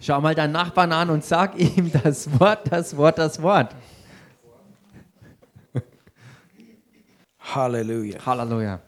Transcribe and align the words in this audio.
Schau 0.00 0.20
mal 0.20 0.34
deinen 0.34 0.52
Nachbarn 0.52 0.92
an 0.92 1.10
und 1.10 1.24
sag 1.24 1.58
ihm 1.58 1.90
das 2.04 2.38
Wort, 2.38 2.70
das 2.70 2.96
Wort, 2.96 3.18
das 3.18 3.40
Wort. 3.42 3.74
Hallelujah. 7.38 8.18
Halleluja. 8.24 8.80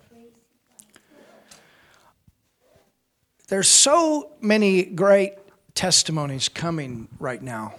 There's 3.49 3.69
so 3.69 4.37
many 4.41 4.85
great 4.85 5.33
testimonies 5.75 6.53
coming 6.53 7.09
right 7.19 7.43
now 7.43 7.73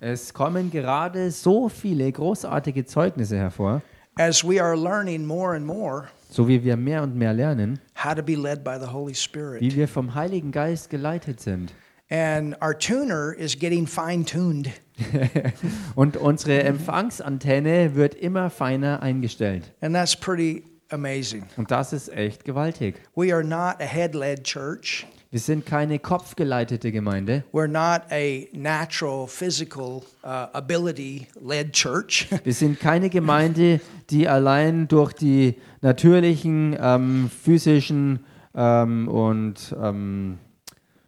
Es 0.00 0.32
kommen 0.32 0.70
gerade 0.70 1.32
so 1.32 1.68
viele 1.68 2.12
großartige 2.12 2.86
Zeugnisse 2.86 3.36
hervor, 3.36 3.82
as 4.16 4.44
we 4.44 4.62
are 4.62 4.76
learning 4.76 5.26
more 5.26 5.56
and 5.56 5.66
more 5.66 6.08
so 6.30 6.46
wie 6.46 6.62
wir 6.62 6.76
mehr 6.76 7.02
und 7.02 7.16
mehr 7.16 7.32
lernen, 7.32 7.80
how 8.04 8.14
to 8.14 8.22
be 8.22 8.36
led 8.36 8.62
by 8.62 8.76
the 8.78 8.92
Holy 8.92 9.12
wie 9.12 9.16
Spirit. 9.16 9.74
wir 9.74 9.88
vom 9.88 10.14
Heiligen 10.14 10.52
Geist 10.52 10.90
geleitet 10.90 11.40
sind. 11.40 11.72
And 12.10 12.56
our 12.62 12.72
tuner 12.72 13.34
is 13.34 13.58
getting 13.58 13.86
fine 13.86 14.24
tuned. 14.24 14.70
Und 15.94 16.16
unsere 16.16 16.62
Empfangsantenne 16.62 17.94
wird 17.94 18.14
immer 18.14 18.50
feiner 18.50 19.02
eingestellt. 19.02 19.72
And 19.80 19.94
that's 19.94 20.16
pretty 20.16 20.64
amazing. 20.90 21.44
Und 21.56 21.70
das 21.70 21.92
ist 21.92 22.08
echt 22.08 22.44
gewaltig. 22.44 22.96
We 23.14 23.32
are 23.32 23.44
not 23.44 23.80
a 23.80 23.84
head 23.84 24.14
led 24.14 24.44
church. 24.44 25.06
Wir 25.30 25.40
sind 25.40 25.66
keine 25.66 25.98
kopfgeleitete 25.98 26.90
Gemeinde. 26.90 27.44
We're 27.52 27.68
not 27.68 28.10
a 28.10 28.48
natural, 28.52 29.26
physical 29.26 30.02
uh, 30.24 30.46
ability 30.54 31.26
led 31.38 31.74
church. 31.74 32.28
Wir 32.44 32.54
sind 32.54 32.80
keine 32.80 33.10
Gemeinde, 33.10 33.82
die 34.08 34.26
allein 34.26 34.88
durch 34.88 35.12
die 35.12 35.56
natürlichen 35.82 36.74
ähm, 36.80 37.28
physischen 37.28 38.20
ähm, 38.54 39.06
und 39.08 39.76
ähm, 39.78 40.38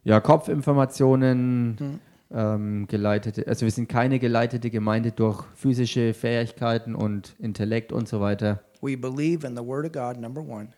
ja, 0.05 0.21
Kopfinformationen 0.21 2.01
ähm, 2.33 2.87
geleitete. 2.87 3.47
Also 3.47 3.67
wir 3.67 3.71
sind 3.73 3.89
keine 3.89 4.19
geleitete 4.19 4.71
Gemeinde 4.71 5.13
durch 5.13 5.45
physische 5.55 6.15
Fähigkeiten 6.15 6.95
und 6.95 7.35
Intellekt 7.39 7.93
und 7.93 8.09
so 8.09 8.21
weiter. 8.21 8.63
we 8.83 8.97
believe 8.97 9.47
in 9.47 9.57
the 9.57 9.63
Word 9.65 9.85
of 9.87 9.93
God, 9.93 10.21
number 10.21 10.41
one. 10.41 10.69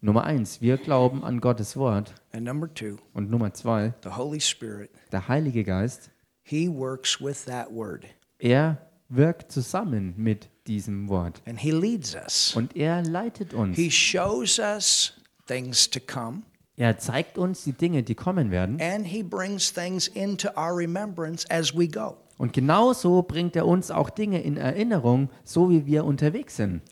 Nummer 0.00 0.24
eins, 0.24 0.60
wir 0.60 0.76
glauben 0.76 1.24
an 1.24 1.40
Gottes 1.40 1.76
Wort. 1.76 2.14
And 2.32 2.44
number 2.44 2.72
two, 2.72 2.96
Und 3.14 3.30
Nummer 3.30 3.54
zwei, 3.54 3.94
the 4.02 4.10
Holy 4.10 4.40
Spirit. 4.40 4.90
der 5.12 5.28
Heilige 5.28 5.64
Geist, 5.64 6.10
He 6.42 6.68
works 6.68 7.20
with 7.22 7.44
that 7.46 7.70
Word 7.70 8.04
er 8.38 8.78
wirkt 9.08 9.50
zusammen 9.52 10.12
mit 10.16 10.50
diesem 10.66 11.08
Wort. 11.08 11.40
and 11.46 11.58
He 11.58 11.70
leads 11.70 12.14
us. 12.14 12.54
Und 12.56 12.76
er 12.76 13.02
leitet 13.02 13.54
uns. 13.54 13.76
He 13.76 13.90
shows 13.90 14.58
us 14.58 15.14
things 15.46 15.88
to 15.88 16.00
come 16.00 16.42
Er 16.76 16.98
zeigt 16.98 17.38
uns 17.38 17.64
die 17.64 17.72
Dinge, 17.72 18.02
die 18.02 18.14
kommen 18.14 18.50
werden. 18.50 18.80
and 18.80 19.06
He 19.06 19.22
brings 19.22 19.72
things 19.72 20.08
into 20.08 20.48
our 20.56 20.76
remembrance 20.76 21.48
as 21.50 21.76
we 21.76 21.86
go. 21.88 22.16
Und 22.36 22.52
genauso 22.52 23.22
bringt 23.22 23.54
er 23.54 23.66
uns 23.66 23.90
auch 23.92 24.10
Dinge 24.10 24.42
in 24.42 24.56
Erinnerung, 24.56 25.30
so 25.44 25.70
wie 25.70 25.86
wir 25.86 26.04
unterwegs 26.04 26.56
sind. 26.56 26.82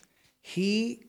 He 0.40 1.00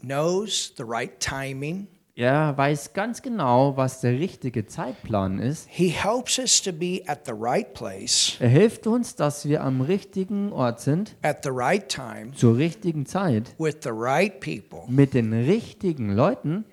knows 0.00 0.74
the 0.76 0.84
right 0.86 1.18
timing. 1.20 1.88
Er 2.14 2.56
weiß 2.58 2.94
ganz 2.94 3.22
genau, 3.22 3.76
was 3.76 4.00
der 4.00 4.18
richtige 4.18 4.66
Zeitplan 4.66 5.38
ist. 5.38 5.68
He 5.70 5.88
helps 5.88 6.38
us 6.38 6.60
to 6.62 6.72
be 6.72 7.00
at 7.06 7.20
the 7.26 7.32
right 7.34 7.72
place 7.74 8.36
Er 8.40 8.48
hilft 8.48 8.88
uns, 8.88 9.14
dass 9.14 9.46
wir 9.48 9.62
am 9.62 9.80
richtigen 9.80 10.52
Ort 10.52 10.80
sind, 10.80 11.14
at 11.22 11.44
the 11.44 11.50
right 11.52 11.88
time 11.88 12.32
zur 12.34 12.56
richtigen 12.56 13.06
Zeit, 13.06 13.54
with 13.58 13.76
the 13.84 13.90
right 13.92 14.40
people 14.40 14.80
mit 14.88 15.14
den 15.14 15.32
richtigen 15.32 16.10
Leuten, 16.12 16.64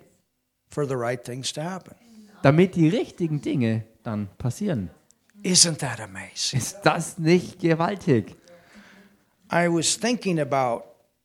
for 0.75 0.85
the 0.85 0.95
right 0.95 1.23
things 1.23 1.53
to 1.53 1.61
happen. 1.61 1.95
damit 2.43 2.75
die 2.75 2.89
richtigen 2.89 3.39
Dinge 3.41 3.83
dann 4.03 4.27
passieren. 4.37 4.89
Isn't 5.41 5.79
that 5.79 5.99
amazing? 6.01 6.59
Ist 6.59 6.79
das 6.83 7.17
nicht 7.17 7.59
gewaltig? 7.59 8.35
I 9.51 9.67
was 9.69 9.97
thinking 9.97 10.39
about 10.39 10.83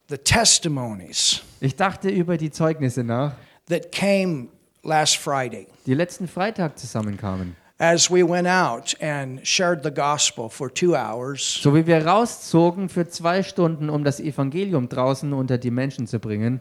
the 0.09 0.17
testimonies 0.19 1.42
Ich 1.61 1.74
dachte 1.74 2.08
über 2.11 2.36
die 2.36 2.51
Zeugnisse 2.51 3.02
nach, 3.02 3.33
that 3.69 3.91
came 3.92 4.48
last 4.83 5.17
Friday 5.17 5.67
die 5.86 5.95
letzten 5.95 6.29
Freitag 6.29 6.79
zusammenkamen. 6.79 7.57
as 7.79 8.11
we 8.11 8.23
went 8.23 8.47
out 8.47 8.95
and 9.03 9.45
shared 9.47 9.83
the 9.83 9.91
gospel 9.91 10.48
for 10.51 10.73
two 10.73 10.95
hours. 10.95 11.58
So 11.63 11.74
wie 11.74 11.86
wir 11.86 12.07
rauszogen 12.07 12.89
für 12.89 13.08
zwei 13.08 13.42
Stunden, 13.42 13.89
um 13.91 14.05
das 14.05 14.20
Evangelium 14.20 14.89
draußen 14.89 15.33
unter 15.33 15.57
die 15.58 15.70
Menschen 15.70 16.07
zu 16.07 16.19
bringen. 16.19 16.61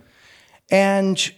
And 0.72 1.34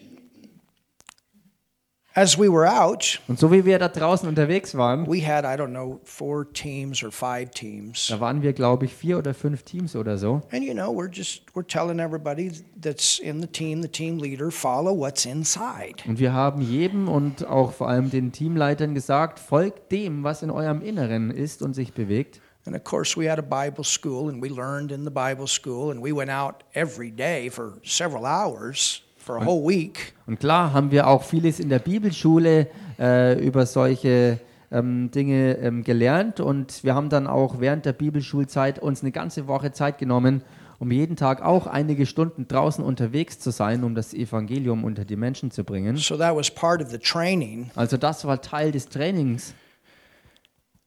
as 2.14 2.38
we 2.38 2.52
were 2.52 2.68
out, 2.68 3.20
Und 3.28 3.40
so 3.40 3.52
wie 3.52 3.64
wir 3.66 3.80
da 3.80 3.88
draußen 3.88 4.28
unterwegs 4.28 4.76
waren, 4.76 5.08
we 5.08 5.26
had, 5.26 5.46
I 5.46 5.56
don't 5.62 5.70
know, 5.72 6.00
four 6.04 6.46
teams 6.52 7.04
or 7.04 7.12
five 7.12 7.52
teams. 7.52 8.08
da 8.08 8.20
waren 8.20 8.42
wir, 8.42 8.54
glaube 8.54 8.86
ich, 8.86 8.94
vier 8.94 9.18
oder 9.18 9.34
fünf 9.34 9.64
Teams 9.64 9.96
oder 9.96 10.18
so. 10.18 10.42
And 10.52 10.64
you 10.64 10.74
know, 10.74 10.92
we're 10.94 11.12
just 11.12 11.44
we're 11.54 11.66
telling 11.66 12.00
everybody 12.00 12.52
that's 12.82 13.20
in 13.20 13.42
the 13.42 13.48
team, 13.48 13.82
the 13.82 13.88
team 13.88 14.20
leader, 14.20 14.52
follow 14.52 14.98
what's 14.98 15.26
inside. 15.26 15.96
Und 16.08 16.20
wir 16.20 16.34
haben 16.34 16.62
jedem 16.62 17.08
und 17.08 17.46
auch 17.48 17.72
vor 17.74 17.90
allem 17.90 18.10
den 18.10 18.32
Teamleitern 18.32 18.94
gesagt, 18.94 19.40
folgt 19.40 19.92
dem, 19.92 20.24
was 20.24 20.44
in 20.44 20.52
eurem 20.52 20.82
Inneren 20.82 21.32
ist 21.32 21.62
und 21.62 21.74
sich 21.74 21.94
bewegt. 21.94 22.42
And 22.66 22.76
of 22.76 22.84
course, 22.84 23.20
we 23.20 23.28
had 23.28 23.40
a 23.40 23.42
Bible 23.42 23.84
school 23.84 24.30
and 24.30 24.40
we 24.42 24.48
learned 24.48 24.92
in 24.92 25.04
the 25.04 25.10
Bible 25.10 25.48
school 25.48 25.90
and 25.90 26.04
we 26.04 26.12
went 26.16 26.30
out 26.30 26.64
every 26.74 27.10
day 27.10 27.50
for 27.50 27.74
several 27.84 28.24
hours 28.26 29.02
for 29.31 29.42
a 29.42 29.46
whole 29.46 29.68
week. 29.68 30.14
Und 30.28 30.40
klar 30.40 30.74
haben 30.74 30.92
wir 30.92 31.08
auch 31.08 31.24
vieles 31.24 31.59
in 31.59 31.69
der 31.69 31.80
Bibelschule 31.80 32.68
äh, 33.00 33.40
über 33.46 33.66
solche 33.66 34.40
ähm, 34.72 35.12
Dinge 35.12 35.58
ähm, 35.58 35.84
gelernt 35.84 36.40
und 36.40 36.84
wir 36.84 36.96
haben 36.96 37.09
dann 37.09 37.28
auch 37.28 37.59
während 37.59 37.86
der 37.86 37.94
Bibelschulzeit 37.94 38.80
uns 38.80 39.02
eine 39.02 39.12
ganze 39.12 39.47
Woche 39.47 39.72
Zeit 39.72 39.97
genommen, 39.97 40.44
um 40.80 40.92
jeden 40.92 41.16
Tag 41.16 41.42
auch 41.42 41.68
einige 41.68 42.06
Stunden 42.06 42.47
draußen 42.47 42.84
unterwegs 42.84 43.40
zu 43.40 43.52
sein, 43.52 43.84
um 43.84 43.96
das 43.96 44.14
Evangelium 44.14 44.84
unter 44.84 45.06
die 45.06 45.16
Menschen 45.16 45.52
zu 45.52 45.63
bringen. 45.63 45.98
So 45.98 46.18
that 46.18 46.36
was 46.36 46.50
part 46.50 46.81
of 46.81 46.90
the 46.90 46.98
training. 46.98 47.69
Also 47.75 47.98
das 47.98 48.25
war 48.25 48.42
Teil 48.42 48.72
des 48.72 48.88
Trainings. 48.88 49.53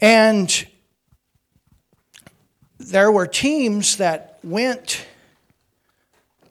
And 0.00 0.66
there 2.78 3.12
were 3.12 3.30
teams 3.30 3.96
that 3.98 4.38
went 4.42 5.06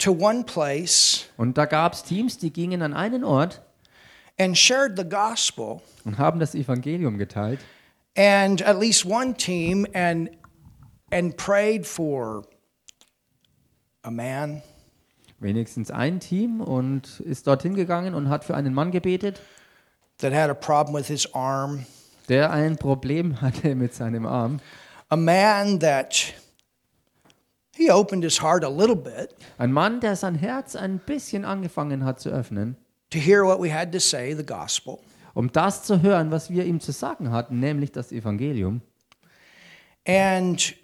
to 0.04 0.12
one 0.12 0.44
place 0.44 1.26
Und 1.38 1.58
da 1.58 1.66
gab 1.66 1.94
es 1.94 2.04
Teams, 2.04 2.38
die 2.38 2.52
gingen 2.52 2.82
an 2.82 2.94
einen 2.94 3.24
Ort 3.24 3.62
and 4.40 4.58
shared 4.58 4.98
the 4.98 5.08
gospel. 5.08 5.82
und 6.06 6.18
haben 6.18 6.40
das 6.40 6.56
Evangelium 6.56 7.18
geteilt. 7.18 7.60
and 8.18 8.62
at 8.64 8.80
least 8.80 9.06
one 9.06 9.34
team 9.36 9.86
and 9.94 10.30
and 11.12 11.36
prayed 11.38 11.86
for 11.86 12.44
a 14.04 14.12
man 14.12 14.62
Wenigstens 15.40 15.92
ein 15.92 16.20
Team 16.22 16.62
und 16.62 17.20
ist 17.20 17.48
dorthin 17.48 17.76
gegangen 17.76 18.14
und 18.16 18.30
hat 18.30 18.46
für 18.46 18.56
einen 18.56 18.74
Mann 18.74 18.92
gebetet, 18.92 19.42
that 20.20 20.34
had 20.34 20.50
a 20.50 20.54
problem 20.54 20.96
with 20.96 21.08
his 21.08 21.34
arm 21.34 21.86
der 22.30 22.52
ein 22.52 22.78
Problem 22.78 23.42
hatte 23.42 23.76
mit 23.76 23.94
seinem 23.94 24.26
Arm. 24.26 24.60
a 25.10 25.16
man 25.18 25.80
that 25.80 26.34
he 27.76 27.90
opened 27.92 28.24
his 28.24 28.42
heart 28.42 28.64
a 28.64 28.70
little 28.70 28.96
bit 28.96 29.36
Ein 29.58 29.72
Mann, 29.72 30.00
der 30.00 30.16
sein 30.16 30.36
Herz 30.36 30.76
ein 30.76 31.00
bisschen 31.00 31.46
angefangen 31.46 32.06
hat 32.06 32.20
zu 32.20 32.30
öffnen, 32.30 32.78
to 33.10 33.20
hear 33.20 33.44
what 33.46 33.60
we 33.62 33.74
had 33.74 33.92
to 33.92 34.00
say 34.00 34.34
the 34.36 34.46
gospel 34.46 35.00
um 35.36 35.52
das 35.52 35.84
zu 35.84 36.02
hören, 36.02 36.30
was 36.32 36.50
wir 36.52 36.64
ihm 36.66 36.80
zu 36.80 36.92
sagen 36.92 37.32
hatten, 37.32 37.60
nämlich 37.60 37.92
das 37.92 38.12
Evangelium. 38.12 38.82
and 40.08 40.76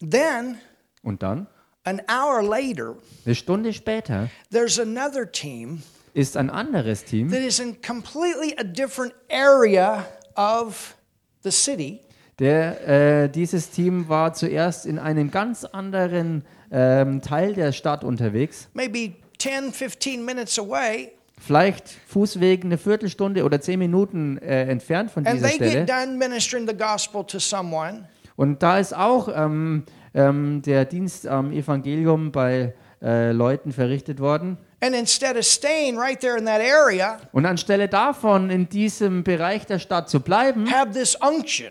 then 0.00 0.58
Und 1.02 1.22
dann, 1.22 1.46
an 1.84 2.00
hour 2.08 2.42
later 2.42 2.96
eine 3.24 3.34
Stunde 3.34 3.72
später, 3.72 4.28
there's 4.50 4.78
another 4.78 5.30
team 5.30 5.82
ist 6.14 6.36
ein 6.36 6.50
anderes 6.50 7.04
Team, 7.04 7.30
that 7.30 7.40
is 7.40 7.58
in 7.58 7.80
completely 7.80 8.54
a 8.58 8.64
different 8.64 9.14
area 9.30 10.06
of 10.36 10.94
the 11.42 11.50
city 11.50 12.00
der, 12.42 12.88
äh, 13.24 13.28
dieses 13.28 13.70
Team 13.70 14.08
war 14.08 14.34
zuerst 14.34 14.84
in 14.84 14.98
einem 14.98 15.30
ganz 15.30 15.64
anderen 15.64 16.44
ähm, 16.72 17.22
Teil 17.22 17.54
der 17.54 17.70
Stadt 17.72 18.02
unterwegs. 18.02 18.68
maybe 18.74 19.12
10 19.38 19.72
15 19.72 20.24
minutes 20.24 20.58
away 20.58 21.12
Vielleicht 21.40 21.88
Fußweg 22.08 22.64
eine 22.64 22.78
Viertelstunde 22.78 23.44
oder 23.44 23.60
zehn 23.60 23.78
Minuten 23.78 24.38
äh, 24.38 24.62
entfernt 24.68 25.10
von 25.10 25.26
and 25.26 25.36
dieser 25.36 25.48
they 25.48 25.56
Stelle. 25.56 25.86
get 25.86 25.88
done 25.88 26.16
ministering 26.18 26.68
the 26.68 26.76
gospel 26.76 27.24
to 27.24 27.38
someone 27.38 28.08
Und 28.36 28.62
da 28.62 28.78
ist 28.78 28.94
auch 28.96 29.28
ähm, 29.34 29.84
ähm, 30.14 30.62
der 30.62 30.84
Dienst 30.84 31.26
am 31.26 31.52
Evangelium 31.52 32.32
bei 32.32 32.74
äh, 33.02 33.30
Leuten 33.32 33.72
verrichtet 33.72 34.18
worden. 34.20 34.56
and 34.80 34.94
instead 34.96 35.36
of 35.36 35.44
staying 35.44 35.96
right 35.98 36.18
there 36.20 36.36
in 36.38 36.44
that 36.46 36.60
area 36.60 37.18
Und 37.32 37.46
anstelle 37.46 37.88
davon, 37.88 38.50
in 38.50 38.68
diesem 38.68 39.22
Bereich 39.24 39.64
der 39.66 39.78
Stadt 39.78 40.08
zu 40.08 40.20
bleiben, 40.20 40.68
have 40.72 40.90
this 40.92 41.16
unction 41.16 41.68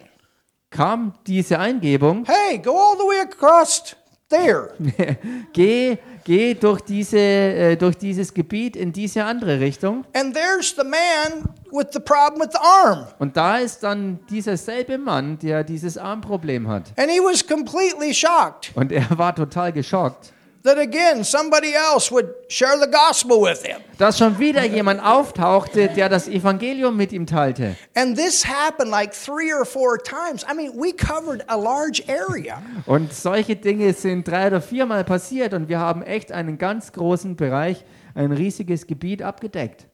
kam 0.71 1.13
diese 1.27 1.59
Eingebung, 1.59 2.25
hey 2.25 2.57
go 2.57 2.71
all 2.71 2.97
the 2.97 3.03
way 3.03 3.19
across 3.21 3.95
there. 4.31 4.71
geh, 5.53 5.97
geh 6.23 6.53
durch, 6.55 6.81
diese, 6.81 7.17
äh, 7.17 7.75
durch 7.75 7.97
dieses 7.97 8.33
Gebiet 8.33 8.75
in 8.75 8.91
diese 8.91 9.23
andere 9.23 9.59
Richtung. 9.59 10.05
And 10.13 10.33
there's 10.33 10.73
the 10.75 10.83
man 10.83 11.53
with 11.71 11.87
the 11.91 11.99
problem 11.99 12.41
with 12.41 12.53
the 12.53 12.59
arm. 12.59 13.05
Und 13.19 13.37
da 13.37 13.57
ist 13.57 13.83
dann 13.83 14.19
dieser 14.29 14.57
selbe 14.57 14.97
Mann, 14.97 15.37
der 15.39 15.63
dieses 15.63 15.97
Armproblem 15.97 16.67
hat. 16.67 16.93
And 16.97 17.11
he 17.11 17.19
was 17.19 17.45
completely 17.45 18.13
shocked 18.13 18.71
Und 18.75 18.91
er 18.91 19.05
war 19.17 19.35
total 19.35 19.71
geschockt, 19.71 20.33
that 20.63 20.77
again 20.77 21.23
somebody 21.23 21.73
else 21.73 22.11
would 22.11 22.33
share 22.49 22.77
the 22.79 22.87
gospel 22.87 23.41
with 23.41 23.63
him. 23.65 23.81
dass 23.97 24.17
schon 24.17 24.39
wieder 24.39 24.63
jemand 24.65 25.01
auftauchte, 25.01 25.89
der 25.89 26.09
das 26.09 26.27
Evangelium 26.27 26.97
mit 26.97 27.11
ihm 27.11 27.25
teilte. 27.25 27.75
And 27.95 28.17
this 28.17 28.45
happened 28.45 28.89
like 28.89 29.13
three 29.13 29.53
or 29.53 29.65
four 29.65 29.97
times. 29.97 30.43
I 30.49 30.53
mean, 30.55 30.73
we 30.75 30.91
covered 30.93 31.43
a 31.47 31.55
large 31.55 32.03
area. 32.07 32.61
Und 32.85 33.13
solche 33.13 33.55
Dinge 33.55 33.93
sind 33.93 34.27
drei 34.27 34.47
oder 34.47 34.61
viermal 34.61 35.03
passiert 35.03 35.53
und 35.53 35.69
wir 35.69 35.79
haben 35.79 36.03
echt 36.03 36.31
einen 36.31 36.57
ganz 36.57 36.91
großen 36.91 37.35
Bereich, 37.35 37.83
ein 38.15 38.31
riesiges 38.31 38.87
Gebiet 38.87 39.21
abgedeckt. 39.21 39.87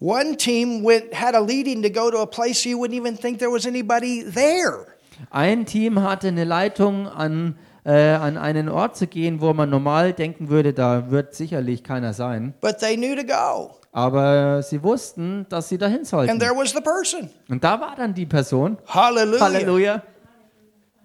One 0.00 0.36
team 0.36 0.84
went 0.84 1.14
had 1.14 1.34
a 1.34 1.40
leading 1.40 1.82
to 1.82 1.88
go 1.88 2.10
to 2.10 2.18
a 2.18 2.26
place 2.26 2.64
you 2.66 2.78
wouldn't 2.78 2.94
even 2.94 3.16
think 3.16 3.38
there 3.38 3.50
was 3.50 3.64
anybody 3.64 4.22
there. 4.22 4.93
Ein 5.30 5.66
Team 5.66 6.02
hatte 6.02 6.28
eine 6.28 6.44
Leitung 6.44 7.06
an, 7.08 7.56
äh, 7.84 7.92
an 8.14 8.36
einen 8.36 8.68
Ort 8.68 8.96
zu 8.96 9.06
gehen, 9.06 9.40
wo 9.40 9.52
man 9.52 9.70
normal 9.70 10.12
denken 10.12 10.48
würde, 10.48 10.72
da 10.72 11.10
wird 11.10 11.34
sicherlich 11.34 11.82
keiner 11.84 12.12
sein. 12.12 12.54
But 12.60 12.78
they 12.78 12.96
knew 12.96 13.14
to 13.14 13.24
go. 13.24 13.76
Aber 13.92 14.62
sie 14.62 14.82
wussten, 14.82 15.46
dass 15.48 15.68
sie 15.68 15.78
dahin 15.78 15.98
And 15.98 16.06
sollten. 16.06 16.38
there 16.40 16.54
was 16.56 16.72
the 16.72 16.80
person. 16.80 17.30
Und 17.48 17.62
da 17.62 17.80
war 17.80 17.94
dann 17.96 18.12
die 18.12 18.26
Person. 18.26 18.76
Hallelujah. 18.88 19.40
Halleluja. 19.40 20.02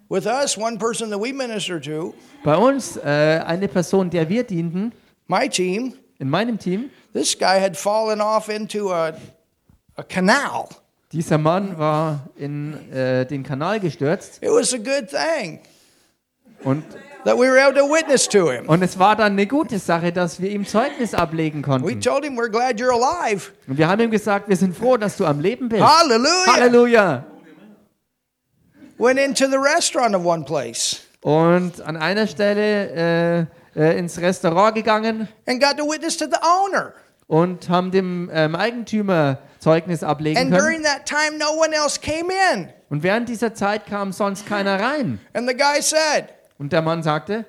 With 0.08 0.26
us, 0.26 0.58
one 0.58 0.76
person 0.76 1.08
that 1.10 1.20
we 1.20 1.32
minister 1.32 1.80
to, 1.80 2.12
Bei 2.42 2.56
uns 2.56 2.96
äh, 2.96 3.40
eine 3.46 3.68
Person, 3.68 4.10
der 4.10 4.28
wir 4.28 4.42
dienten, 4.42 4.92
my 5.28 5.48
team, 5.48 5.94
in 6.18 6.28
meinem 6.28 6.58
Team. 6.58 6.90
this 7.12 7.38
guy 7.38 7.60
had 7.60 7.76
fallen 7.76 8.20
off 8.20 8.48
into 8.48 8.90
a, 8.92 9.12
a 9.96 10.02
canal. 10.02 10.68
Dieser 11.12 11.38
Mann 11.38 11.76
war 11.78 12.28
in 12.36 12.90
äh, 12.92 13.26
den 13.26 13.42
Kanal 13.42 13.80
gestürzt 13.80 14.42
It 14.42 14.50
was 14.50 14.72
a 14.72 14.76
good 14.76 15.08
thing 15.08 15.58
und, 16.62 16.84
that 17.24 17.36
we 17.36 17.48
were 17.50 17.60
able 17.60 17.74
to 17.74 17.86
witness 17.88 18.28
to 18.28 18.50
him. 18.50 18.68
und 18.68 18.82
es 18.82 18.98
war 18.98 19.16
dann 19.16 19.32
eine 19.32 19.46
gute 19.46 19.78
Sache, 19.78 20.12
dass 20.12 20.40
wir 20.40 20.50
ihm 20.50 20.66
Zeugnis 20.66 21.14
ablegen 21.14 21.60
We 21.62 21.66
konnten. 21.66 22.00
told 22.00 22.24
him 22.24 22.38
we're 22.38 22.50
glad 22.50 22.76
you're 22.78 22.92
alive. 22.92 23.50
Und 23.66 23.78
wir 23.78 23.88
haben 23.88 24.00
ihm 24.00 24.10
gesagt, 24.10 24.48
wir 24.48 24.56
sind 24.56 24.76
froh, 24.76 24.96
dass 24.96 25.16
du 25.16 25.24
am 25.26 25.40
Leben 25.40 25.68
bist. 25.68 25.82
Hallelujah. 25.82 26.46
Halleluja. 26.54 27.24
Went 28.98 29.18
into 29.18 29.46
the 29.46 29.56
restaurant 29.56 30.14
of 30.14 30.24
one 30.24 30.44
place 30.44 31.00
Und 31.22 31.80
an 31.82 31.96
einer 31.96 32.26
Stelle 32.26 33.48
äh, 33.74 33.80
äh, 33.80 33.98
ins 33.98 34.18
Restaurant 34.20 34.74
gegangen 34.74 35.28
and 35.46 35.60
got 35.60 35.76
to 35.76 35.84
witness 35.84 36.16
to 36.16 36.26
the 36.26 36.38
owner. 36.42 36.92
und 37.26 37.68
haben 37.68 37.90
dem 37.90 38.30
ähm, 38.32 38.54
Eigentümer 38.54 39.38
Zeugnis 39.60 40.02
ablegen 40.02 40.40
And 40.40 40.50
können. 40.50 40.60
during 40.62 40.82
that 40.82 41.06
time, 41.06 41.38
no 41.38 41.52
one 41.52 41.72
else 41.74 42.00
came 42.00 42.32
in. 42.54 42.68
Und 42.88 43.02
während 43.02 43.28
dieser 43.28 43.54
Zeit 43.54 43.86
kam 43.86 44.10
sonst 44.12 44.46
keiner 44.46 44.80
rein. 44.80 45.20
And 45.34 45.48
the 45.48 45.54
guy 45.56 45.80
said, 45.80 46.30
Und 46.58 46.72
der 46.72 46.82
Mann 46.82 47.02
sagte, 47.02 47.44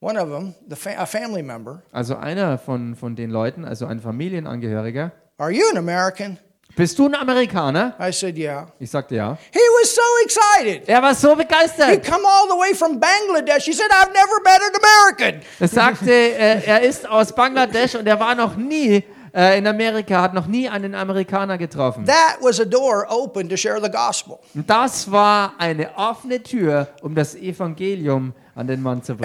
one 0.00 0.20
of 0.20 0.28
them, 0.28 0.54
the 0.68 0.76
fa- 0.76 0.98
a 0.98 1.06
family 1.06 1.42
member, 1.42 1.82
also 1.92 2.16
einer 2.16 2.58
von, 2.58 2.94
von 2.96 3.16
den 3.16 3.30
Leuten, 3.30 3.64
also 3.64 3.86
ein 3.86 4.00
Familienangehöriger, 4.00 5.12
Are 5.38 5.50
you 5.50 5.62
an 5.70 5.78
American? 5.78 6.38
bist 6.76 6.98
du 6.98 7.06
ein 7.06 7.14
Amerikaner? 7.14 7.94
I 8.00 8.12
said, 8.12 8.36
Yeah. 8.36 8.66
Ich 8.78 8.90
sagte 8.90 9.14
ja. 9.16 9.36
He 9.52 9.58
was 9.80 9.94
so 9.94 10.00
excited. 10.24 10.88
Er 10.88 11.02
war 11.02 11.14
so 11.14 11.30
He 11.30 11.36
begeistert. 11.44 12.04
come 12.04 12.24
all 12.26 12.48
the 12.48 12.56
way 12.58 12.74
from 12.74 12.98
Bangladesh. 13.00 13.64
He 13.64 13.72
said, 13.72 13.90
I've 13.90 14.12
never 14.12 14.40
met 14.42 14.60
an 14.60 14.80
American. 14.82 15.42
Er 15.60 15.68
sagte, 15.68 16.10
äh, 16.10 16.64
er 16.66 16.80
ist 16.82 17.08
aus 17.08 17.34
Bangladesch 17.34 17.94
und 17.94 18.06
er 18.06 18.18
war 18.18 18.34
noch 18.34 18.56
nie 18.56 19.04
äh, 19.34 19.58
in 19.58 19.66
Amerika, 19.66 20.20
hat 20.20 20.34
noch 20.34 20.46
nie 20.46 20.68
einen 20.68 20.94
Amerikaner 20.94 21.58
getroffen. 21.58 22.04
That 22.06 22.38
was 22.40 22.60
a 22.60 22.64
door 22.64 23.06
open 23.08 23.48
to 23.48 23.56
share 23.56 23.80
the 23.82 23.90
gospel. 23.90 24.38
Und 24.54 24.68
das 24.68 25.10
war 25.10 25.54
eine 25.58 25.90
offene 25.96 26.42
Tür, 26.42 26.88
um 27.02 27.14
das 27.14 27.34
Evangelium 27.34 28.34
an 28.54 28.66
den 28.66 28.82
Mann 28.82 29.02
zu 29.02 29.14
bringen. 29.14 29.24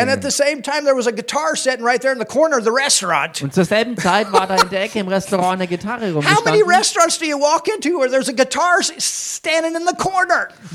right. 3.03 3.41
Und 3.41 3.53
zur 3.53 3.65
selben 3.65 3.97
Zeit 3.97 4.31
war 4.31 4.47
da 4.47 4.55
in 4.55 4.69
der 4.69 4.83
Ecke 4.83 4.99
im 4.99 5.09
Restaurant 5.09 5.53
eine 5.55 5.67
Gitarre 5.67 6.13
rumgestanden. 6.13 6.45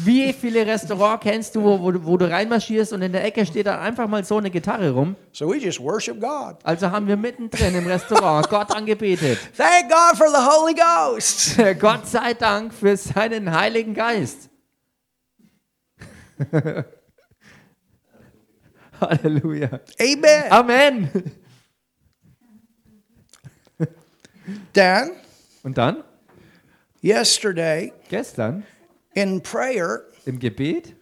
Wie 0.05 0.33
viele 0.35 0.67
Restaurants 0.67 1.23
kennst 1.23 1.55
du, 1.55 1.63
wo, 1.63 1.81
wo, 1.81 1.93
du- 1.93 2.05
wo 2.05 2.17
du 2.19 2.31
reinmarschierst 2.31 2.93
und 2.93 3.01
in 3.03 3.13
der 3.13 3.25
Ecke 3.25 3.47
steht 3.47 3.67
dann 3.67 3.79
einfach 3.81 4.07
mal 4.07 4.23
so 4.25 4.37
eine 4.37 4.51
Gitarre 4.51 4.91
rum? 4.91 5.17
So 5.33 5.49
we 5.49 5.57
just 5.57 5.81
worship 5.81 6.21
God. 6.21 6.57
Also 6.63 6.91
haben 6.91 7.07
wir 7.09 7.17
mittendrin 7.17 7.75
im 7.75 7.87
Restaurant 7.87 8.49
Gott 8.51 8.71
angebetet. 8.71 9.39
Thank 9.57 9.89
God 9.91 10.19
for 10.19 10.29
the 10.29 10.37
Holy 10.37 10.75
Ghost. 10.75 11.57
Gott 11.81 12.07
sei 12.07 12.35
Dank 12.35 12.75
für 12.75 12.97
seinen 12.99 13.51
Heiligen 13.51 13.95
Geist. 13.95 14.51
Halleluja. 19.03 19.81
Amen. 20.01 20.51
Amen. 20.51 21.11
Dan, 24.73 25.13
Und 25.63 25.79
dann, 25.79 26.03
yesterday 27.03 27.93
gestern 28.09 28.65
in 29.15 29.41
prayer, 29.43 30.03
im 30.27 30.39
Gebet, 30.39 30.95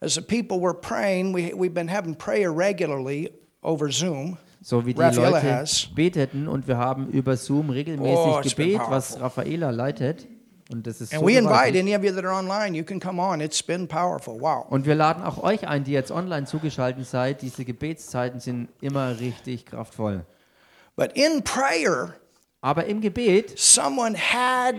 as 0.00 0.14
the 0.14 0.22
people 0.22 0.60
were 0.60 0.74
praying, 0.74 1.34
we, 1.34 1.52
we've 1.54 1.74
been 1.74 1.88
having 1.88 2.14
prayer 2.14 2.50
regularly 2.52 3.30
over 3.62 3.90
Zoom. 3.90 4.38
so 4.62 4.84
wie 4.86 4.94
die 4.94 5.00
Raffaella 5.02 5.30
Leute 5.30 5.52
has. 5.52 5.86
beteten 5.94 6.48
und 6.48 6.66
wir 6.66 6.78
haben 6.78 7.08
über 7.10 7.36
Zoom 7.36 7.68
regelmäßig 7.70 8.16
Oh, 8.16 8.40
Gebet, 8.42 8.80
was. 8.88 9.20
Raffaela 9.20 9.70
leitet. 9.70 10.26
Und 10.70 10.86
das 10.86 11.00
ist 11.00 11.12
And 11.12 11.20
so 11.20 11.26
we 11.26 11.36
invite 11.36 11.78
any 11.78 11.94
of 11.94 12.02
you 12.02 12.12
that 12.12 12.24
are 12.24 12.34
online, 12.34 12.74
you 12.76 12.84
can 12.84 12.98
come 12.98 13.20
on. 13.20 13.40
It's 13.40 13.62
been 13.62 13.86
powerful. 13.86 14.40
Wow. 14.40 14.66
Und 14.70 14.86
wir 14.86 14.94
laden 14.94 15.22
auch 15.22 15.42
euch 15.42 15.68
ein, 15.68 15.84
die 15.84 15.92
jetzt 15.92 16.10
online 16.10 16.46
zugeschaltet 16.46 17.06
seid. 17.06 17.42
Diese 17.42 17.64
Gebetszeiten 17.64 18.40
sind 18.40 18.68
immer 18.80 19.18
richtig 19.20 19.66
kraftvoll. 19.66 20.24
But 20.96 21.12
in 21.14 21.42
prayer, 21.42 22.14
Aber 22.62 22.86
im 22.86 23.02
Gebet 23.02 23.58
someone 23.58 24.16
had, 24.16 24.76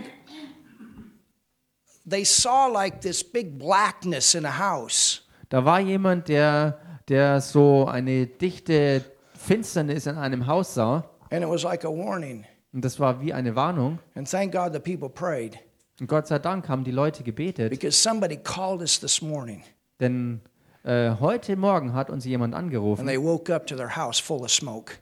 they 2.04 2.24
saw 2.24 2.66
like 2.66 3.00
this 3.00 3.22
big 3.22 3.56
blackness 3.58 4.34
in 4.34 4.44
a 4.44 4.58
house. 4.58 5.22
Da 5.50 5.64
war 5.64 5.78
jemand, 5.78 6.28
der, 6.28 6.80
der 7.08 7.40
so 7.40 7.86
eine 7.86 8.26
dichte 8.26 9.04
Finsternis 9.34 10.06
in 10.06 10.16
einem 10.16 10.48
Haus 10.48 10.74
sah. 10.74 11.04
And 11.30 11.44
it 11.44 11.48
was 11.48 11.62
like 11.62 11.84
a 11.84 11.88
warning. 11.88 12.44
Und 12.72 12.84
das 12.84 12.98
war 12.98 13.20
wie 13.20 13.32
eine 13.32 13.54
Warnung. 13.54 14.00
And 14.16 14.28
thank 14.28 14.52
God 14.52 14.72
the 14.72 14.80
people 14.80 15.08
prayed 15.08 15.56
Und 16.00 16.08
Gott 16.08 16.26
sei 16.26 16.38
Dank 16.38 16.68
haben 16.68 16.84
die 16.84 16.90
Leute 16.90 17.22
gebetet. 17.22 17.70
because 17.70 17.96
somebody 18.00 18.36
called 18.36 18.80
us 18.80 19.00
this 19.00 19.22
morning 19.22 19.62
Denn 20.00 20.40
äh, 20.84 21.12
heute 21.20 21.56
Morgen 21.56 21.94
hat 21.94 22.10
uns 22.10 22.24
jemand 22.24 22.54
and 22.54 22.64
angerufen. 22.64 23.06
they 23.06 23.20
woke 23.20 23.52
up 23.54 23.66
to 23.66 23.76
their 23.76 23.96
house 23.96 24.18
full 24.20 24.40
of 24.42 24.50
smoke 24.50 24.92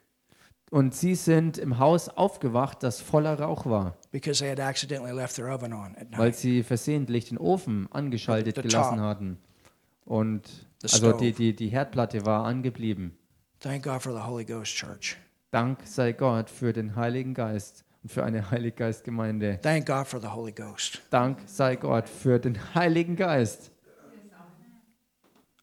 Und 0.71 0.95
sie 0.95 1.15
sind 1.15 1.59
im 1.59 1.79
Haus 1.79 2.09
aufgewacht, 2.09 2.83
das 2.83 3.01
voller 3.01 3.39
Rauch 3.41 3.67
war. 3.67 3.97
because 4.13 4.39
they 4.41 4.51
had 4.51 4.61
accidentally 4.61 5.13
left 5.13 5.35
their 5.37 5.49
oven 5.53 5.73
on 5.73 5.95
at 5.97 6.07
Weil 6.13 6.27
night. 6.27 6.37
sie 6.37 6.63
versehentlich 6.63 7.29
den 7.29 7.39
Ofen 7.39 7.89
angeschaltet 7.91 8.57
The 8.57 8.63
gelassen 8.63 8.97
top. 8.99 9.05
hatten. 9.07 9.39
Und 10.05 10.47
The 10.83 10.93
also 10.93 11.13
die, 11.13 11.33
die, 11.33 11.57
die 11.57 11.69
Herdplatte 11.69 12.25
war 12.27 12.45
angeblieben. 12.45 13.17
Thank 13.61 13.85
God 13.85 14.03
for 14.03 14.13
the 14.13 14.21
Holy 14.27 14.45
Ghost 14.45 14.75
Church. 14.75 15.17
Dank 15.51 15.79
sei 15.85 16.13
Gott 16.13 16.51
für 16.51 16.73
den 16.73 16.95
Heiligen 16.97 17.33
Geist 17.35 17.85
und 18.05 18.13
für 18.13 18.23
eine 18.23 18.51
Heiliggeistgemeinde. 18.51 19.59
Thank 19.63 19.87
God 19.87 20.07
for 20.07 20.21
the 20.21 20.29
Holy 20.29 20.53
Ghost. 20.53 21.01
Dank 21.11 21.39
sei 21.47 21.77
Gott 21.77 22.07
für 22.09 22.39
den 22.39 22.75
Heiligen 22.75 23.17
Geist. 23.17 23.71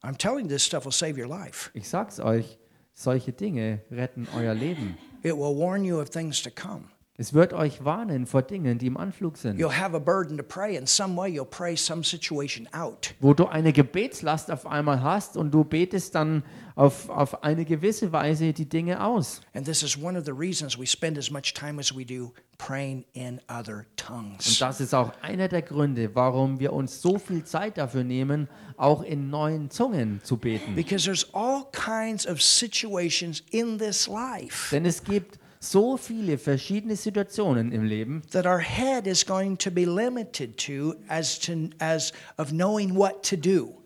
I'm 0.04 0.18
telling 0.18 0.50
this 0.50 0.66
stuff 0.66 0.86
will 0.86 0.92
save 0.92 1.22
your 1.22 1.30
life. 1.30 1.70
Ich 1.76 1.88
sag's 1.88 2.20
euch, 2.20 2.58
solche 2.96 3.32
Dinge 3.32 3.82
retten 3.92 4.28
euer 4.36 4.56
Leben. 4.56 4.98
It 5.22 5.34
will 5.34 5.56
warn 5.56 5.86
you 5.86 6.00
of 6.02 6.10
things 6.10 6.42
to 6.42 6.50
come. 6.50 6.86
Es 7.22 7.34
wird 7.36 7.54
euch 7.54 7.86
warnen 7.86 8.26
vor 8.26 8.42
Dingen, 8.42 8.80
die 8.80 8.88
im 8.88 8.98
Anflug 8.98 9.38
sind. 9.38 9.60
You'll 9.60 9.80
have 9.80 9.96
a 9.96 10.00
burden 10.00 10.40
to 10.40 10.44
pray. 10.44 10.76
In 10.76 10.88
some 10.88 11.16
way, 11.16 11.30
you'll 11.30 11.46
pray 11.46 11.78
some 11.78 12.04
situation 12.04 12.68
out. 12.74 13.14
Wo 13.20 13.36
du 13.36 13.46
eine 13.46 13.72
Gebetslast 13.72 14.50
auf 14.50 14.66
einmal 14.66 15.04
hast 15.04 15.38
und 15.38 15.52
du 15.52 15.64
betest 15.64 16.16
dann 16.16 16.42
auf, 16.76 17.10
auf 17.10 17.44
eine 17.44 17.64
gewisse 17.64 18.12
Weise 18.12 18.54
die 18.54 18.68
Dinge 18.68 19.06
aus. 19.06 19.42
And 19.54 19.68
this 19.68 19.84
is 19.84 19.96
one 20.02 20.18
of 20.18 20.26
the 20.26 20.32
reasons 20.32 20.80
we 20.80 20.88
spend 20.88 21.16
as 21.20 21.30
much 21.30 21.54
time 21.54 21.80
as 21.80 21.96
we 21.96 22.04
do 22.04 22.34
praying 22.58 23.06
in 23.14 23.40
other 23.48 23.86
Und 24.10 24.60
das 24.60 24.82
ist 24.82 24.96
auch 24.96 25.12
einer 25.22 25.48
der 25.48 25.62
Gründe, 25.62 26.16
warum 26.16 26.60
wir 26.60 26.74
uns 26.74 27.04
so 27.04 27.20
viel 27.20 27.44
Zeit 27.44 27.78
dafür 27.78 28.04
nehmen, 28.04 28.48
auch 28.78 29.04
in 29.04 29.30
neuen 29.30 29.70
Zungen 29.70 30.22
zu 30.24 30.38
beten. 30.38 30.74
Because 30.74 31.06
there's 31.06 31.28
all 31.34 31.66
kinds 31.72 32.26
of 32.28 32.42
situations 32.42 33.44
in 33.52 33.78
this 33.78 34.08
life 34.08 34.76
Denn 34.76 34.86
es 34.86 35.04
gibt 35.04 35.38
so 35.64 35.96
viele 35.96 36.38
verschiedene 36.40 36.96
Situationen 36.96 37.72
im 37.72 37.84
Leben, 37.84 38.24
that 38.32 38.46
our 38.48 38.60
head 38.60 39.06
is 39.06 39.24
going 39.26 39.56
to 39.60 39.70
be 39.70 39.86
limited 39.86 40.58
to 40.58 40.96
as 41.08 41.40
to 41.40 41.70
as 41.80 42.12
of 42.38 42.50
knowing 42.50 42.96
what 42.96 43.24
to 43.24 43.36
do. 43.38 43.78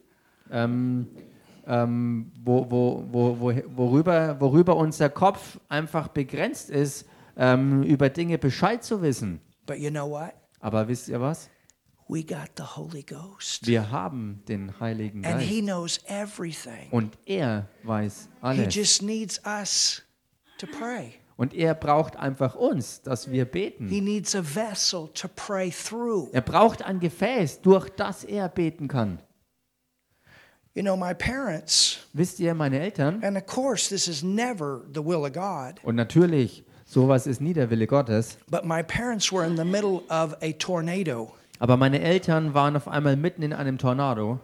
ähm, 0.49 1.07
ähm, 1.67 2.31
wo, 2.43 2.65
wo, 2.69 3.03
wo, 3.11 3.39
wo, 3.39 3.53
worüber, 3.75 4.39
worüber 4.39 4.75
unser 4.77 5.09
Kopf 5.09 5.59
einfach 5.67 6.07
begrenzt 6.07 6.69
ist, 6.69 7.05
ähm, 7.35 7.83
über 7.83 8.09
Dinge 8.09 8.37
Bescheid 8.37 8.83
zu 8.83 9.01
wissen. 9.01 9.41
But 9.65 9.79
you 9.79 9.89
know 9.89 10.09
what? 10.09 10.33
Aber 10.61 10.87
wisst 10.87 11.09
ihr 11.09 11.19
was? 11.19 11.49
We 12.07 12.23
got 12.23 12.51
the 12.55 12.63
Holy 12.63 13.01
Ghost. 13.01 13.65
Wir 13.65 13.89
haben 13.89 14.43
den 14.47 14.79
Heiligen 14.79 15.25
And 15.25 15.39
Geist. 15.39 15.49
He 15.49 15.61
knows 15.61 15.99
everything. 16.05 16.87
Und 16.91 17.17
er 17.25 17.67
weiß 17.83 18.29
He 18.31 18.47
alles. 18.47 18.73
just 18.75 19.01
needs 19.01 19.41
us 19.43 20.03
to 20.59 20.67
pray. 20.67 21.15
Und 21.37 21.53
er 21.53 21.73
braucht 21.73 22.15
einfach 22.15 22.55
uns, 22.55 23.01
dass 23.01 23.29
wir 23.29 23.45
beten. 23.45 23.89
He 23.89 23.99
needs 23.99 24.35
a 24.35 24.41
vessel 24.41 25.09
to 25.13 25.27
pray 25.27 25.69
through. 25.69 26.29
Er 26.31 26.41
braucht 26.41 26.81
ein 26.83 26.99
Gefäß, 26.99 27.61
durch 27.61 27.89
das 27.89 28.23
er 28.23 28.47
beten 28.47 28.87
kann. 28.87 29.19
You 30.73 30.81
know, 30.83 30.97
my 30.97 31.13
parents, 31.13 31.99
Wisst 32.13 32.39
ihr, 32.41 32.53
meine 32.53 32.79
Eltern, 32.79 33.23
and 33.23 33.37
of 33.37 33.45
course, 33.45 33.87
this 33.87 34.07
is 34.09 34.23
never 34.23 34.81
the 34.93 35.03
will 35.03 35.25
of 35.25 35.31
God, 35.31 35.81
und 35.83 35.95
natürlich, 35.95 36.65
sowas 36.85 37.27
ist 37.27 37.39
nie 37.39 37.53
der 37.53 37.69
Wille 37.69 37.87
Gottes, 37.87 38.37
but 38.49 38.65
my 38.65 38.83
parents 38.83 39.31
were 39.31 39.45
in 39.45 39.55
the 39.55 39.63
middle 39.63 40.01
of 40.09 40.35
a 40.41 40.51
tornado. 40.53 41.33
aber 41.59 41.77
meine 41.77 42.01
Eltern 42.01 42.53
waren 42.53 42.75
auf 42.75 42.89
einmal 42.89 43.15
mitten 43.15 43.41
in 43.41 43.53
einem 43.53 43.77
Tornado. 43.77 44.41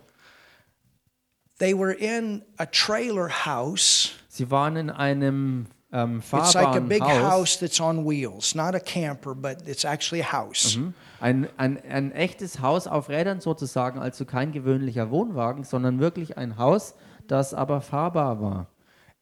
They 1.60 1.78
were 1.78 1.94
in 1.94 2.44
a 2.58 2.66
trailer 2.66 3.30
house. 3.46 4.12
Sie 4.30 4.50
waren 4.50 4.78
in 4.78 4.90
einem 4.90 5.66
ähm, 5.92 6.22
It's 6.22 6.54
like 6.54 6.76
a 6.76 6.80
big 6.80 7.02
house 7.02 7.58
that's 7.58 7.80
on 7.80 8.06
wheels, 8.06 8.56
not 8.56 8.76
a 8.76 8.80
camper, 8.80 9.36
but 9.36 9.68
it's 9.68 9.84
actually 9.84 10.22
a 10.22 10.32
house. 10.32 10.78
Ein, 11.20 11.48
ein, 11.58 11.80
ein 11.90 12.12
echtes 12.12 12.62
Haus 12.62 12.88
auf 12.88 13.10
Rädern 13.10 13.42
sozusagen, 13.42 14.00
also 14.00 14.26
kein 14.26 14.52
gewöhnlicher 14.52 15.12
Wohnwagen, 15.12 15.64
sondern 15.64 16.00
wirklich 16.00 16.38
ein 16.38 16.58
Haus, 16.58 16.96
das 17.28 17.54
aber 17.54 17.82
fahrbar 17.82 18.42
war. 18.42 18.68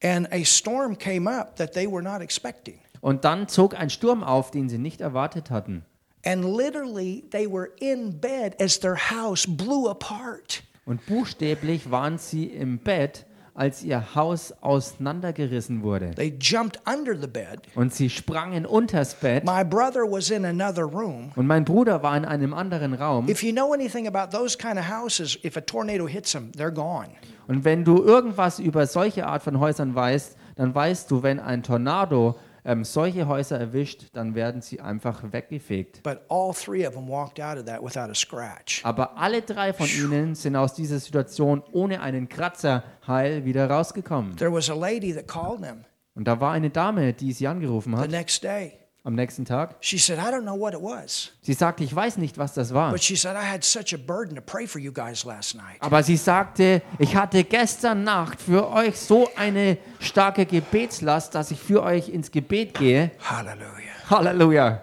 And 0.02 0.32
a 0.32 0.44
storm 0.44 0.96
came 0.96 1.28
up 1.28 1.56
that 1.56 1.72
they 1.72 1.90
were 1.90 2.02
not 2.02 2.22
expecting. 2.22 2.78
Und 3.00 3.24
dann 3.24 3.48
zog 3.48 3.74
ein 3.78 3.90
Sturm 3.90 4.22
auf, 4.22 4.50
den 4.50 4.68
sie 4.68 4.78
nicht 4.78 5.00
erwartet 5.00 5.50
hatten. 5.50 5.84
And 6.24 6.44
literally, 6.44 7.24
they 7.30 7.50
were 7.50 7.70
in 7.80 8.18
bed 8.20 8.60
as 8.60 8.78
their 8.78 8.96
house 8.96 9.46
blew 9.46 9.88
apart. 9.88 10.62
Und 10.84 11.04
buchstäblich 11.06 11.90
waren 11.90 12.18
sie 12.18 12.46
im 12.46 12.78
Bett, 12.78 13.24
als 13.60 13.82
ihr 13.82 14.14
Haus 14.14 14.54
auseinandergerissen 14.62 15.82
wurde. 15.82 16.12
They 16.14 16.34
jumped 16.40 16.80
under 16.86 17.14
the 17.14 17.26
bed. 17.26 17.60
Und 17.74 17.92
sie 17.92 18.08
sprangen 18.08 18.64
unters 18.64 19.14
Bett. 19.14 19.44
My 19.44 19.62
brother 19.62 20.10
was 20.10 20.30
in 20.30 20.46
another 20.46 20.84
room. 20.84 21.30
Und 21.36 21.46
mein 21.46 21.66
Bruder 21.66 22.02
war 22.02 22.16
in 22.16 22.24
einem 22.24 22.54
anderen 22.54 22.94
Raum. 22.94 23.28
If 23.28 23.42
you 23.42 23.52
know 23.52 23.74
anything 23.74 24.08
about 24.08 24.34
those 24.34 24.56
kind 24.56 24.78
of 24.78 24.88
houses, 24.88 25.38
if 25.44 25.58
a 25.58 25.60
tornado 25.60 26.08
hits 26.08 26.32
them, 26.32 26.50
they're 26.56 26.72
gone. 26.72 27.10
Und 27.48 27.66
wenn 27.66 27.84
du 27.84 28.02
irgendwas 28.02 28.60
über 28.60 28.86
solche 28.86 29.26
Art 29.26 29.42
von 29.42 29.60
Häusern 29.60 29.94
weißt, 29.94 30.38
dann 30.56 30.74
weißt 30.74 31.10
du, 31.10 31.22
wenn 31.22 31.38
ein 31.38 31.62
Tornado 31.62 32.36
ähm, 32.64 32.84
solche 32.84 33.26
Häuser 33.26 33.58
erwischt, 33.58 34.06
dann 34.12 34.34
werden 34.34 34.60
sie 34.60 34.80
einfach 34.80 35.22
weggefegt. 35.32 36.02
But 36.02 36.20
all 36.28 36.52
three 36.52 36.86
of 36.86 36.94
them 36.94 37.08
walked 37.08 37.40
out 37.40 37.58
of 37.58 37.64
that 37.64 37.82
without 37.82 38.10
a 38.10 38.14
scratch. 38.14 38.80
Aber 38.84 39.16
alle 39.16 39.42
drei 39.42 39.72
von 39.72 39.86
ihnen 39.86 40.34
sind 40.34 40.56
aus 40.56 40.74
dieser 40.74 40.98
Situation 40.98 41.62
ohne 41.72 42.00
einen 42.00 42.28
Kratzer 42.28 42.82
heil 43.06 43.44
wieder 43.44 43.68
rausgekommen. 43.68 44.36
There 44.36 44.52
was 44.52 44.70
a 44.70 44.74
lady 44.74 45.14
that 45.14 45.26
called 45.26 45.62
them 45.62 45.84
Und 46.14 46.24
da 46.26 46.40
war 46.40 46.52
eine 46.52 46.70
Dame, 46.70 47.12
die 47.12 47.32
sie 47.32 47.46
angerufen 47.46 47.94
the 47.94 48.02
hat 48.02 48.10
next 48.10 48.42
day. 48.42 48.79
Am 49.04 49.14
nächsten 49.14 49.44
Tag. 49.44 49.76
She 49.80 49.98
said, 49.98 50.18
I 50.18 50.30
don't 50.30 50.42
know 50.42 50.58
what 50.58 50.74
it 50.74 50.80
was, 50.82 51.32
Sie 51.42 51.54
sagte, 51.54 51.82
ich 51.84 51.94
weiß 51.94 52.18
nicht, 52.18 52.36
was 52.38 52.52
das 52.54 52.74
war. 52.74 52.90
but 52.92 53.02
she 53.02 53.16
said, 53.16 53.34
I 53.36 53.44
had 53.50 53.64
such 53.64 53.94
a 53.94 53.96
burden 53.96 54.34
to 54.36 54.42
pray 54.42 54.66
for 54.66 54.78
you 54.80 54.92
guys 54.92 55.24
last 55.24 55.54
night. 55.54 55.76
Aber 55.80 56.02
sie 56.02 56.16
sagte, 56.16 56.82
ich 56.98 57.16
hatte 57.16 57.44
gestern 57.44 58.04
Nacht 58.04 58.40
für 58.40 58.68
euch 58.70 58.96
so 58.98 59.28
eine 59.36 59.78
starke 60.00 60.44
Gebetslast, 60.46 61.34
dass 61.34 61.50
ich 61.50 61.60
für 61.60 61.82
euch 61.82 62.08
ins 62.08 62.30
Gebet 62.30 62.74
gehe. 62.74 63.10
Hallelujah. 63.28 63.64
Halleluja, 64.10 64.82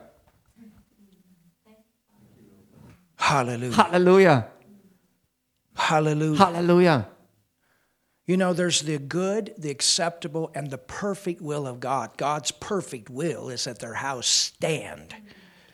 Hallelujah. 3.19 3.77
Halleluja, 3.77 4.47
Hallelujah. 5.75 6.39
Halleluja. 6.39 7.07
You 8.29 8.35
know, 8.35 8.53
there's 8.53 8.81
the 8.81 8.99
good, 8.99 9.53
the 9.57 9.69
acceptable, 9.69 10.51
and 10.53 10.69
the 10.69 10.77
perfect 10.77 11.41
will 11.41 11.65
of 11.65 11.79
God. 11.79 12.17
God's 12.17 12.51
perfect 12.51 13.09
will 13.09 13.47
is 13.47 13.63
that 13.63 13.79
their 13.79 13.93
house 13.93 14.27
stand. 14.27 15.15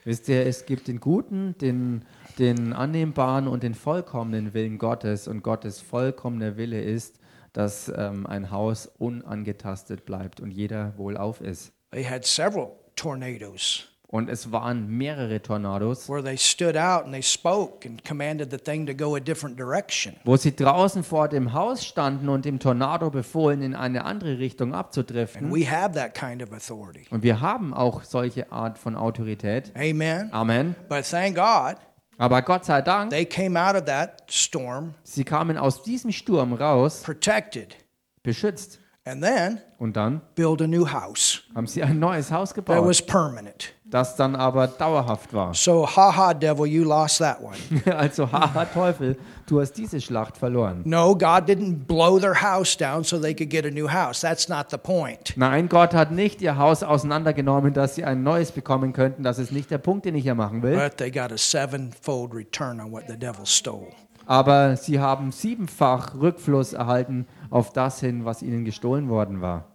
Wisst 0.04 0.28
ihr, 0.28 0.46
es 0.46 0.64
gibt 0.64 0.86
den 0.86 1.00
guten, 1.00 1.58
den, 1.58 2.04
den 2.38 2.72
annehmbaren 2.72 3.48
und 3.48 3.64
den 3.64 3.74
vollkommenen 3.74 4.54
Willen 4.54 4.78
Gottes. 4.78 5.26
Und 5.26 5.42
Gottes 5.42 5.80
vollkommener 5.80 6.56
Wille 6.56 6.80
ist, 6.80 7.18
dass 7.54 7.92
ähm, 7.96 8.24
ein 8.24 8.52
Haus 8.52 8.86
unangetastet 8.98 10.04
bleibt 10.04 10.40
und 10.40 10.52
jeder 10.52 10.96
wohlauf 10.96 11.40
ist. 11.40 11.72
They 11.90 12.04
had 12.04 12.24
several 12.24 12.76
tornadoes 12.94 13.88
Und 14.14 14.28
es 14.28 14.52
waren 14.52 14.86
mehrere 14.86 15.42
Tornados, 15.42 16.08
where 16.08 16.22
they 16.22 16.36
stood 16.36 16.76
out 16.76 17.02
and 17.02 17.12
they 17.12 17.20
spoke 17.20 17.84
and 17.84 18.04
commanded 18.04 18.48
the 18.48 18.58
thing 18.58 18.86
to 18.86 18.94
go 18.94 19.16
a 19.16 19.18
different 19.18 19.58
direction. 19.58 20.14
wo 20.22 20.36
sie 20.36 20.54
draußen 20.54 21.02
vor 21.02 21.26
dem 21.26 21.52
Haus 21.52 21.84
standen 21.84 22.28
und 22.28 22.44
dem 22.44 22.60
Tornado 22.60 23.10
befohlen, 23.10 23.60
in 23.60 23.74
eine 23.74 24.04
andere 24.04 24.38
Richtung 24.38 24.68
And 24.68 24.76
abzudriften. 24.76 25.50
we 25.52 25.68
have 25.68 25.94
that 25.96 26.14
kind 26.14 26.40
of 26.40 26.52
authority. 26.52 27.06
Und 27.10 27.24
wir 27.24 27.40
haben 27.40 27.74
auch 27.74 28.04
solche 28.04 28.52
Art 28.52 28.78
von 28.78 28.94
Autorität. 28.94 29.72
Amen. 29.76 30.32
Amen. 30.32 30.76
But 30.88 31.04
thank 31.10 31.34
God 31.34 31.76
Aber 32.16 32.40
Gott 32.42 32.64
sei 32.64 32.82
Dank, 32.82 33.10
they 33.10 33.24
came 33.26 33.60
out 33.60 33.74
of 33.74 33.86
that 33.86 34.22
storm 34.30 34.94
sie 35.02 35.24
kamen 35.24 35.58
aus 35.58 35.82
diesem 35.82 36.12
Sturm 36.12 36.52
raus, 36.52 37.02
protected 37.02 37.74
beschützt. 38.22 38.78
And 39.06 39.22
then 39.22 39.60
Und 39.78 39.96
dann 39.96 40.20
build 40.34 40.62
a 40.62 40.66
new 40.66 40.86
house 40.90 41.42
haben 41.54 41.66
sie 41.66 41.82
ein 41.82 41.98
neues 41.98 42.30
Haus 42.32 42.50
that 42.50 42.64
gebaut, 42.64 42.86
was 42.86 43.02
permanent. 43.02 43.74
das 43.84 44.16
dann 44.16 44.34
aber 44.34 44.66
dauerhaft 44.66 45.32
war. 45.34 45.52
So, 45.54 45.86
ha 45.86 46.16
ha, 46.16 46.32
devil, 46.34 46.66
you 46.66 46.84
lost 46.84 47.18
that 47.18 47.40
one. 47.40 47.56
Also, 47.96 48.30
haha, 48.30 48.64
Teufel, 48.64 49.16
du 49.46 49.60
hast 49.60 49.72
diese 49.74 50.00
Schlacht 50.00 50.36
verloren. 50.38 50.80
No, 50.84 51.14
God 51.14 51.46
didn't 51.48 51.86
blow 51.86 52.18
their 52.18 52.40
house 52.40 52.76
down 52.76 53.04
so 53.04 53.18
they 53.18 53.34
could 53.34 53.50
get 53.50 53.64
a 53.66 53.70
new 53.70 53.88
house. 53.88 54.20
That's 54.20 54.48
not 54.48 54.70
the 54.70 54.78
point. 54.78 55.34
Nein, 55.36 55.68
Gott 55.68 55.92
hat 55.94 56.10
nicht 56.10 56.40
ihr 56.42 56.56
Haus 56.56 56.82
auseinandergenommen, 56.82 57.72
dass 57.74 57.94
sie 57.94 58.04
ein 58.04 58.22
neues 58.22 58.52
bekommen 58.52 58.92
könnten. 58.94 59.22
Das 59.22 59.38
ist 59.38 59.52
nicht 59.52 59.70
der 59.70 59.78
Punkt, 59.78 60.06
den 60.06 60.14
ich 60.14 60.22
hier 60.22 60.34
machen 60.34 60.62
will. 60.62 60.76
But 60.76 60.96
they 60.96 61.10
got 61.10 61.30
a 61.30 61.38
sevenfold 61.38 62.34
return 62.34 62.80
on 62.80 62.90
what 62.90 63.04
the 63.06 63.16
devil 63.18 63.44
stole. 63.44 63.88
Aber 64.26 64.76
sie 64.76 64.98
haben 64.98 65.30
siebenfach 65.30 66.14
Rückfluss 66.14 66.72
erhalten 66.72 67.26
auf 67.50 67.72
das 67.72 68.00
hin, 68.00 68.24
was 68.24 68.42
ihnen 68.42 68.64
gestohlen 68.64 69.08
worden 69.08 69.40
war. 69.40 69.68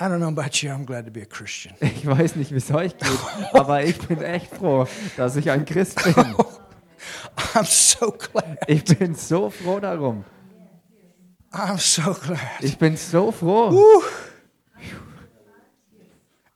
I 0.00 0.04
don't 0.08 0.18
know 0.18 0.28
about 0.28 0.60
you, 0.60 0.70
I'm 0.70 0.84
glad 0.84 1.04
to 1.06 1.12
be 1.12 1.22
a 1.22 1.24
Christian. 1.24 1.74
Ich 1.80 2.04
weiß 2.04 2.34
nicht, 2.34 2.50
wie 2.50 2.56
es 2.56 2.70
euch 2.72 2.96
geht, 2.98 3.08
aber 3.52 3.84
ich 3.84 3.96
bin 3.98 4.20
echt 4.22 4.54
froh, 4.54 4.88
dass 5.16 5.36
ich 5.36 5.50
ein 5.50 5.64
Christ 5.64 6.02
bin. 6.02 6.14
I'm 7.54 7.64
so 7.64 8.10
glad. 8.10 8.58
Ich 8.66 8.84
bin 8.84 9.14
so 9.14 9.50
froh 9.50 9.78
darum. 9.78 10.24
I'm 11.52 11.78
so 11.78 12.12
glad. 12.12 12.40
Ich 12.60 12.76
bin 12.76 12.96
so 12.96 13.30
froh. 13.30 14.02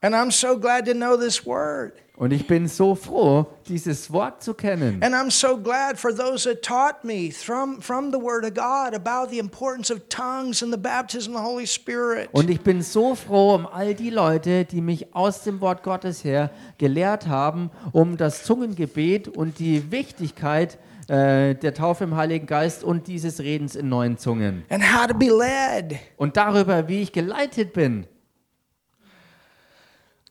And 0.01 0.15
I'm 0.15 0.31
so 0.31 0.57
glad 0.57 0.87
to 0.87 0.95
know 0.95 1.17
this 1.17 1.45
word. 1.45 1.95
Und 2.17 2.33
ich 2.33 2.47
bin 2.47 2.69
so 2.69 2.95
froh, 2.95 3.47
dieses 3.69 4.13
Wort 4.13 4.43
zu 4.43 4.55
kennen. 4.55 5.03
And 5.03 5.13
I'm 5.13 5.31
so 5.31 5.57
glad 5.57 5.99
for 5.99 6.15
those 6.15 6.49
that 6.49 6.63
taught 6.63 7.05
me 7.05 7.33
from, 7.33 7.81
from 7.81 8.13
the 8.13 8.19
Word 8.19 8.45
of 8.45 8.55
God 8.55 8.95
about 8.95 9.31
the 9.31 9.39
importance 9.39 9.93
of 9.93 10.09
tongues 10.09 10.63
and 10.63 10.73
the 10.73 10.79
baptism 10.79 11.35
of 11.35 11.43
the 11.43 11.49
Holy 11.49 11.67
Spirit. 11.67 12.29
Und 12.33 12.49
ich 12.49 12.61
bin 12.61 12.83
so 12.83 13.17
froh 13.17 13.55
um 13.55 13.67
all 13.67 13.95
die 13.95 14.11
Leute, 14.11 14.65
die 14.65 14.81
mich 14.81 15.15
aus 15.17 15.43
dem 15.43 15.61
Wort 15.61 15.83
Gottes 15.83 16.23
her 16.23 16.51
gelehrt 16.79 17.27
haben, 17.27 17.71
um 17.91 18.17
das 18.17 18.45
Zungengebet 18.45 19.27
und 19.27 19.59
die 19.59 19.91
Wichtigkeit 19.91 20.79
äh, 21.09 21.57
der 21.57 21.75
Taufe 21.75 22.05
im 22.05 22.15
Heiligen 22.15 22.47
Geist 22.47 22.85
und 22.85 23.09
dieses 23.09 23.41
Redens 23.41 23.75
in 23.75 23.89
neuen 23.89 24.17
Zungen. 24.17 24.65
And 24.71 24.83
how 24.83 25.09
to 25.09 25.15
be 25.15 25.27
led. 25.27 25.99
Und 26.17 26.37
darüber, 26.37 26.87
wie 26.87 27.03
ich 27.03 27.13
geleitet 27.13 27.73
bin. 27.73 28.07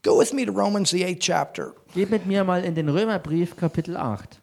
Go 0.08 0.16
with 0.18 0.32
me 0.32 0.46
to 0.46 0.54
Romans, 0.54 0.90
the 0.92 1.04
eighth 1.04 1.20
chapter. 1.20 1.74
Geht 1.94 2.10
mit 2.10 2.26
mir 2.26 2.46
mal 2.46 2.64
in 2.64 2.76
den 2.76 2.88
Römerbrief, 2.88 3.58
Kapitel 3.58 3.98
8. 3.98 4.40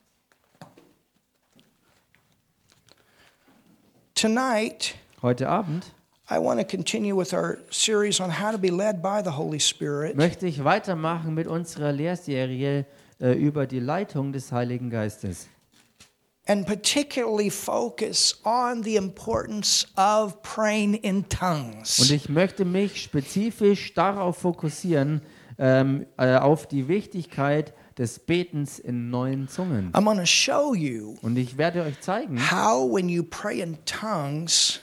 Tonight, 4.15 4.95
Heute 5.23 5.49
Abend 5.49 5.87
I 6.31 6.39
want 6.39 6.61
to 6.61 6.67
continue 6.67 7.17
with 7.17 7.33
our 7.33 7.61
series 7.71 8.21
on 8.21 8.29
how 8.29 8.51
to 8.51 8.59
be 8.59 8.71
led 8.71 9.01
by 9.01 9.23
the 9.23 9.31
Holy 9.31 9.59
Spirit. 9.59 10.17
möchte 10.19 10.47
ich 10.47 10.63
weitermachen 10.65 11.33
mit 11.33 11.47
unserer 11.47 11.93
Lehrserie 11.93 12.85
äh, 13.19 13.33
über 13.33 13.67
die 13.67 13.81
Leitung 13.81 14.35
des 14.35 14.53
Heiligen 14.53 14.91
Geistes. 14.91 15.49
and 16.47 16.67
particularly 16.67 17.49
focus 17.49 18.39
on 18.45 18.83
the 18.83 18.97
importance 18.97 19.87
of 19.97 20.43
praying 20.43 20.93
in 20.97 21.23
Und 21.23 21.31
tongues. 21.31 22.11
ich 22.11 22.29
möchte 22.29 22.67
mich 22.67 23.03
spezifisch 23.03 23.95
darauf 23.95 24.37
fokussieren, 24.37 25.23
ähm, 25.59 26.07
äh, 26.17 26.37
auf 26.37 26.67
die 26.67 26.89
Wichtigkeit 26.89 27.73
des 27.99 28.19
Betens 28.19 28.79
in 28.79 29.11
neuen 29.11 29.47
Zungen. 29.49 29.93
I'm 29.93 30.05
going 30.05 30.19
to 30.19 30.27
show 30.27 30.75
you 30.75 31.15
Und 31.23 31.37
ich 31.37 31.57
werde 31.59 31.83
euch 31.83 32.01
zeigen, 32.01 32.39
how, 32.51 32.93
when 32.93 33.09
you 33.09 33.23
pray 33.23 33.61
in 33.61 33.79
tongues, 33.85 34.81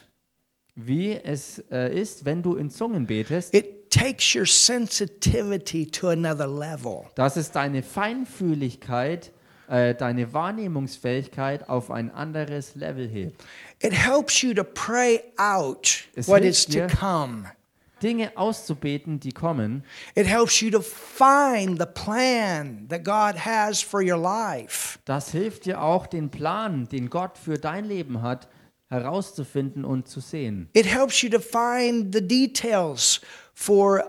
wie 0.75 1.13
es 1.13 1.59
äh, 1.71 1.93
ist, 1.99 2.23
wenn 2.25 2.41
du 2.41 2.55
in 2.55 2.69
Zungen 2.69 3.05
betest, 3.05 3.53
it 3.53 3.89
takes 3.91 4.33
your 4.33 4.45
sensitivity 4.45 5.85
to 5.85 6.07
another 6.09 6.47
level. 6.47 7.03
dass 7.15 7.35
es 7.35 7.51
deine 7.51 7.83
Feinfühligkeit, 7.83 9.31
äh, 9.67 9.93
deine 9.95 10.33
Wahrnehmungsfähigkeit 10.33 11.67
auf 11.69 11.91
ein 11.91 12.09
anderes 12.11 12.75
Level 12.75 13.07
hebt. 13.07 13.43
It 13.81 13.91
helps 13.93 14.41
you 14.41 14.53
to 14.53 14.63
pray 14.63 15.21
out 15.37 16.05
Es 16.15 16.27
what 16.27 16.41
hilft 16.43 16.59
is 16.59 16.65
to 16.67 16.71
dir. 16.71 16.87
come. 16.87 17.43
Dinge 18.01 18.35
auszubeten, 18.35 19.19
die 19.19 19.31
kommen. 19.31 19.83
It 20.15 20.27
helps 20.27 20.61
you 20.61 20.69
to 20.71 20.81
find 20.81 21.79
the 21.79 21.85
plan 21.85 22.87
that 22.89 23.03
God 23.03 23.45
has 23.45 23.81
for 23.81 24.01
your 24.01 24.17
life. 24.17 24.99
Das 25.05 25.31
hilft 25.31 25.65
dir 25.65 25.81
auch, 25.81 26.07
den 26.07 26.29
Plan, 26.29 26.87
den 26.87 27.09
Gott 27.09 27.37
für 27.37 27.57
dein 27.57 27.85
Leben 27.85 28.21
hat, 28.21 28.47
herauszufinden 28.87 29.85
und 29.85 30.07
zu 30.07 30.19
sehen. 30.19 30.69
It 30.73 30.85
helps 30.85 31.21
you 31.21 31.29
to 31.29 31.39
find 31.39 32.13
the 32.13 32.25
details 32.25 33.21
for 33.53 34.03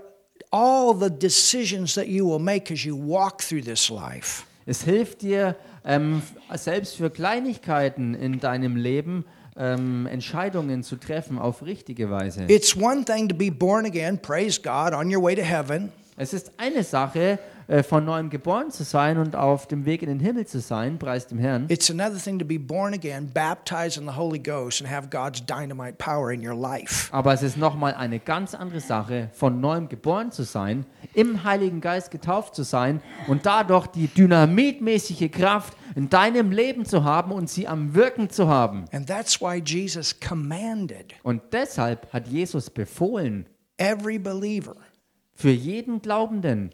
all 0.51 0.95
the 0.95 1.11
decisions 1.11 1.95
that 1.95 2.07
you 2.07 2.29
will 2.29 2.41
make 2.41 2.73
as 2.73 2.85
you 2.85 2.97
walk 2.97 3.39
through 3.39 3.63
this 3.63 3.89
life. 3.89 4.45
Es 4.67 4.83
hilft 4.83 5.23
dir, 5.23 5.57
ähm, 5.85 6.23
selbst 6.55 6.97
für 6.97 7.11
Kleinigkeiten 7.11 8.15
in 8.15 8.39
deinem 8.39 8.77
Leben 8.77 9.25
ähm, 9.57 10.07
Entscheidungen 10.07 10.83
zu 10.83 10.97
treffen 10.97 11.39
auf 11.39 11.63
richtige 11.63 12.11
Weise. 12.11 12.45
It's 12.49 12.77
one 12.77 13.05
thing 13.05 13.29
to 13.29 13.35
be 13.35 13.51
born 13.51 13.87
again, 13.87 14.19
praise 14.21 14.61
God, 14.61 14.95
on 14.95 15.15
your 15.15 15.23
way 15.23 15.35
to 15.35 15.43
heaven. 15.43 15.93
Es 16.17 16.33
ist 16.33 16.53
eine 16.59 16.85
Sache, 16.85 17.39
äh, 17.67 17.83
von 17.83 18.05
neuem 18.05 18.31
geboren 18.31 18.71
zu 18.71 18.85
sein 18.85 19.19
und 19.19 19.37
auf 19.37 19.67
dem 19.67 19.85
Weg 19.85 20.03
in 20.03 20.09
den 20.09 20.21
Himmel 20.21 20.47
zu 20.47 20.61
sein, 20.61 20.99
preis 20.99 21.27
dem 21.27 21.39
Herrn. 21.39 21.67
It's 21.69 21.91
another 21.91 22.19
thing 22.19 22.39
to 22.39 22.45
be 22.45 22.59
born 22.59 22.95
again, 22.95 23.31
baptized 23.33 23.97
in 23.99 24.05
the 24.05 24.17
Holy 24.17 24.39
Ghost, 24.39 24.81
and 24.81 24.91
have 24.91 25.09
God's 25.11 25.45
dynamite 25.45 25.99
power 25.99 26.31
in 26.33 26.47
your 26.47 26.55
life. 26.55 27.09
Aber 27.13 27.33
es 27.33 27.43
ist 27.43 27.57
nochmal 27.57 27.95
eine 27.95 28.19
ganz 28.19 28.55
andere 28.55 28.81
Sache, 28.81 29.31
von 29.33 29.61
neuem 29.61 29.89
geboren 29.89 30.33
zu 30.33 30.43
sein, 30.45 30.87
im 31.15 31.45
Heiligen 31.45 31.81
Geist 31.81 32.11
getauft 32.11 32.55
zu 32.55 32.63
sein 32.63 33.01
und 33.29 33.47
dadurch 33.47 33.87
die 33.89 34.09
dynamitmäßige 34.09 35.31
Kraft 35.31 35.77
in 35.95 36.09
deinem 36.09 36.51
Leben 36.51 36.85
zu 36.85 37.05
haben 37.05 37.33
und 37.33 37.51
sie 37.51 37.69
am 37.69 37.95
Wirken 37.95 38.31
zu 38.31 38.49
haben. 38.49 38.85
And 38.93 39.07
that's 39.07 39.41
why 39.41 39.63
Jesus 39.65 40.19
commanded 40.19 41.15
Und 41.23 41.43
deshalb 41.53 42.13
hat 42.13 42.29
Jesus 42.29 42.71
befohlen, 42.71 43.47
every 43.77 44.19
believer 44.19 44.77
für 45.43 45.51
jeden 45.51 46.01
Glaubenden, 46.01 46.71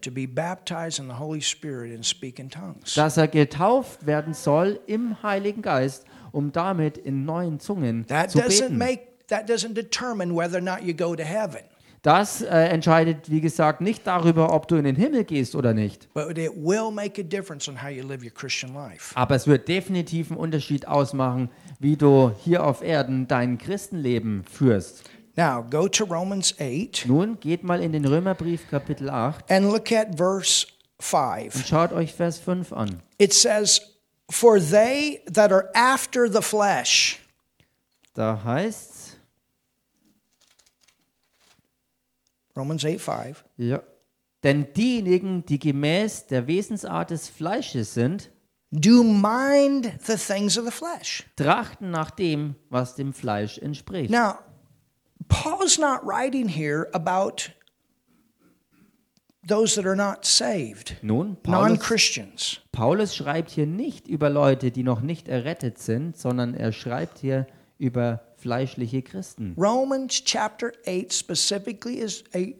dass 2.94 3.16
er 3.16 3.28
getauft 3.28 4.06
werden 4.06 4.34
soll 4.34 4.80
im 4.86 5.22
Heiligen 5.22 5.62
Geist, 5.62 6.04
um 6.32 6.52
damit 6.52 6.98
in 6.98 7.24
neuen 7.24 7.60
Zungen 7.60 8.06
That 8.08 8.30
zu 8.30 8.38
doesn't 8.40 8.60
beten. 8.60 8.76
make 8.76 9.00
that 9.28 9.48
doesn't 9.48 9.72
determine 9.72 10.34
whether 10.36 10.56
or 10.58 10.60
not 10.60 10.82
you 10.82 10.92
go 10.94 11.16
to 11.16 11.22
heaven, 11.24 11.60
Das 12.02 12.42
äh, 12.42 12.46
entscheidet, 12.68 13.30
wie 13.30 13.40
gesagt, 13.40 13.80
nicht 13.80 14.06
darüber, 14.06 14.52
ob 14.52 14.68
du 14.68 14.76
in 14.76 14.84
den 14.84 14.96
Himmel 14.96 15.24
gehst 15.24 15.54
oder 15.56 15.72
nicht. 15.72 16.12
but 16.12 16.36
it 16.36 16.52
will 16.54 16.90
make 16.92 17.18
a 17.18 17.24
difference 17.24 17.70
on 17.70 17.82
how 17.82 17.88
you 17.88 18.06
live 18.06 18.22
your 18.22 18.30
Christian 18.34 18.74
life. 18.74 19.12
Aber 19.16 19.34
es 19.34 19.46
wird 19.46 19.66
definitiv 19.66 20.30
einen 20.30 20.38
Unterschied 20.38 20.86
ausmachen, 20.86 21.48
wie 21.80 21.96
du 21.96 22.32
hier 22.44 22.64
auf 22.66 22.82
Erden 22.82 23.26
dein 23.28 23.56
Christenleben 23.56 24.44
führst. 24.44 25.04
Now, 25.38 25.62
go 25.62 25.86
to 25.86 26.04
Romans 26.04 26.52
8 26.58 27.06
Nun 27.06 27.38
geht 27.38 27.62
mal 27.62 27.80
in 27.80 27.92
den 27.92 28.04
Römerbrief 28.04 28.68
Kapitel 28.68 29.08
8 29.08 29.48
and 29.48 29.70
look 29.70 29.92
at 29.92 30.16
verse 30.16 30.66
und 30.98 31.04
5. 31.04 31.64
schaut 31.64 31.92
euch 31.92 32.12
Vers 32.12 32.40
5 32.40 32.72
an. 32.72 33.00
It 33.18 33.32
says, 33.32 33.80
"For 34.28 34.58
they 34.58 35.22
that 35.32 35.52
are 35.52 35.70
after 35.74 36.28
the 36.28 36.42
flesh 36.42 37.20
Da 38.14 38.42
heißt 38.42 39.16
Romans 42.56 42.84
8 42.84 43.00
5. 43.00 43.44
ja, 43.58 43.80
denn 44.42 44.72
diejenigen, 44.72 45.46
die 45.46 45.60
gemäß 45.60 46.26
der 46.26 46.48
Wesensart 46.48 47.10
des 47.10 47.28
Fleisches 47.28 47.94
sind, 47.94 48.32
Do 48.70 49.04
mind 49.04 49.92
the 50.04 50.16
things 50.16 50.58
of 50.58 50.64
the 50.64 50.72
flesh. 50.72 51.24
trachten 51.36 51.92
nach 51.92 52.10
dem, 52.10 52.56
was 52.70 52.96
dem 52.96 53.14
Fleisch 53.14 53.56
entspricht. 53.58 54.10
Now, 54.10 54.34
Paul's 55.28 55.78
not 55.78 56.04
writing 56.04 56.48
here 56.48 56.88
about 56.92 57.50
those 59.46 59.74
that 59.76 59.86
are 59.86 59.96
not 59.96 60.24
saved, 60.24 60.96
Nun, 61.02 61.36
non 61.46 61.68
Paulus, 61.68 61.80
Christians. 61.80 62.60
Paulus 62.72 63.16
schreibt 63.16 63.50
hier 63.50 63.66
nicht 63.66 64.06
über 64.06 64.30
Leute, 64.30 64.70
die 64.70 64.82
noch 64.82 65.00
nicht 65.00 65.28
errettet 65.28 65.78
sind, 65.78 66.16
sondern 66.16 66.54
er 66.54 66.72
schreibt 66.72 67.18
hier 67.18 67.46
über 67.78 68.20
fleischliche 68.36 69.02
Christen. 69.02 69.54
Romans 69.56 70.22
chapter 70.24 70.72
8 70.86 71.12
specifically 71.12 71.98
is 71.98 72.24
a 72.34 72.54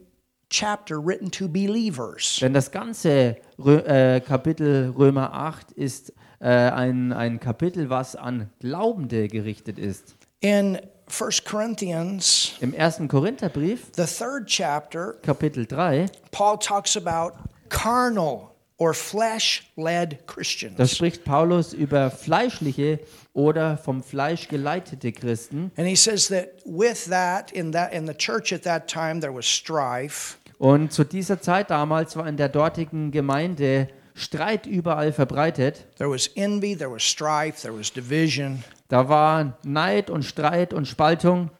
chapter 0.49 0.97
written 0.97 1.29
to 1.31 1.47
believers. 1.47 2.37
Denn 2.41 2.53
das 2.53 2.71
ganze 2.71 3.37
Rö 3.57 3.77
äh, 3.79 4.19
Kapitel 4.19 4.93
Römer 4.97 5.33
8 5.33 5.71
ist 5.71 6.13
äh, 6.39 6.47
ein, 6.47 7.13
ein 7.13 7.39
Kapitel, 7.39 7.89
was 7.89 8.15
an 8.15 8.49
Glaubende 8.59 9.27
gerichtet 9.27 9.77
ist. 9.77 10.15
In 10.39 10.79
1 11.09 11.43
Corinthians, 11.43 12.53
Im 12.61 12.73
ersten 12.73 13.07
Korintherbrief, 13.07 13.87
the 13.95 14.05
third 14.05 14.47
chapter, 14.47 15.15
Kapitel 15.23 15.65
3, 15.65 16.07
Paul 16.31 16.57
talks 16.57 16.95
about 16.95 17.33
carnal 17.69 18.55
or 18.77 18.93
flesh 18.93 19.63
led 19.75 20.11
da 20.11 20.33
Christians. 20.33 20.91
spricht 20.91 21.25
Paulus 21.25 21.73
über 21.73 22.09
fleischliche 22.11 22.99
oder 23.33 23.77
vom 23.77 24.01
Fleisch 24.01 24.47
geleitete 24.47 25.11
Christen. 25.11 25.71
And 25.75 25.87
he 25.87 25.95
says 25.95 26.27
that 26.29 26.61
with 26.65 27.09
that 27.09 27.51
in 27.51 27.71
that 27.73 27.91
in 27.93 28.07
the 28.07 28.13
church 28.13 28.53
at 28.53 28.63
that 28.63 28.87
time 28.87 29.19
there 29.19 29.33
was 29.33 29.45
strife 29.45 30.37
Und 30.57 30.91
zu 30.91 31.03
dieser 31.05 31.41
Zeit 31.41 31.69
damals 31.69 32.15
war 32.17 32.27
in 32.27 32.35
der 32.37 32.49
dortigen 32.49 33.11
Gemeinde 33.11 33.87
Streit 34.13 34.65
überall 34.65 35.13
verbreitet. 35.13 35.85
There 35.97 36.09
was 36.09 36.29
envy, 36.35 36.75
there 36.75 36.91
was 36.91 37.03
strife, 37.03 37.61
there 37.61 37.73
was 37.73 37.91
division. 37.91 38.63
Da 38.89 39.07
war 39.07 39.57
Neid 39.63 40.09
und 40.09 40.23
Streit 40.23 40.73
und 40.73 40.87
Spaltung. 40.87 41.51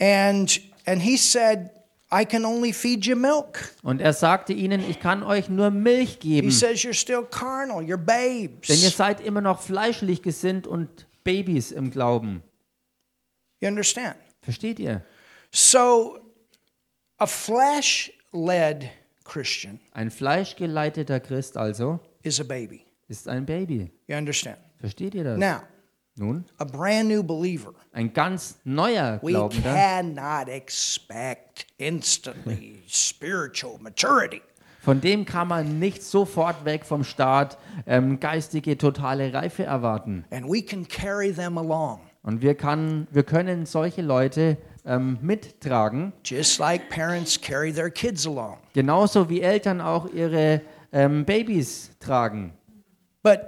And 0.00 0.60
and 0.86 1.00
he 1.02 1.16
said, 1.16 1.70
I 2.10 2.24
can 2.24 2.44
only 2.44 2.72
feed 2.72 3.04
you 3.06 3.14
milk. 3.14 3.74
Und 3.82 4.00
er 4.00 4.12
sagte 4.12 4.52
ihnen, 4.52 4.80
ich 4.88 4.98
kann 4.98 5.22
euch 5.22 5.48
nur 5.48 5.70
Milch 5.70 6.18
He 6.22 6.40
geben, 6.40 6.50
says 6.50 6.80
you're 6.80 6.94
still 6.94 7.22
carnal, 7.22 7.78
you're 7.84 7.96
denn 7.96 8.16
ihr 8.26 8.48
babes. 8.56 8.96
seid 8.96 9.20
immer 9.20 9.40
noch 9.42 9.60
fleischlich 9.60 10.22
gesinnt 10.22 10.66
und 10.66 11.06
Babys 11.22 11.70
im 11.70 11.90
Glauben. 11.90 12.42
You 13.60 13.68
understand? 13.68 14.16
Versteht 14.42 14.78
ihr? 14.80 15.04
So 15.52 16.18
a 17.18 17.26
flesh-led 17.26 18.88
Christian 19.24 19.78
Ein 19.92 20.10
fleischgeleiteter 20.10 21.20
Christ 21.20 21.56
also 21.56 22.00
is 22.22 22.40
a 22.40 22.44
baby. 22.44 22.84
ist 23.08 23.28
ein 23.28 23.44
Baby. 23.44 23.90
You 24.06 24.16
understand? 24.16 24.56
Versteht 24.78 25.14
ihr 25.14 25.24
das? 25.24 25.38
Now, 25.38 25.60
Nun, 26.16 26.44
a 26.58 26.64
brand 26.64 27.08
new 27.08 27.22
believer, 27.22 27.72
ein 27.92 28.12
ganz 28.12 28.58
neuer 28.64 29.18
we 29.22 29.30
Glaubender, 29.32 29.72
cannot 29.72 30.48
expect 30.48 31.66
instantly 31.78 32.82
spiritual 32.88 33.78
maturity. 33.80 34.42
von 34.80 35.00
dem 35.00 35.24
kann 35.24 35.48
man 35.48 35.78
nicht 35.78 36.02
sofort 36.02 36.64
weg 36.64 36.84
vom 36.84 37.04
Start 37.04 37.58
ähm, 37.86 38.18
geistige 38.18 38.76
totale 38.76 39.32
Reife 39.32 39.64
erwarten. 39.64 40.24
And 40.30 40.46
we 40.46 40.62
can 40.62 40.86
carry 40.86 41.32
them 41.32 41.56
along. 41.58 42.00
Und 42.22 42.42
wir, 42.42 42.54
kann, 42.54 43.06
wir 43.10 43.22
können 43.22 43.64
solche 43.64 44.02
Leute 44.02 44.58
ähm, 44.84 45.18
mittragen, 45.22 46.12
just 46.24 46.58
like 46.58 46.90
parents 46.90 47.40
carry 47.40 47.72
their 47.72 47.90
kids 47.90 48.26
along. 48.26 48.58
genauso 48.74 49.28
wie 49.30 49.40
Eltern 49.40 49.80
auch 49.80 50.06
ihre 50.12 50.60
ähm, 50.92 51.24
Babys 51.24 51.90
tragen. 52.00 52.52
But 53.22 53.40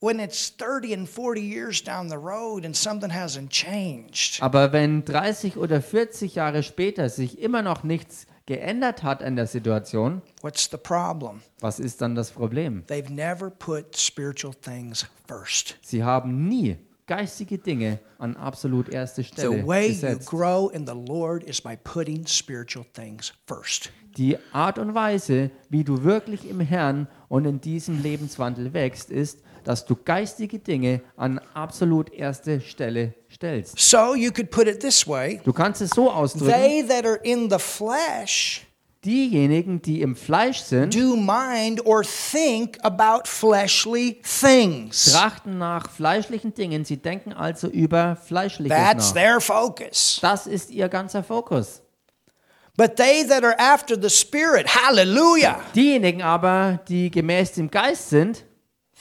when 0.00 0.18
it's 0.18 0.48
30 0.50 0.94
and 0.94 1.08
40 1.08 1.40
years 1.40 1.82
down 1.82 2.08
the 2.08 2.16
road 2.16 2.64
and 2.64 2.74
something 2.74 3.10
hasn't 3.10 3.50
changed, 3.50 4.42
Aber 4.42 4.72
wenn 4.72 5.04
30 5.04 5.56
oder 5.56 5.80
40 5.82 6.34
Jahre 6.34 6.62
später 6.62 7.08
sich 7.08 7.38
immer 7.38 7.62
noch 7.62 7.82
nichts 7.84 8.26
geändert 8.46 9.02
hat 9.02 9.22
an 9.22 9.36
der 9.36 9.46
Situation, 9.46 10.22
what's 10.42 10.68
the 10.70 10.76
problem? 10.76 11.42
was 11.60 11.78
ist 11.78 12.00
dann 12.00 12.14
das 12.14 12.30
Problem? 12.30 12.82
They've 12.88 13.10
never 13.12 13.50
put 13.50 13.96
spiritual 13.96 14.54
things 14.54 15.06
first. 15.28 15.76
Sie 15.82 16.02
haben 16.02 16.48
nie 16.48 16.76
geistige 17.06 17.58
Dinge 17.58 17.98
an 18.18 18.36
absolut 18.36 18.88
erste 18.88 19.22
The 19.22 19.28
Stelle 19.28 19.66
way 19.66 19.88
you 19.88 19.92
gesetzt. 19.94 20.28
grow 20.30 20.68
in 20.70 20.86
the 20.86 20.94
Lord 20.94 21.42
is 21.44 21.60
by 21.60 21.76
putting 21.76 22.26
spiritual 22.26 22.86
things 22.94 23.32
first. 23.46 23.90
Die 24.16 24.36
Art 24.52 24.78
und 24.78 24.94
Weise, 24.94 25.50
wie 25.68 25.84
du 25.84 26.02
wirklich 26.02 26.48
im 26.48 26.60
Herrn 26.60 27.06
und 27.28 27.44
in 27.44 27.60
diesem 27.60 28.02
Lebenswandel 28.02 28.72
wächst, 28.72 29.10
ist, 29.10 29.38
dass 29.70 29.84
du 29.86 29.94
geistige 29.94 30.58
Dinge 30.58 31.00
an 31.16 31.40
absolut 31.54 32.12
erste 32.12 32.60
Stelle 32.60 33.14
stellst. 33.32 33.78
So 33.78 34.16
you 34.16 34.32
could 34.32 34.50
put 34.50 34.66
it 34.66 34.80
this 34.80 35.06
way 35.06 35.40
Du 35.44 35.52
kannst 35.52 35.80
es 35.80 35.90
so 35.90 36.10
ausdrücken, 36.10 36.52
they 36.52 36.82
that 36.82 37.06
are 37.06 37.20
in 37.22 37.48
the 37.48 37.58
flesh 37.60 38.66
diejenigen, 39.04 39.80
die 39.80 40.02
im 40.02 40.16
Fleisch 40.16 40.58
sind, 40.58 40.92
do 40.92 41.14
mind 41.14 41.86
or 41.86 42.02
think 42.02 42.78
about 42.82 43.28
fleshly 43.28 44.20
things. 44.40 45.12
trachten 45.12 45.58
nach 45.58 45.88
fleischlichen 45.88 46.52
Dingen. 46.52 46.84
Sie 46.84 46.96
denken 46.96 47.32
also 47.32 47.68
über 47.68 48.16
Fleischliches 48.16 48.76
That's 48.76 49.14
nach. 49.14 49.22
their 49.22 49.40
focus. 49.40 50.18
Das 50.20 50.48
ist 50.48 50.70
ihr 50.70 50.88
ganzer 50.88 51.22
Fokus. 51.22 51.80
But 52.76 52.96
they 52.96 53.24
that 53.28 53.44
are 53.44 53.56
after 53.56 53.94
the 53.94 54.10
Spirit, 54.10 54.66
hallelujah, 54.66 55.60
Diejenigen 55.76 56.22
aber, 56.22 56.80
die 56.88 57.08
gemäß 57.08 57.52
dem 57.52 57.70
Geist 57.70 58.10
sind, 58.10 58.44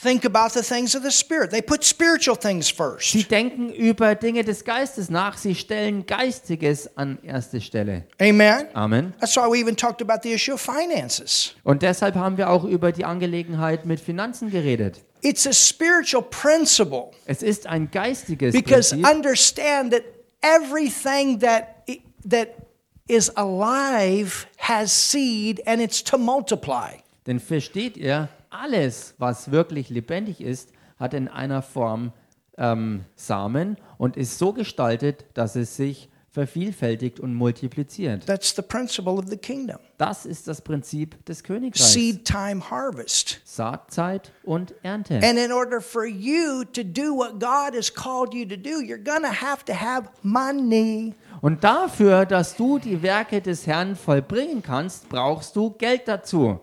think 0.02 0.24
about 0.26 0.54
the 0.54 0.62
things 0.64 0.96
of 0.96 1.04
the 1.04 1.12
Spirit. 1.12 1.52
They 1.52 1.62
put 1.62 1.84
spiritual 1.84 2.38
things 2.38 2.68
sie 2.68 2.74
first. 2.76 3.32
denken 3.32 3.70
über 3.74 4.16
Dinge 4.16 4.44
des 4.44 4.64
Geistes 4.64 5.10
nach. 5.10 5.38
Sie 5.38 5.56
stellen 5.56 6.06
Geistiges 6.06 6.90
an 6.98 7.20
erste 7.24 7.60
Stelle. 7.60 8.06
Amen. 8.22 8.68
Amen. 8.74 9.14
That's 9.20 9.36
why 9.36 9.48
we 9.50 9.60
even 9.60 9.76
talked 9.76 10.02
about 10.02 10.22
the 10.24 10.34
issue 10.34 10.54
of 10.54 10.62
finances. 10.62 11.54
Und 11.64 11.82
deshalb 11.82 12.16
haben 12.16 12.38
wir 12.38 12.50
auch 12.50 12.64
über 12.64 12.92
die 12.92 13.06
Angelegenheit 13.06 13.86
mit 13.86 14.00
Finanzen 14.00 14.50
geredet. 14.52 15.02
It's 15.22 15.46
a 15.46 15.52
spiritual 15.52 16.24
principle 16.24 17.12
Es 17.26 17.42
ist 17.44 17.68
ein 17.68 17.92
geistiges 17.92 18.54
because 18.54 18.92
Prinzip. 18.92 19.06
understand 19.14 19.92
that 19.92 20.04
everything 20.42 21.40
that 21.40 21.84
that 22.24 22.50
is 23.08 23.30
alive 23.36 24.48
has 24.60 24.92
seed 24.94 25.62
and 25.68 25.82
it's 25.82 26.02
to 26.04 26.18
multiply. 26.18 26.92
Denn 27.28 27.40
versteht 27.40 27.98
ihr, 27.98 28.30
alles, 28.50 29.16
was 29.18 29.52
wirklich 29.52 29.90
lebendig 29.90 30.42
ist, 30.42 30.72
hat 30.98 31.14
in 31.14 31.28
einer 31.28 31.62
Form 31.62 32.12
ähm, 32.58 33.06
Samen 33.16 33.78
und 33.98 34.18
ist 34.18 34.38
so 34.38 34.54
gestaltet, 34.54 35.26
dass 35.34 35.56
es 35.56 35.76
sich 35.76 36.10
vervielfältigt 36.32 37.20
und 37.20 37.34
multipliziert. 37.34 38.26
That's 38.26 38.56
the 38.56 38.62
principle 38.62 39.14
of 39.14 39.26
the 39.28 39.38
kingdom. 39.38 39.78
Das 39.98 40.26
ist 40.26 40.48
das 40.48 40.62
Prinzip 40.62 41.26
des 41.26 41.44
Königreichs. 41.44 41.94
Seed 41.94 42.26
time 42.26 42.70
harvest. 42.70 43.42
Saatzeit 43.46 44.32
und 44.44 44.74
Ernte. 44.84 45.16
And 45.16 45.40
in 45.40 45.52
order 45.52 45.82
for 45.82 46.06
you 46.06 46.64
to 46.66 46.84
do 46.84 47.16
what 47.16 47.40
God 47.40 47.76
has 47.76 47.94
called 47.94 48.34
you 48.34 48.46
to 48.46 48.56
do, 48.56 48.80
you're 48.80 49.04
to 49.04 49.28
have 49.28 49.66
to 49.66 49.74
have 49.74 50.10
money. 50.22 51.16
Und 51.42 51.64
dafür, 51.64 52.26
dass 52.26 52.56
du 52.56 52.80
die 52.80 53.02
Werke 53.02 53.42
des 53.42 53.66
Herrn 53.66 53.96
vollbringen 53.96 54.62
kannst, 54.62 55.10
brauchst 55.10 55.56
du 55.56 55.72
Geld 55.72 56.08
dazu. 56.08 56.60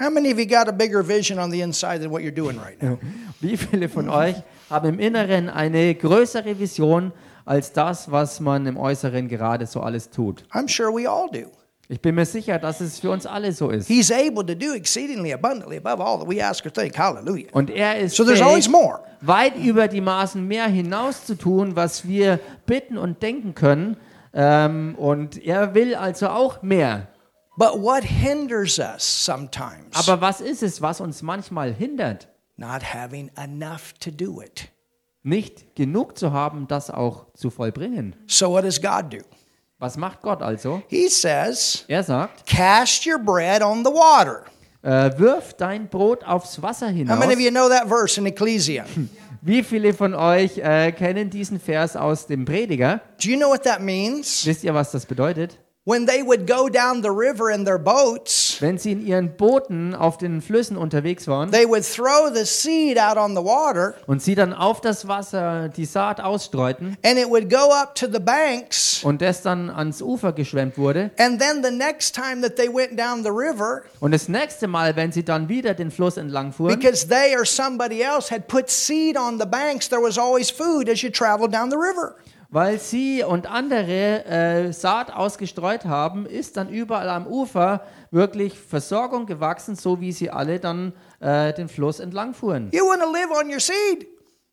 How 0.00 0.10
many 0.10 0.30
of 0.30 0.38
you 0.38 0.46
got 0.46 0.68
a 0.68 0.72
bigger 0.72 1.02
vision 1.02 1.38
on 1.38 1.50
the 1.50 1.60
inside 1.60 2.00
than 2.02 2.10
what 2.10 2.22
you're 2.22 2.30
doing 2.34 2.56
right 2.56 2.80
now? 2.80 2.98
Wie 3.40 3.56
viele 3.56 3.88
von 3.88 4.08
euch 4.08 4.36
haben 4.70 4.88
im 4.90 4.98
Inneren 5.00 5.48
eine 5.48 5.94
größere 5.94 6.58
Vision 6.58 7.12
als 7.44 7.72
das, 7.72 8.10
was 8.10 8.38
man 8.40 8.66
im 8.66 8.76
Äußeren 8.76 9.26
gerade 9.28 9.66
so 9.66 9.80
alles 9.80 10.10
tut? 10.10 10.44
I'm 10.52 10.68
sure 10.68 10.92
we 10.92 11.08
all 11.08 11.28
do. 11.30 11.50
Ich 11.90 12.00
bin 12.02 12.14
mir 12.16 12.26
sicher, 12.26 12.58
dass 12.58 12.80
es 12.82 13.00
für 13.00 13.10
uns 13.10 13.24
alle 13.24 13.50
so 13.52 13.70
ist. 13.70 13.88
He's 13.88 14.10
able 14.12 14.44
to 14.44 14.54
do 14.54 14.74
exceedingly 14.74 15.32
abundantly 15.32 15.78
above 15.78 16.00
all 16.04 16.18
that 16.18 16.28
we 16.28 16.40
ask 16.44 16.64
or 16.66 16.72
think. 16.72 16.96
Hallelujah. 16.98 17.48
Und 17.52 17.70
er 17.70 17.98
ist 17.98 18.14
So 18.14 18.24
there's 18.24 18.42
always 18.42 18.68
more. 18.68 19.00
weit 19.22 19.56
über 19.56 19.88
die 19.88 20.02
Maßen 20.02 20.46
mehr 20.46 20.66
hinaus 20.66 21.24
zu 21.24 21.34
tun, 21.34 21.74
was 21.76 22.06
wir 22.06 22.38
bitten 22.66 22.98
und 22.98 23.22
denken 23.22 23.54
können. 23.54 23.96
Ähm, 24.34 24.94
und 24.96 25.42
er 25.44 25.74
will 25.74 25.94
also 25.94 26.28
auch 26.28 26.62
mehr. 26.62 27.08
But 27.58 27.80
what 27.82 28.04
hinders 28.04 28.78
us 28.78 29.02
sometimes? 29.02 29.94
Aber 29.94 30.20
was 30.20 30.40
ist 30.40 30.62
es, 30.62 30.80
was 30.80 31.00
uns 31.00 31.22
manchmal 31.22 31.74
hindert, 31.74 32.28
Not 32.56 32.82
having 32.94 33.30
enough 33.36 33.94
to 34.00 34.12
do 34.12 34.40
it. 34.40 34.68
nicht 35.24 35.74
genug 35.74 36.16
zu 36.16 36.32
haben, 36.32 36.68
das 36.68 36.88
auch 36.88 37.26
zu 37.34 37.50
vollbringen? 37.50 38.14
So 38.28 38.50
what 38.52 38.62
does 38.64 38.80
God 38.80 39.12
do? 39.12 39.18
Was 39.80 39.96
macht 39.96 40.22
Gott 40.22 40.40
also? 40.40 40.82
He 40.88 41.08
says, 41.08 41.84
Er 41.88 42.04
sagt, 42.04 42.46
Cast 42.46 43.04
your 43.06 43.18
bread 43.18 43.60
on 43.62 43.84
the 43.84 43.90
water. 43.90 44.44
äh, 44.82 45.18
wirf 45.18 45.54
dein 45.54 45.88
Brot 45.88 46.22
aufs 46.24 46.62
Wasser 46.62 46.86
How 46.88 46.94
hinaus. 46.94 47.18
many 47.18 47.34
of 47.34 47.40
you 47.40 47.50
know 47.50 47.68
that 47.68 47.88
verse 47.88 48.18
in 48.20 48.26
Ecclesia? 48.26 48.84
Wie 49.42 49.64
viele 49.64 49.94
von 49.94 50.14
euch 50.14 50.58
äh, 50.58 50.92
kennen 50.92 51.28
diesen 51.30 51.58
Vers 51.58 51.96
aus 51.96 52.26
dem 52.26 52.44
Prediger? 52.44 53.00
Do 53.20 53.28
you 53.30 53.36
know 53.36 53.48
what 53.50 53.62
that 53.64 53.80
means? 53.80 54.46
Wisst 54.46 54.62
ihr, 54.64 54.74
was 54.74 54.92
das 54.92 55.06
bedeutet? 55.06 55.58
When 55.88 56.04
they 56.04 56.22
would 56.22 56.46
go 56.46 56.68
down 56.68 57.02
the 57.02 57.08
river 57.08 57.50
in 57.50 57.64
their 57.64 57.78
boats, 57.78 58.58
Wenn 58.60 58.76
sie 58.76 58.92
in 58.92 59.06
ihren 59.06 59.34
Booten 59.38 59.94
auf 59.94 60.18
den 60.18 60.42
Flüssen 60.42 60.76
unterwegs 60.76 61.26
waren 61.26 61.50
they 61.50 61.66
would 61.66 61.82
throw 61.82 62.28
the 62.30 62.44
seed 62.44 62.98
out 62.98 63.16
on 63.16 63.34
the 63.34 63.42
water 63.42 63.94
und 64.06 64.20
sie 64.20 64.34
dann 64.34 64.52
auf 64.52 64.82
das 64.82 65.08
Wasser 65.08 65.70
die 65.70 65.86
Saat 65.86 66.20
ausstreuten 66.20 66.98
and 67.02 67.18
it 67.18 67.26
would 67.30 67.48
go 67.48 67.72
up 67.72 67.94
to 67.94 68.06
the 68.06 68.18
banks. 68.20 69.02
und 69.02 69.22
das 69.22 69.40
dann 69.40 69.70
ans 69.70 70.02
Ufer 70.02 70.32
geschwemmt 70.32 70.76
wurde. 70.76 71.10
And 71.18 71.40
then 71.40 71.64
the 71.64 71.70
next 71.70 72.14
time 72.14 72.42
that 72.42 72.56
they 72.56 72.68
went 72.68 72.98
down 72.98 73.22
the 73.22 73.30
river, 73.30 73.84
Und 74.00 74.10
das 74.12 74.28
nächste 74.28 74.68
Mal, 74.68 74.94
wenn 74.94 75.10
sie 75.10 75.24
dann 75.24 75.48
wieder 75.48 75.72
den 75.72 75.90
Fluss 75.90 76.18
entlang 76.18 76.52
fuhren, 76.52 76.78
because 76.78 77.08
they 77.08 77.34
or 77.34 77.46
somebody 77.46 78.02
else 78.02 78.30
had 78.30 78.46
put 78.46 78.68
seed 78.68 79.16
on 79.16 79.38
the 79.40 79.46
banks, 79.46 79.88
there 79.88 80.02
was 80.02 80.18
always 80.18 80.50
food 80.50 80.86
as 80.90 81.00
you 81.00 81.08
traveled 81.08 81.54
down 81.54 81.70
the 81.70 81.78
river. 81.78 82.14
Weil 82.50 82.78
sie 82.78 83.22
und 83.22 83.46
andere 83.50 84.24
äh, 84.24 84.72
Saat 84.72 85.12
ausgestreut 85.14 85.84
haben, 85.84 86.24
ist 86.26 86.56
dann 86.56 86.68
überall 86.70 87.08
am 87.10 87.26
Ufer 87.26 87.82
wirklich 88.10 88.58
Versorgung 88.58 89.26
gewachsen, 89.26 89.76
so 89.76 90.00
wie 90.00 90.12
sie 90.12 90.30
alle 90.30 90.58
dann 90.58 90.92
äh, 91.20 91.52
den 91.52 91.68
Fluss 91.68 92.00
entlang 92.00 92.32
fuhren. 92.34 92.70
You 92.72 92.84
want 92.86 93.02
to 93.02 93.12
live 93.12 93.30
on 93.30 93.50
your 93.52 93.60
seed. 93.60 94.06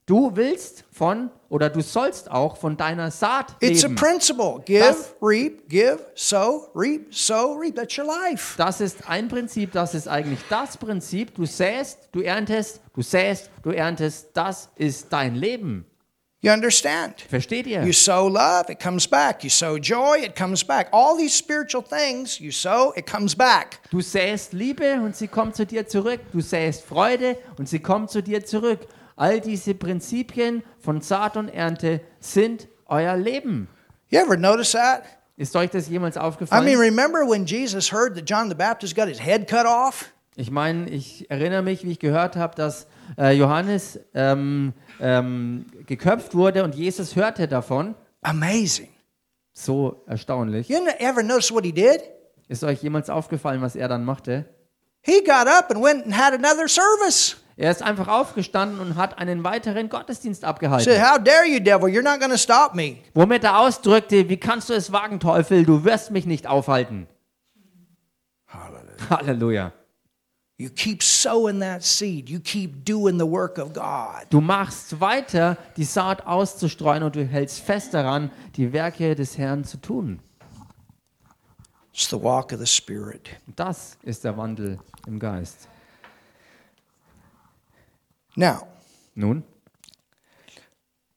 Du 0.08 0.36
willst 0.36 0.84
von 0.92 1.32
oder 1.50 1.68
du 1.70 1.82
sollst 1.82 2.30
auch 2.30 2.58
von 2.58 2.78
deiner 2.78 3.10
Saat 3.10 3.56
It's 3.60 3.84
a 3.84 3.88
leben. 3.88 3.96
principle. 3.96 4.62
Give, 4.66 4.80
Das- 4.86 5.16
reap, 5.20 5.68
give, 5.68 5.98
sow, 6.14 6.68
reap, 6.76 7.12
sow, 7.16 7.58
reap. 7.60 7.76
That's 7.76 7.98
your 7.98 8.06
life. 8.06 8.54
Das 8.58 8.82
ist 8.82 9.10
ein 9.10 9.30
Prinzip, 9.30 9.72
das 9.72 9.96
ist 9.96 10.08
eigentlich 10.08 10.42
das 10.48 10.78
Prinzip. 10.78 11.34
Du 11.34 11.46
säst, 11.46 12.10
du 12.12 12.22
erntest, 12.22 12.82
du 12.94 13.02
säst, 13.02 13.50
du 13.64 13.72
erntest. 13.72 14.28
Das 14.34 14.70
ist 14.76 15.12
dein 15.12 15.34
Leben. 15.34 15.88
You 16.42 16.52
understand? 16.52 17.22
Versteht 17.22 17.66
ihr? 17.66 17.84
You 17.84 17.92
sow 17.94 18.28
love, 18.28 18.70
it 18.72 18.80
comes 18.80 19.08
back. 19.08 19.44
You 19.44 19.50
sow 19.50 19.80
joy, 19.80 20.20
it 20.24 20.36
comes 20.36 20.64
back. 20.64 20.90
All 20.92 21.18
these 21.18 21.36
spiritual 21.36 21.84
things 21.84 22.40
you 22.40 22.52
sow, 22.52 22.94
it 22.96 23.08
comes 23.10 23.36
back. 23.36 23.80
Du 23.90 24.02
säst 24.02 24.54
Liebe 24.54 25.02
und 25.02 25.16
sie 25.16 25.28
kommt 25.28 25.56
zu 25.56 25.66
dir 25.66 25.88
zurück. 25.88 26.20
Du 26.32 26.42
säst 26.42 26.84
Freude 26.86 27.38
und 27.58 27.68
sie 27.68 27.80
kommt 27.80 28.12
zu 28.12 28.22
dir 28.22 28.46
zurück. 28.46 28.82
All 29.16 29.40
diese 29.40 29.74
Prinzipien 29.74 30.62
von 30.80 31.02
Saat 31.02 31.36
und 31.38 31.50
Ernte 31.50 32.02
sind 32.20 32.68
euer 32.86 33.16
Leben. 33.18 33.68
You 34.10 34.20
ever 34.20 34.38
notice 34.38 34.74
that? 34.74 35.04
Ist 35.38 35.56
euch 35.56 35.72
das 35.72 35.90
jemals 35.90 36.16
I 36.16 36.20
aufgefallen? 36.20 36.64
mean, 36.64 36.78
remember 36.78 37.28
when 37.28 37.46
Jesus 37.46 37.92
heard 37.92 38.16
that 38.16 38.30
John 38.30 38.50
the 38.50 38.56
Baptist 38.56 38.96
got 38.96 39.08
his 39.08 39.20
head 39.20 39.48
cut 39.48 39.66
off? 39.66 40.12
Ich 40.38 40.52
meine, 40.52 40.90
ich 40.90 41.30
erinnere 41.32 41.62
mich, 41.62 41.84
wie 41.86 41.92
ich 41.92 42.00
gehört 42.00 42.36
habe, 42.36 42.56
dass 42.56 42.88
äh, 43.18 43.32
Johannes 43.32 44.00
ähm, 44.14 44.74
ähm, 45.00 45.66
geköpft 45.86 46.36
wurde 46.36 46.64
und 46.64 46.76
Jesus 46.76 47.16
hörte 47.16 47.48
davon. 47.48 47.96
Amazing. 48.22 48.90
So 49.54 50.04
erstaunlich. 50.08 50.68
You 50.70 50.80
ever 51.00 51.24
notice 51.24 51.54
what 51.54 51.64
he 51.64 51.72
did? 51.72 52.02
Ist 52.48 52.64
euch 52.64 52.84
jemals 52.84 53.10
aufgefallen, 53.10 53.62
was 53.62 53.76
er 53.76 53.88
dann 53.88 54.04
machte? 54.04 54.46
He 55.02 55.24
got 55.24 55.48
up 55.48 55.72
and 55.72 55.84
went 55.84 56.06
and 56.06 56.18
had 56.18 56.34
another 56.34 56.68
service. 56.68 57.38
Er 57.58 57.72
ist 57.72 57.82
einfach 57.82 58.08
aufgestanden 58.10 58.80
und 58.80 58.96
hat 58.96 59.18
einen 59.18 59.44
weiteren 59.44 59.88
Gottesdienst 59.88 60.44
abgehalten. 60.44 61.02
How 61.02 61.18
dare 61.18 61.46
you, 61.48 61.60
devil? 61.60 61.88
You're 61.88 62.04
not 62.04 62.20
going 62.20 62.32
to 62.32 62.38
stop 62.38 62.76
me. 62.76 62.98
Womit 63.14 63.46
er 63.46 63.60
ausdrückte, 63.60 64.28
wie 64.28 64.38
kannst 64.38 64.70
du 64.70 64.74
es 64.74 64.92
wagen, 64.92 65.22
Teufel, 65.22 65.64
du 65.64 65.86
wirst 65.86 66.12
mich 66.12 66.26
nicht 66.26 66.48
aufhalten. 66.48 67.08
Hallelujah. 68.48 69.10
Halleluja. 69.10 69.72
You 70.58 70.70
keep 70.70 71.04
sowing 71.04 71.60
that 71.60 71.84
seed. 71.84 72.30
You 72.30 72.40
keep 72.40 72.86
doing 72.86 73.18
the 73.18 73.26
work 73.26 73.58
of 73.58 73.74
God. 73.74 74.26
Du 74.30 74.40
machst 74.40 75.00
weiter, 75.02 75.58
die 75.76 75.84
Saat 75.84 76.26
auszustreuen 76.26 77.04
und 77.04 77.16
du 77.16 77.26
hältst 77.26 77.60
fest 77.60 77.94
daran, 77.94 78.32
die 78.56 78.72
Werke 78.72 79.16
des 79.16 79.38
Herrn 79.38 79.66
zu 79.66 79.78
tun. 79.78 80.20
It's 81.94 82.10
the 82.10 82.22
walk 82.22 82.54
of 82.54 82.60
the 82.60 82.66
Spirit. 82.66 83.30
Das 83.56 83.98
ist 84.04 84.24
der 84.24 84.38
Wandel 84.38 84.80
im 85.08 85.20
Geist. 85.20 85.68
Now, 88.36 88.68
Nun, 89.16 89.44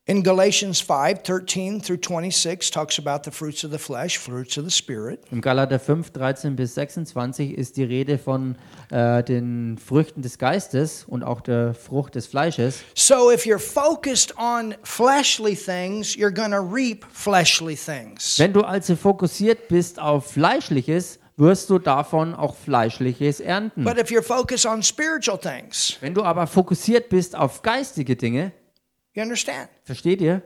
in 0.09 0.23
Galatians 0.23 0.81
5 0.81 1.23
13 1.23 1.83
through 1.83 1.99
26, 2.01 2.71
talks 2.71 2.99
about 2.99 3.25
the 3.25 3.31
fruits 3.31 3.63
of 3.63 3.71
the 3.71 3.79
flesh, 3.79 4.17
fruits 4.17 4.57
of 4.57 4.65
the 4.65 4.71
Spirit. 4.71 5.21
im 5.31 5.43
Galater 5.43 5.79
5, 5.79 6.11
13 6.13 6.57
bis 6.57 6.75
26 6.75 7.57
ist 7.57 7.77
die 7.77 7.85
Rede 7.85 8.17
von 8.17 8.57
äh, 8.91 9.23
den 9.23 9.77
Früchten 9.77 10.23
des 10.23 10.39
Geistes 10.39 11.05
und 11.05 11.23
auch 11.23 11.43
der 11.43 11.75
Frucht 11.75 12.15
des 12.15 12.27
Fleisches. 12.27 12.81
So, 12.95 13.31
if 13.31 13.45
you're 13.45 13.59
focused 13.59 14.35
on 14.39 14.75
fleshly 14.83 15.55
things, 15.55 16.17
you're 16.17 16.33
going 16.35 16.53
to 16.53 16.63
reap 16.63 17.05
fleshly 17.13 17.77
things. 17.77 18.39
Wenn 18.39 18.55
du 18.55 18.63
also 18.63 18.97
fokussiert 18.97 19.69
bist 19.69 20.01
auf 20.01 20.33
Fleischliches, 20.33 21.19
wirst 21.37 21.69
du 21.69 21.79
davon 21.79 22.35
auch 22.35 22.57
Fleischliches 22.57 23.41
ernten. 23.41 23.85
But 23.85 23.99
if 23.99 24.11
you're 24.11 24.23
focused 24.23 24.65
on 24.65 24.83
spiritual 24.83 25.39
things, 25.39 25.99
Wenn 26.01 26.15
du 26.15 26.25
aber 26.25 26.47
fokussiert 26.47 27.11
bist 27.11 27.37
auf 27.37 27.61
geistige 27.61 28.17
Dinge, 28.17 28.53
you 29.19 29.23
understand? 29.23 29.69
versteht 29.85 30.21
ihr? 30.21 30.43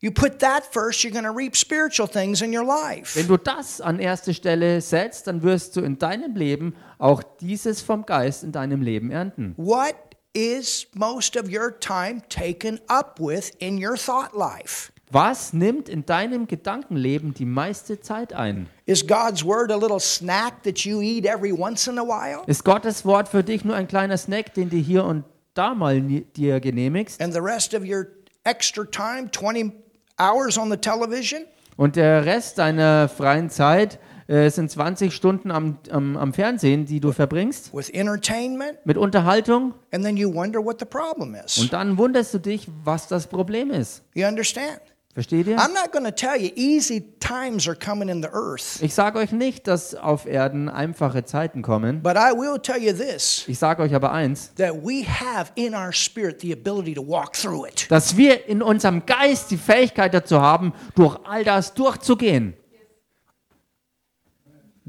you 0.00 0.10
put 0.10 0.38
that 0.40 0.64
first, 0.64 1.02
you're 1.02 1.12
going 1.12 1.24
to 1.24 1.32
reap 1.32 1.56
spiritual 1.56 2.06
things 2.06 2.40
in 2.42 2.52
your 2.52 2.64
life. 2.64 3.16
Wenn 3.16 3.26
du 3.26 3.36
das 3.36 3.80
an 3.80 3.98
erste 3.98 4.32
Stelle 4.32 4.80
setzt, 4.80 5.26
dann 5.26 5.42
wirst 5.42 5.76
du 5.76 5.80
in 5.80 5.98
deinem 5.98 6.36
Leben 6.36 6.74
auch 6.98 7.22
dieses 7.40 7.82
vom 7.82 8.06
Geist 8.06 8.44
in 8.44 8.52
deinem 8.52 8.82
Leben 8.82 9.10
ernten. 9.10 9.54
What 9.56 9.96
is 10.34 10.86
most 10.94 11.36
of 11.36 11.48
your 11.48 11.78
time 11.80 12.22
taken 12.28 12.80
up 12.88 13.18
with 13.18 13.50
in 13.58 13.84
your 13.84 13.96
thought 13.96 14.34
life? 14.34 14.92
Was 15.10 15.54
nimmt 15.54 15.88
in 15.88 16.04
deinem 16.04 16.46
Gedankenleben 16.46 17.32
die 17.32 17.46
meiste 17.46 17.98
Zeit 18.00 18.34
ein? 18.34 18.68
Is 18.84 19.06
God's 19.06 19.42
word 19.42 19.72
a 19.72 19.76
little 19.76 19.98
snack 19.98 20.62
that 20.64 20.80
you 20.80 21.00
eat 21.00 21.24
every 21.24 21.50
once 21.50 21.86
in 21.88 21.98
a 21.98 22.02
while? 22.02 22.42
Ist 22.46 22.62
Gottes 22.62 23.06
Wort 23.06 23.28
für 23.28 23.42
dich 23.42 23.64
nur 23.64 23.74
ein 23.74 23.88
kleiner 23.88 24.18
Snack, 24.18 24.52
den 24.52 24.68
du 24.68 24.76
hier 24.76 25.04
und 25.04 25.24
da 25.58 25.74
mal 25.74 26.00
dir 26.00 26.60
genehmigst? 26.60 27.20
And 27.20 27.32
the 27.34 27.40
rest 27.40 27.74
of 27.74 27.82
your 27.82 28.06
extra 28.44 28.84
time, 28.84 29.30
20 29.30 29.72
hours 30.18 30.56
on 30.56 30.70
the 30.70 30.76
television? 30.76 31.42
Und 31.76 31.96
der 31.96 32.24
Rest 32.24 32.58
deiner 32.58 33.08
freien 33.08 33.50
Zeit 33.50 33.98
äh, 34.26 34.50
sind 34.50 34.70
20 34.70 35.14
Stunden 35.14 35.50
am, 35.50 35.78
am, 35.90 36.16
am 36.16 36.32
Fernsehen, 36.32 36.86
die 36.86 37.00
du 37.00 37.12
verbringst, 37.12 37.72
with 37.72 37.88
entertainment, 37.90 38.78
mit 38.84 38.96
Unterhaltung. 38.98 39.74
and 39.92 40.04
then 40.04 40.16
you 40.16 40.32
wonder 40.32 40.58
what 40.64 40.78
the 40.80 40.84
problem 40.84 41.34
is. 41.34 41.58
Und 41.58 41.72
dann 41.72 41.96
wunderst 41.98 42.34
du 42.34 42.38
dich, 42.38 42.68
was 42.84 43.06
das 43.08 43.26
Problem 43.28 43.70
ist. 43.70 44.02
You 44.14 44.26
understand? 44.26 44.80
Versteht 45.18 45.48
ihr? 45.48 45.56
I'm 45.58 45.72
not 45.74 45.90
going 45.90 46.04
to 46.04 46.12
tell 46.14 46.36
you 46.40 46.52
easy 46.54 47.00
times 47.18 47.66
are 47.66 47.74
coming 47.74 48.08
in 48.08 48.22
the 48.22 48.28
earth, 48.32 48.80
Ich 48.80 48.94
sage 48.94 49.18
euch 49.18 49.32
nicht, 49.32 49.66
dass 49.66 49.96
auf 49.96 50.26
Erden 50.26 50.68
einfache 50.68 51.24
Zeiten 51.24 51.60
kommen. 51.60 52.04
but 52.04 52.14
I 52.16 52.30
will 52.32 52.56
tell 52.56 52.80
you 52.80 52.92
this 52.92 53.42
Ich 53.48 53.58
sage 53.58 53.82
euch 53.82 53.92
aber 53.96 54.12
eins, 54.12 54.52
that 54.58 54.74
we 54.84 55.04
have 55.04 55.50
in 55.56 55.74
our 55.74 55.92
spirit 55.92 56.40
the 56.40 56.52
ability 56.52 56.94
to 56.94 57.02
walk 57.02 57.32
through 57.32 57.66
it. 57.66 57.90
dass 57.90 58.16
wir 58.16 58.46
in 58.46 58.62
unserem 58.62 59.04
Geist 59.06 59.50
die 59.50 59.56
Fähigkeit 59.56 60.14
dazu 60.14 60.40
haben, 60.40 60.72
durch 60.94 61.18
all 61.24 61.42
das 61.42 61.74
durchzugehen. 61.74 62.54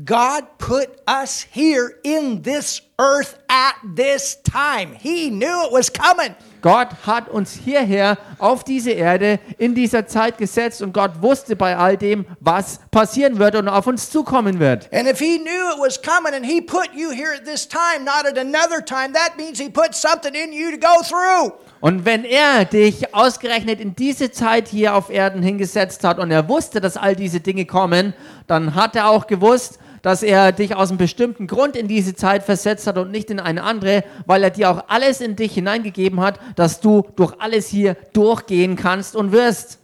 God 0.06 0.60
put 0.60 0.90
us 1.08 1.42
here 1.52 1.90
in 2.04 2.44
this 2.44 2.84
earth 3.00 3.40
at 3.50 3.74
this 3.96 4.38
time. 4.44 4.94
He 4.94 5.32
knew 5.32 5.66
it 5.66 5.72
was 5.74 5.92
coming. 5.92 6.36
Gott 6.62 6.90
hat 7.06 7.30
uns 7.30 7.54
hierher 7.54 8.18
auf 8.38 8.64
diese 8.64 8.92
Erde 8.92 9.40
in 9.58 9.76
dieser 9.76 10.08
Zeit 10.08 10.38
gesetzt 10.38 10.82
und 10.82 10.94
Gott 10.94 11.22
wusste 11.22 11.56
bei 11.56 11.78
all 11.78 11.98
dem, 11.98 12.26
was 12.40 12.80
passieren 12.92 13.40
wird 13.40 13.56
und 13.56 13.68
auf 13.68 13.88
uns 13.88 14.10
zukommen 14.10 14.60
wird. 14.60 14.92
And 14.94 15.08
if 15.08 15.20
he 15.20 15.38
knew 15.38 15.74
it 15.74 15.80
was 15.80 16.02
coming 16.02 16.34
and 16.34 16.46
he 16.46 16.62
put 16.62 16.90
you 16.96 17.12
here 17.12 17.34
at 17.36 17.46
this 17.46 17.68
time, 17.68 18.04
not 18.04 18.26
at 18.26 18.38
another 18.38 18.84
time, 18.84 19.14
that 19.14 19.38
means 19.38 19.60
he 19.60 19.70
put 19.70 19.94
something 19.94 20.34
in 20.34 20.52
you 20.54 20.72
to 20.72 20.78
go 20.78 21.02
through. 21.04 21.54
Und 21.82 22.04
wenn 22.04 22.26
er 22.26 22.66
dich 22.66 23.16
ausgerechnet 23.16 23.80
in 23.80 23.96
diese 23.96 24.32
Zeit 24.32 24.68
hier 24.68 24.96
auf 24.96 25.10
Erden 25.10 25.42
hingesetzt 25.42 26.04
hat 26.04 26.20
und 26.20 26.30
er 26.30 26.50
wusste, 26.50 26.82
dass 26.82 26.98
all 26.98 27.16
diese 27.16 27.40
Dinge 27.40 27.66
kommen, 27.66 28.14
dann 28.48 28.76
hat 28.76 28.96
er 28.98 29.10
auch 29.10 29.28
gewusst, 29.28 29.80
dass 30.02 30.24
er 30.24 30.52
dich 30.52 30.76
aus 30.76 30.90
einem 30.90 30.98
bestimmten 30.98 31.48
Grund 31.48 31.76
in 31.76 31.88
diese 31.88 32.16
Zeit 32.16 32.44
versetzt 32.44 32.88
hat 32.88 32.98
und 32.98 33.12
nicht 33.12 33.30
in 33.30 33.40
eine 33.40 33.64
andere, 33.64 34.04
weil 34.26 34.44
er 34.44 34.50
dir 34.50 34.70
auch 34.70 34.86
alles 34.88 35.22
in 35.22 35.36
dich 35.36 35.54
hineingegeben 35.54 36.20
hat, 36.22 36.40
dass 36.56 36.80
du 36.80 37.06
durch 37.16 37.34
alles 37.40 37.68
hier 37.68 37.96
durchgehen 38.14 38.76
kannst 38.76 39.16
und 39.16 39.32
wirst. 39.32 39.80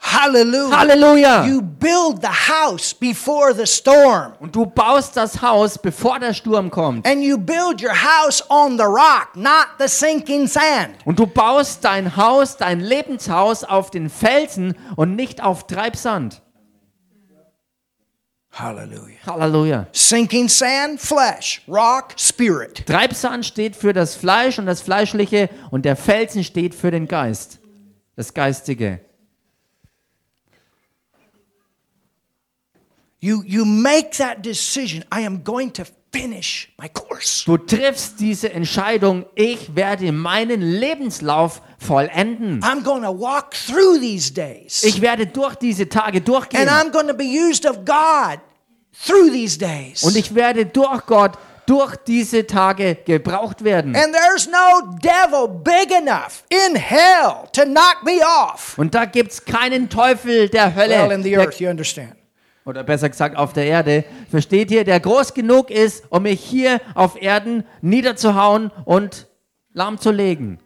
Hallelujah. 0.00 0.78
Halleluja! 0.78 1.46
You 1.46 1.60
build 1.60 2.22
the 2.22 2.28
house 2.28 2.94
before 2.94 3.52
the 3.52 3.66
storm. 3.66 4.34
Und 4.38 4.54
du 4.54 4.64
baust 4.64 5.16
das 5.16 5.42
Haus, 5.42 5.76
bevor 5.76 6.18
der 6.20 6.34
Sturm 6.34 6.70
kommt. 6.70 7.06
And 7.06 7.22
you 7.22 7.36
build 7.36 7.82
your 7.82 7.94
house 7.94 8.42
on 8.48 8.78
the 8.78 8.84
rock, 8.84 9.30
not 9.34 9.66
the 9.78 9.88
sinking 9.88 10.46
sand. 10.46 10.96
Und 11.04 11.18
du 11.18 11.26
baust 11.26 11.84
dein 11.84 12.16
Haus, 12.16 12.56
dein 12.56 12.80
Lebenshaus 12.80 13.64
auf 13.64 13.90
den 13.90 14.08
Felsen 14.08 14.76
und 14.96 15.16
nicht 15.16 15.42
auf 15.42 15.66
Treibsand. 15.66 16.42
Hallelujah. 18.50 19.18
Halleluja. 19.24 19.86
Sinking 19.92 20.48
sand, 20.48 21.00
flesh. 21.00 21.62
Rock, 21.68 22.14
spirit. 22.16 22.84
Treibsand 22.86 23.46
steht 23.46 23.76
für 23.76 23.92
das 23.92 24.16
Fleisch 24.16 24.58
und 24.58 24.66
das 24.66 24.80
Fleischliche 24.82 25.48
und 25.70 25.84
der 25.84 25.96
Felsen 25.96 26.42
steht 26.42 26.74
für 26.74 26.90
den 26.90 27.06
Geist, 27.06 27.60
das 28.16 28.34
Geistige. 28.34 29.00
You, 33.20 33.42
you 33.44 33.64
make 33.64 34.10
that 34.18 34.44
decision. 34.44 35.04
I 35.12 35.26
am 35.26 35.42
going 35.42 35.72
to 35.72 35.84
finish 36.20 36.68
my 36.80 36.88
course. 36.88 37.44
Du 37.44 37.56
triffst 37.56 38.20
diese 38.20 38.52
Entscheidung, 38.52 39.26
ich 39.34 39.74
werde 39.74 40.12
meinen 40.12 40.60
Lebenslauf 40.60 41.62
vollenden. 41.78 42.60
I'm 42.62 42.82
going 42.82 43.02
to 43.02 43.12
walk 43.12 43.52
through 43.52 43.98
these 44.00 44.32
days. 44.32 44.82
Ich 44.82 45.00
werde 45.00 45.26
durch 45.26 45.54
diese 45.56 45.88
Tage 45.88 46.20
durchgehen 46.20 46.68
and 46.68 46.70
I'm 46.70 46.90
going 46.92 47.08
to 47.08 47.14
be 47.14 47.24
used 47.24 47.66
of 47.66 47.84
God 47.84 48.40
through 49.06 49.30
these 49.30 49.58
days. 49.58 50.02
und 50.02 50.16
ich 50.16 50.34
werde 50.34 50.66
durch 50.66 51.06
Gott 51.06 51.32
durch 51.66 51.96
diese 52.06 52.46
Tage 52.46 52.96
gebraucht 53.04 53.62
werden. 53.62 53.94
and 53.94 54.14
there's 54.14 54.48
no 54.48 54.96
devil 55.02 55.46
big 55.48 55.90
enough 55.92 56.42
in 56.48 56.74
hell 56.74 57.46
to 57.52 57.62
knock 57.62 58.02
me 58.04 58.20
off. 58.24 58.76
Und 58.78 58.94
da 58.94 59.04
gibt 59.04 59.32
es 59.32 59.44
keinen 59.44 59.88
Teufel 59.88 60.48
der 60.48 60.74
Well, 60.74 60.88
Hölle, 60.88 61.14
in 61.14 61.22
the 61.22 61.36
earth, 61.36 61.60
you 61.60 61.68
understand. 61.68 62.14
Oder 62.68 62.84
besser 62.84 63.08
gesagt 63.08 63.36
auf 63.36 63.52
der 63.52 63.66
Erde, 63.66 64.04
versteht 64.30 64.70
ihr, 64.70 64.84
der 64.84 65.00
groß 65.00 65.34
genug 65.34 65.70
ist, 65.70 66.04
um 66.10 66.24
mich 66.24 66.40
hier 66.40 66.80
auf 66.94 67.20
Erden 67.20 67.64
niederzuhauen 67.80 68.70
und 68.84 69.26
lahmzulegen. 69.72 70.58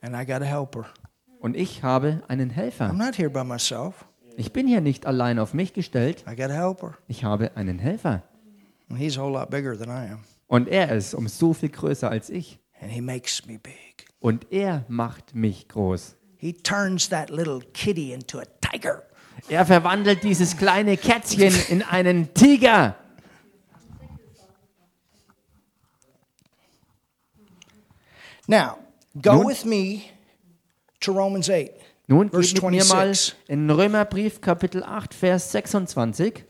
And 0.00 0.16
I 0.16 0.24
got 0.24 0.42
a 0.42 0.44
helper. 0.44 0.86
Und 1.40 1.56
ich 1.56 1.82
habe 1.82 2.22
einen 2.28 2.50
Helfer. 2.50 2.90
I'm 2.90 3.04
not 3.04 3.18
here 3.18 3.30
by 3.30 3.44
myself. 3.44 4.04
Ich 4.36 4.52
bin 4.52 4.66
hier 4.66 4.80
nicht 4.80 5.06
allein 5.06 5.38
auf 5.38 5.54
mich 5.54 5.72
gestellt, 5.72 6.24
I 6.30 6.34
got 6.34 6.50
a 6.50 6.54
helper. 6.54 6.94
ich 7.08 7.24
habe 7.24 7.56
einen 7.56 7.78
Helfer. 7.78 8.22
And 8.88 8.98
he's 8.98 9.18
a 9.18 9.22
whole 9.22 9.32
lot 9.32 9.50
bigger 9.50 9.76
than 9.76 9.88
I 9.88 10.12
am. 10.12 10.20
Und 10.46 10.68
er 10.68 10.94
ist 10.94 11.14
um 11.14 11.28
so 11.28 11.52
viel 11.52 11.68
größer 11.68 12.10
als 12.10 12.30
ich. 12.30 12.58
And 12.80 12.90
he 12.90 13.00
makes 13.00 13.46
me 13.46 13.58
big. 13.58 14.06
Und 14.20 14.46
er 14.50 14.84
macht 14.88 15.34
mich 15.34 15.68
groß. 15.68 16.16
He 16.36 16.52
turns 16.52 17.08
that 17.08 17.30
little 17.30 17.60
kitty 17.72 18.12
into 18.12 18.38
a 18.40 18.44
tiger. 18.60 19.04
Er 19.48 19.66
verwandelt 19.66 20.22
dieses 20.22 20.56
kleine 20.56 20.96
Kätzchen 20.96 21.54
in 21.68 21.82
einen 21.82 22.32
Tiger. 22.34 22.96
Now, 28.46 28.78
go 29.20 29.34
Nun- 29.36 29.46
with 29.46 29.64
me 29.64 30.02
to 31.00 31.12
Romans 31.12 31.48
8. 31.48 31.70
Nun 32.08 32.30
geht 32.30 32.54
mit 32.54 32.62
mir 32.62 32.84
mal 32.86 33.14
26. 33.14 33.34
in 33.48 33.70
Römerbrief 33.70 34.40
Kapitel 34.40 34.82
8, 34.82 35.14
Vers 35.14 35.52
26. 35.52 36.44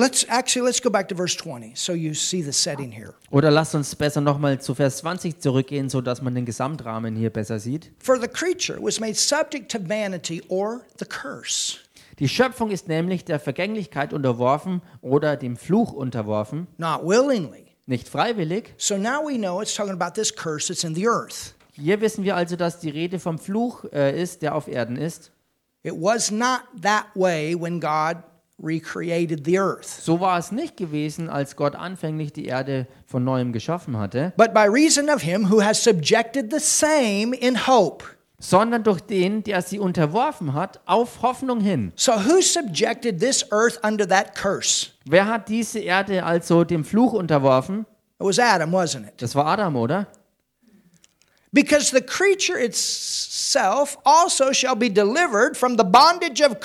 Let's 0.00 0.24
actually 0.28 0.64
let's 0.64 0.80
go 0.80 0.90
back 0.90 1.08
to 1.08 1.16
verse 1.16 1.34
20 1.36 1.72
so 1.74 1.92
you 1.92 2.14
see 2.14 2.40
the 2.40 2.52
setting 2.52 2.92
here. 2.92 3.14
Oder 3.32 3.50
lasst 3.50 3.74
uns 3.74 3.96
besser 3.96 4.20
nochmal 4.20 4.60
zu 4.60 4.72
Vers 4.76 4.98
20 4.98 5.40
zurückgehen, 5.40 5.88
sodass 5.88 6.22
man 6.22 6.36
den 6.36 6.44
Gesamtrahmen 6.44 7.16
hier 7.16 7.30
besser 7.30 7.58
sieht. 7.58 7.90
For 7.98 8.16
the 8.20 8.28
creature 8.28 8.78
was 8.80 9.00
made 9.00 9.14
subject 9.16 9.72
to 9.72 9.78
vanity 9.80 10.40
or 10.48 10.82
the 11.00 11.04
curse, 11.04 11.78
Die 12.20 12.28
Schöpfung 12.28 12.70
ist 12.70 12.86
nämlich 12.86 13.24
der 13.24 13.40
Vergänglichkeit 13.40 14.12
unterworfen 14.12 14.82
oder 15.00 15.36
dem 15.36 15.56
Fluch 15.56 15.92
unterworfen, 15.92 16.68
not 16.76 17.00
willingly. 17.02 17.66
nicht 17.86 18.08
freiwillig. 18.08 18.74
So 18.76 18.96
now 18.96 19.20
we 19.26 19.36
know 19.36 19.60
it's 19.60 19.74
talking 19.74 20.00
about 20.00 20.14
this 20.14 20.32
curse 20.32 20.68
that's 20.68 20.84
in 20.84 20.94
the 20.94 21.08
earth. 21.08 21.54
Hier 21.72 22.00
wissen 22.00 22.22
wir 22.22 22.36
also, 22.36 22.54
dass 22.54 22.78
die 22.78 22.90
Rede 22.90 23.18
vom 23.18 23.36
Fluch 23.40 23.84
äh, 23.92 24.20
ist, 24.22 24.42
der 24.42 24.54
auf 24.54 24.68
Erden 24.68 24.94
ist. 24.94 25.32
It 25.82 25.94
was 25.94 26.30
not 26.30 26.60
that 26.82 27.06
way 27.16 27.56
when 27.60 27.80
God 27.80 28.18
recreated 28.62 29.44
the 29.44 29.58
earth. 29.58 29.86
So 29.86 30.20
war 30.20 30.38
es 30.38 30.50
nicht 30.52 30.76
gewesen, 30.76 31.28
als 31.28 31.56
Gott 31.56 31.76
anfänglich 31.76 32.32
die 32.32 32.46
Erde 32.46 32.86
von 33.06 33.24
neuem 33.24 33.52
geschaffen 33.52 33.96
hatte, 33.98 34.32
But 34.36 34.52
by 34.54 34.66
reason 34.68 35.08
of 35.10 35.22
him 35.22 35.50
who 35.50 35.62
has 35.62 35.82
subjected 35.82 36.52
the 36.52 36.58
same 36.60 37.34
in 37.36 37.66
hope. 37.66 38.04
sondern 38.40 38.84
durch 38.84 39.00
den, 39.00 39.42
der 39.42 39.62
sie 39.62 39.80
unterworfen 39.80 40.54
hat, 40.54 40.80
auf 40.86 41.22
Hoffnung 41.22 41.60
hin. 41.60 41.92
So 41.96 42.12
who 42.24 42.40
subjected 42.40 43.18
this 43.20 43.44
earth 43.50 43.80
under 43.84 44.06
that 44.08 44.34
curse? 44.36 44.90
Wer 45.04 45.26
hat 45.26 45.48
diese 45.48 45.80
Erde 45.80 46.24
also 46.24 46.62
dem 46.64 46.84
Fluch 46.84 47.12
unterworfen? 47.14 47.80
It 48.20 48.26
was 48.26 48.38
Adam, 48.38 48.72
wasn't 48.72 49.06
it? 49.08 49.14
Das 49.22 49.34
war 49.34 49.46
Adam, 49.46 49.74
oder? 49.76 50.06
Because 51.52 51.90
the 51.90 52.00
creature 52.02 52.58
itself 52.58 53.96
also 54.04 54.52
shall 54.52 54.76
be 54.76 54.90
delivered 54.90 55.56
from 55.56 55.76
the 55.78 55.84
bondage 55.84 56.40
of 56.42 56.60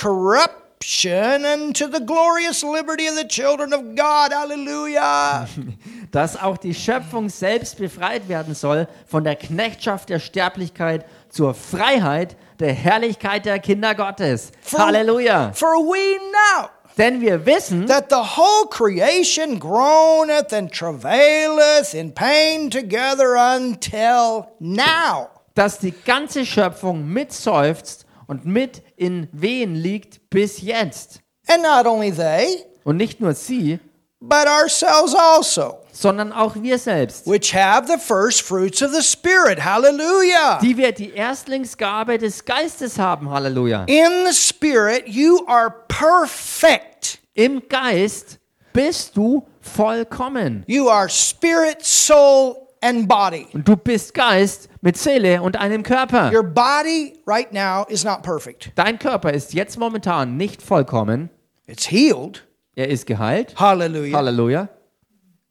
corruption 0.83 1.45
unto 1.45 1.87
the 1.87 1.99
glorious 1.99 2.63
liberty 2.63 3.07
of 3.07 3.15
the 3.15 3.25
children 3.25 3.73
of 3.73 3.95
God. 3.95 4.31
Hallelujah. 4.31 5.47
Dass 6.11 6.35
auch 6.41 6.57
die 6.57 6.73
Schöpfung 6.73 7.29
selbst 7.29 7.77
befreit 7.77 8.27
werden 8.27 8.53
soll 8.53 8.87
von 9.07 9.23
der 9.23 9.35
Knechtschaft 9.35 10.09
der 10.09 10.19
Sterblichkeit 10.19 11.05
zur 11.29 11.53
Freiheit 11.53 12.35
der 12.59 12.73
Herrlichkeit 12.73 13.45
der 13.45 13.59
Kinder 13.59 13.95
Gottes. 13.95 14.51
Halleluja! 14.77 15.51
For 15.53 15.75
we 15.77 16.19
know 16.31 16.69
Denn 16.97 17.21
wir 17.21 17.43
wissen, 17.45 17.87
that 17.87 18.09
the 18.11 18.37
whole 18.37 18.67
creation 18.69 19.59
groaneth 19.59 20.53
and 20.53 20.71
travaileth 20.71 21.95
in 21.95 22.13
pain 22.13 22.69
together 22.69 23.35
until 23.35 24.45
now. 24.59 25.29
dass 25.55 25.79
die 25.79 25.93
ganze 26.05 26.45
Schöpfung 26.45 27.07
mitseufzt 27.07 28.05
und 28.27 28.45
mit 28.45 28.81
in 28.95 29.27
Wehen 29.31 29.75
liegt 29.75 30.29
bis 30.29 30.61
jetzt. 30.61 31.21
And 31.47 31.63
not 31.63 31.85
only 31.85 32.11
they, 32.11 32.63
Und 32.83 32.97
nicht 32.97 33.19
nur 33.19 33.33
sie, 33.33 33.79
but 34.19 34.47
ourselves 34.47 35.13
also, 35.13 35.79
sondern 35.91 36.31
auch 36.31 36.55
wir 36.55 36.77
selbst, 36.77 37.27
which 37.27 37.53
have 37.53 37.87
the 37.87 37.97
first 37.97 38.41
fruits 38.41 38.81
of 38.81 38.91
the 38.93 39.01
Spirit. 39.01 39.63
Hallelujah. 39.63 40.59
die 40.61 40.77
wir 40.77 40.91
die 40.93 41.11
Erstlingsgabe 41.11 42.17
des 42.17 42.45
Geistes 42.45 42.97
haben. 42.97 43.29
Halleluja. 43.29 43.83
In 43.87 44.25
the 44.27 44.33
Spirit, 44.33 45.03
you 45.07 45.45
are 45.47 45.73
perfect. 45.89 47.19
Im 47.33 47.61
Geist 47.67 48.39
bist 48.71 49.17
du 49.17 49.45
vollkommen. 49.61 50.63
You 50.67 50.89
are 50.89 51.09
spirit, 51.09 51.83
soul, 51.83 52.62
and 52.83 53.07
body. 53.07 53.47
Und 53.53 53.67
du 53.67 53.75
bist 53.75 54.13
Geist 54.13 54.69
mit 54.81 54.97
Seele 54.97 55.41
und 55.41 55.55
einem 55.57 55.83
Körper. 55.83 56.31
Your 56.33 56.43
body 56.43 57.13
right 57.25 57.51
now 57.53 57.85
is 57.87 58.03
not 58.03 58.21
perfect. 58.21 58.71
Dein 58.75 58.99
Körper 58.99 59.31
ist 59.31 59.53
jetzt 59.53 59.79
momentan 59.79 60.37
nicht 60.37 60.61
vollkommen. 60.61 61.29
It's 61.65 61.89
healed. 61.89 62.45
Er 62.75 62.89
ist 62.89 63.05
geheilt. 63.05 63.55
Hallelujah. 63.59 64.17
Halleluja. 64.17 64.69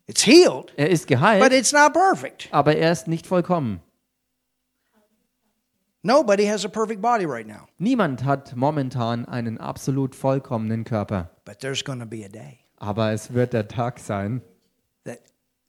It's 0.07 0.27
healed, 0.27 0.73
Er 0.77 0.91
ist 0.91 1.07
but 1.09 1.17
geheilt, 1.17 1.53
it's 1.53 1.73
not 1.73 1.93
perfect. 1.95 2.49
aber 2.51 2.77
er 2.77 2.93
ist 2.93 3.07
nicht 3.07 3.27
vollkommen. 3.27 3.81
Nobody 6.03 6.45
has 6.47 6.65
a 6.65 6.69
perfect 6.69 7.01
body 7.01 7.25
right 7.25 7.47
now. 7.47 7.69
Niemand 7.79 8.25
hat 8.25 8.57
momentan 8.57 9.25
einen 9.27 9.59
absolut 9.59 10.17
vollkommenen 10.17 10.85
Körper. 10.85 11.31
But 11.45 11.61
there's 11.61 11.85
going 11.85 12.01
to 12.01 12.07
be 12.07 12.25
a 12.25 12.29
day 12.29 12.59
Aber 12.79 13.13
es 13.13 13.33
wird 13.33 13.53
der 13.53 13.69
Tag 13.69 14.01
sein, 14.01 14.43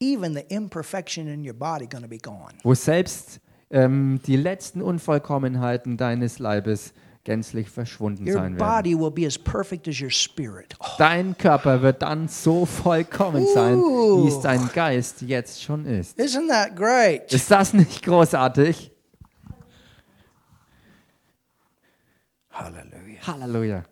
even 0.00 0.34
the 0.34 0.44
imperfection 0.48 1.28
in 1.28 1.44
your 1.44 1.54
body 1.54 1.86
going 1.86 2.02
to 2.02 2.08
be 2.08 2.18
gone. 2.18 2.52
wo 2.62 2.74
selbst 2.74 3.40
ähm, 3.70 4.20
die 4.26 4.36
letzten 4.36 4.82
Unvollkommenheiten 4.82 5.96
deines 5.96 6.38
Leibes 6.38 6.92
gänzlich 7.24 7.70
verschwunden 7.70 8.26
Your 8.28 8.34
sein 8.34 8.58
werden. 8.58 8.58
body 8.58 8.94
will 8.98 9.10
be 9.10 9.26
as 9.26 9.38
perfect 9.38 9.88
as 9.88 9.98
your 10.00 10.10
spirit. 10.10 10.74
Oh, 10.78 10.84
Dein 10.98 11.36
Körper 11.38 11.80
wird 11.80 12.02
dann 12.02 12.28
so 12.28 12.66
vollkommen 12.66 13.46
sein, 13.54 13.78
wie 13.78 14.28
es 14.28 14.40
dein 14.40 14.68
Geist 14.74 15.22
jetzt 15.22 15.62
schon 15.62 15.86
ist. 15.86 16.18
isn't 16.18 16.48
that 16.48 16.76
great? 16.76 17.32
Ist 17.32 17.50
das 17.50 17.72
nicht 17.72 18.02
großartig? 18.04 18.90
Hallelujah. 22.50 23.26
Halleluja. 23.26 23.84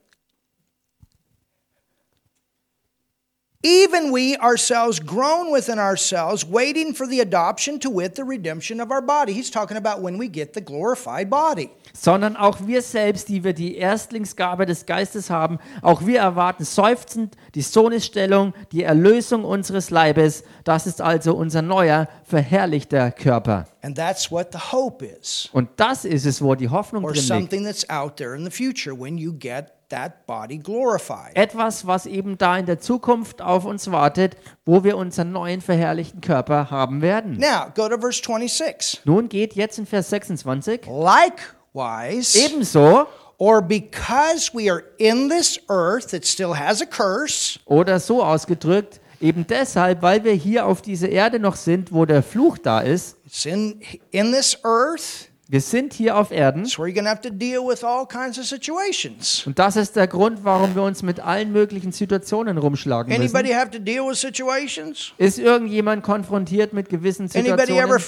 Even 3.64 4.12
we 4.12 4.37
ourselves 4.38 4.98
groan 4.98 5.53
within 5.53 5.79
ourselves, 5.79 6.44
waiting 6.44 6.92
for 6.92 7.07
the 7.07 7.20
adoption 7.20 7.79
to 7.79 7.88
wit 7.90 8.16
the 8.16 8.25
redemption 8.25 8.81
of 8.81 8.90
our 8.90 9.01
body. 9.01 9.33
He's 9.33 9.51
talking 9.53 9.77
about 9.77 10.03
when 10.03 10.18
we 10.18 10.27
get 10.29 10.53
the 10.55 10.61
glorified 10.61 11.31
body. 11.31 11.70
Sondern 11.92 12.37
auch 12.37 12.59
wir 12.66 12.83
selbst, 12.83 13.29
die 13.29 13.44
wir 13.44 13.53
die 13.53 13.77
Erstlingsgabe 13.77 14.66
des 14.66 14.85
Geistes 14.85 15.31
haben, 15.31 15.61
auch 15.81 16.05
wir 16.05 16.18
erwarten 16.18 16.64
seufzend 16.64 17.37
die 17.55 17.62
Sohnesstellung, 17.62 18.53
die 18.72 18.83
Erlösung 18.83 19.44
unseres 19.44 19.90
Leibes. 19.90 20.42
Das 20.64 20.88
ist 20.88 21.01
also 21.01 21.35
unser 21.37 21.62
neuer, 21.62 22.09
verherrlichter 22.25 23.12
Körper. 23.12 23.66
And 23.83 23.96
that's 23.96 24.29
what 24.33 24.48
the 24.53 24.72
hope 24.72 25.05
is, 25.05 25.48
Und 25.53 25.68
das 25.77 26.05
ist 26.05 26.27
es, 26.27 26.42
wo 26.42 26.57
die 26.57 26.68
Hoffnung 26.68 27.05
or 27.05 27.12
drin 27.12 27.22
liegt. 27.22 27.29
something 27.29 27.64
that's 27.64 27.88
out 27.88 28.16
there 28.16 28.35
in 28.35 28.44
the 28.44 28.51
future 28.51 28.92
when 28.98 29.18
you 29.18 29.33
get 29.33 29.72
that 29.92 30.26
body 30.26 30.59
glorified. 30.59 31.37
Etwas, 31.37 31.87
was 31.87 32.07
eben 32.07 32.37
da 32.38 32.59
in 32.59 32.66
der 32.66 32.81
Zukunft 32.81 33.40
auf 33.40 33.64
uns 33.64 33.90
wartet, 33.90 34.37
wo 34.64 34.83
wir 34.83 34.96
unseren 34.96 35.33
neuen, 35.33 35.61
verherrlichten 35.61 36.20
Körper 36.20 36.70
haben 36.70 37.00
werden. 37.02 37.38
Now, 37.38 37.66
go 37.74 37.88
to 37.88 37.98
verse 37.98 38.20
26. 38.22 39.02
Nun 39.05 39.28
geht 39.28 39.55
jetzt 39.55 39.78
in 39.78 39.87
Vers 39.87 40.11
26. 40.11 40.87
Likewise, 40.87 42.38
Ebenso 42.38 43.07
or 43.38 43.61
because 43.61 44.52
we 44.55 44.70
are 44.70 44.85
in 44.98 45.28
this 45.28 45.59
earth 45.68 46.11
that 46.11 46.24
still 46.24 46.55
has 46.55 46.81
a 46.81 46.87
curse, 46.87 47.59
oder 47.64 47.98
so 47.98 48.22
ausgedrückt, 48.22 49.00
eben 49.20 49.46
deshalb, 49.46 50.00
weil 50.02 50.22
wir 50.22 50.33
hier 50.33 50.66
auf 50.66 50.81
dieser 50.81 51.09
Erde 51.09 51.40
noch 51.40 51.57
sind, 51.57 51.92
wo 51.92 52.05
der 52.05 52.22
Fluch 52.22 52.59
da 52.59 52.81
ist. 52.81 53.16
in, 53.44 53.81
in 54.11 54.33
this 54.33 54.57
earth, 54.64 55.28
Wir 55.52 55.60
sind 55.60 55.92
hier 55.92 56.16
auf 56.16 56.30
Erden 56.30 56.62
it's 56.62 56.78
where 56.78 56.88
you're 56.88 56.94
going 56.94 57.04
to 57.04 57.10
have 57.10 57.20
to 57.20 57.28
deal 57.28 57.68
with 57.68 57.84
all 57.84 58.06
kinds 58.06 58.38
of 58.38 58.46
situations. 58.46 59.46
und 59.46 59.58
das 59.58 59.76
ist 59.76 59.96
der 59.96 60.06
Grund, 60.06 60.44
warum 60.44 60.74
wir 60.74 60.82
uns 60.82 61.02
mit 61.02 61.20
allen 61.20 61.52
möglichen 61.52 61.92
Situationen 61.92 62.56
rumschlagen 62.56 63.14
müssen. 63.14 63.54
have 63.54 63.70
to 63.70 63.78
deal 63.78 64.08
with 64.08 64.18
situations? 64.18 65.12
Ist 65.18 65.38
irgendjemand 65.38 66.04
konfrontiert 66.04 66.72
mit 66.72 66.88
gewissen 66.88 67.28
Situationen? 67.28 68.00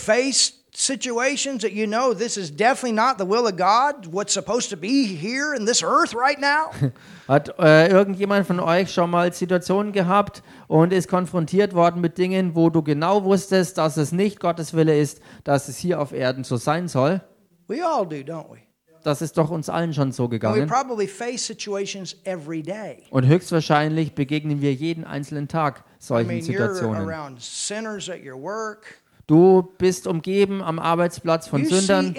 situations 0.76 1.62
that 1.62 1.72
you 1.72 1.86
know 1.86 2.14
this 2.14 2.36
is 2.38 2.50
definitely 2.50 2.92
not 2.92 3.18
the 3.18 3.26
will 3.26 3.46
of 3.46 3.56
God, 3.56 4.06
what's 4.06 4.32
supposed 4.32 4.70
to 4.70 4.76
be 4.76 5.04
here 5.04 5.54
in 5.54 5.66
this 5.66 5.82
earth 5.82 6.14
right 6.14 6.40
now? 6.40 6.70
Hat 7.28 7.54
äh, 7.58 7.88
irgendjemand 7.90 8.46
von 8.46 8.58
euch 8.58 8.90
schon 8.90 9.10
mal 9.10 9.32
Situationen 9.32 9.92
gehabt 9.92 10.42
und 10.66 10.94
ist 10.94 11.08
konfrontiert 11.08 11.74
worden 11.74 12.00
mit 12.00 12.16
Dingen, 12.16 12.54
wo 12.54 12.70
du 12.70 12.82
genau 12.82 13.22
wusstest, 13.22 13.78
dass 13.78 13.98
es 13.98 14.12
nicht 14.12 14.40
Gottes 14.40 14.74
Wille 14.74 14.98
ist, 14.98 15.20
dass 15.44 15.68
es 15.68 15.76
hier 15.76 16.00
auf 16.00 16.12
Erden 16.12 16.42
so 16.42 16.56
sein 16.56 16.88
soll? 16.88 17.20
We 17.68 17.82
all 17.82 18.06
do, 18.06 18.16
don't 18.22 18.50
we? 18.50 18.58
Das 19.04 19.20
ist 19.20 19.36
doch 19.36 19.50
uns 19.50 19.68
allen 19.68 19.92
schon 19.92 20.12
so 20.12 20.28
gegangen. 20.28 20.66
probably 20.66 21.06
face 21.06 21.46
situations 21.46 22.16
every 22.24 22.62
day. 22.62 23.02
Und 23.10 23.26
höchstwahrscheinlich 23.26 24.14
begegnen 24.14 24.62
wir 24.62 24.72
jeden 24.72 25.04
einzelnen 25.04 25.46
Tag 25.46 25.80
I 25.80 25.82
solchen 25.98 26.28
mean, 26.28 26.40
you're 26.40 26.44
Situationen. 26.44 27.08
around 27.08 27.40
sinners 27.40 28.08
at 28.08 28.24
your 28.24 28.40
work. 28.40 29.02
Du 29.26 29.62
bist 29.78 30.06
umgeben 30.06 30.62
am 30.62 30.78
Arbeitsplatz 30.78 31.48
von 31.48 31.64
Sündern. 31.64 32.14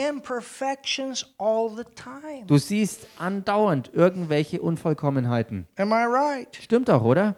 Du 2.47 2.57
siehst 2.57 3.07
andauernd 3.19 3.91
irgendwelche 3.93 4.61
Unvollkommenheiten. 4.61 5.67
Am 5.77 5.89
I 5.91 6.05
right? 6.05 6.55
Stimmt 6.59 6.89
doch, 6.89 7.03
oder? 7.03 7.35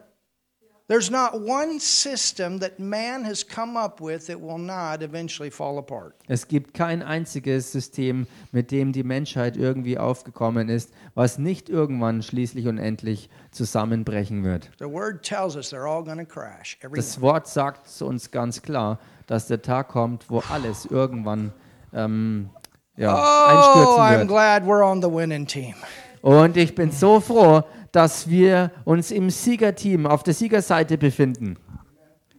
There's 0.90 1.12
not 1.12 1.34
one 1.34 1.82
system 1.82 2.62
that 2.62 2.80
man 2.80 3.26
has 3.26 3.46
come 3.46 3.76
up 3.78 4.00
with 4.00 4.28
that 4.28 4.40
will 4.40 4.58
not 4.58 5.02
eventually 5.02 5.52
fall 5.52 5.78
apart. 5.80 6.16
Es 6.30 6.48
gibt 6.48 6.74
kein 6.74 7.04
einziges 7.04 7.74
System, 7.74 8.26
mit 8.54 8.72
dem 8.72 8.94
die 8.94 9.04
Menschheit 9.04 9.58
irgendwie 9.58 9.98
aufgekommen 9.98 10.70
ist, 10.70 10.94
was 11.14 11.40
nicht 11.40 11.68
irgendwann 11.68 12.24
schließlich 12.24 12.68
und 12.68 12.78
endlich 12.78 13.30
zusammenbrechen 13.52 14.46
wird. 14.46 14.70
The 14.80 14.86
word 14.86 15.24
tells 15.24 15.58
us 15.58 15.74
they're 15.74 15.86
all 15.86 16.06
going 16.06 16.20
to 16.20 16.26
crash. 16.26 16.78
Das 16.96 17.20
Wort 17.20 17.48
sagt 17.48 18.02
uns 18.02 18.32
ganz 18.32 18.62
klar, 18.62 18.98
dass 19.26 19.48
der 19.48 19.62
Tag 19.62 19.90
kommt, 19.90 20.30
wo 20.30 20.42
alles 20.50 20.86
irgendwann 20.86 21.52
ähm, 21.94 22.50
ja, 22.96 23.14
Oh, 23.14 23.48
einstürzen 23.50 24.02
I'm 24.04 24.18
wird. 24.20 24.28
glad 24.30 24.64
we're 24.64 24.90
on 24.90 25.02
the 25.02 25.10
winning 25.12 25.46
team. 25.46 25.76
Und 26.22 26.56
ich 26.56 26.74
bin 26.76 26.92
so 26.92 27.20
froh, 27.20 27.64
dass 27.98 28.30
wir 28.30 28.70
uns 28.86 29.10
im 29.10 29.32
Siegerteam 29.32 30.06
auf 30.06 30.22
der 30.22 30.36
Siegerseite 30.36 31.00
befinden. 31.00 31.58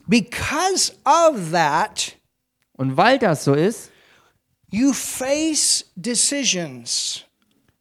Because 0.07 0.92
of 1.05 1.51
that, 1.51 2.16
Und 2.75 2.97
weil 2.97 3.18
das 3.18 3.42
so 3.42 3.55
ist, 3.55 3.90
you 4.71 4.92
face 4.92 5.90
decisions 5.97 7.25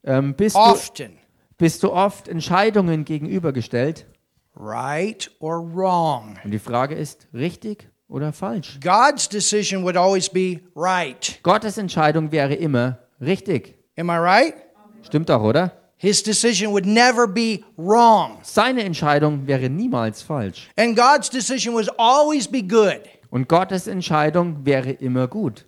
ähm, 0.03 0.33
bist, 0.33 0.55
du, 0.55 0.59
often, 0.59 1.19
bist 1.59 1.83
du 1.83 1.91
oft 1.93 2.27
Entscheidungen 2.27 3.05
gegenübergestellt. 3.05 4.07
right 4.55 5.29
or 5.39 5.59
wrong. 5.75 6.39
Und 6.43 6.49
die 6.49 6.57
Frage 6.57 6.95
ist, 6.95 7.27
richtig 7.31 7.87
oder 8.07 8.33
falsch? 8.33 8.79
God's 8.81 9.29
decision 9.29 9.83
would 9.83 9.95
always 9.95 10.27
be 10.27 10.61
right. 10.75 11.39
Gottes 11.43 11.77
Entscheidung 11.77 12.31
wäre 12.31 12.55
immer 12.55 12.97
richtig. 13.21 13.75
Am 13.95 14.09
I 14.09 14.13
right? 14.17 14.55
Stimmt 15.03 15.29
doch, 15.29 15.43
oder? 15.43 15.86
His 15.99 16.21
decision 16.21 16.71
would 16.73 16.85
never 16.85 17.27
be 17.27 17.63
wrong. 17.75 18.37
Seine 18.43 18.83
Entscheidung 18.83 19.47
wäre 19.47 19.69
niemals 19.69 20.21
falsch. 20.21 20.69
And 20.77 20.95
God's 20.95 21.29
decision 21.29 21.73
would 21.73 21.89
always 21.97 22.47
be 22.47 22.61
good. 22.61 23.01
Und 23.31 23.49
Gottes 23.49 23.87
Entscheidung 23.87 24.63
wäre 24.63 24.91
immer 24.91 25.27
gut. 25.27 25.65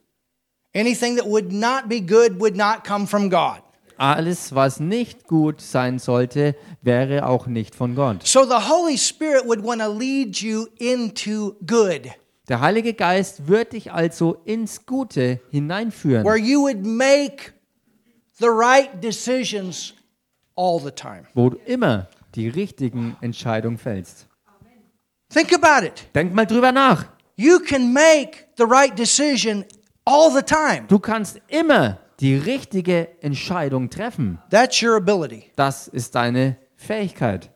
Anything 0.76 1.16
that 1.18 1.26
would 1.26 1.52
not 1.52 1.90
be 1.90 2.00
good 2.00 2.40
would 2.40 2.56
not 2.56 2.84
come 2.84 3.08
from 3.08 3.30
God. 3.30 3.62
Alles, 3.98 4.56
was 4.56 4.80
nicht 4.80 5.28
gut 5.28 5.60
sein 5.60 6.00
sollte, 6.00 6.56
wäre 6.82 7.26
auch 7.26 7.48
nicht 7.48 7.76
von 7.76 7.96
Gott. 7.96 8.26
So 8.26 8.46
the 8.46 8.70
Holy 8.70 8.98
Spirit 8.98 9.46
would 9.46 9.64
want 9.64 9.82
to 9.82 9.90
lead 9.90 10.38
you 10.38 10.68
into 10.78 11.56
good, 11.66 12.10
Der 12.50 12.62
Heilige 12.62 12.96
Geist 12.96 13.48
wird 13.48 13.74
dich 13.74 13.92
also 13.92 14.38
ins 14.46 14.86
Gute 14.88 15.40
hineinführen, 15.52 16.26
where 16.26 16.38
you 16.38 16.62
would 16.62 16.84
make 16.84 17.54
the 18.40 18.48
right 18.48 18.90
decisions 19.04 19.94
all 20.60 20.80
the 20.84 20.92
time. 20.92 21.24
wo 21.34 21.50
du 21.50 21.58
immer 21.66 22.10
die 22.36 22.50
richtigen 22.50 23.16
Entscheidungen 23.22 23.78
fällst. 23.78 24.28
Think 25.32 25.54
about 25.54 25.86
it. 25.86 26.08
Denk 26.14 26.34
mal 26.34 26.46
drüber 26.46 26.72
nach. 26.72 27.06
You 27.36 27.60
can 27.60 27.94
make 27.94 28.48
the 28.58 28.66
right 28.66 28.98
decision 28.98 29.64
all 30.04 30.30
the 30.30 30.42
time. 30.44 30.86
Du 30.90 31.00
kannst 31.00 31.40
immer 31.48 32.00
die 32.20 32.36
richtige 32.36 33.08
Entscheidung 33.22 33.90
treffen. 33.90 34.40
That's 34.50 34.82
your 34.84 34.98
ability. 34.98 35.46
Das 35.56 35.88
ist 35.88 36.16
deine 36.16 36.58
Fähigkeit. 36.76 37.50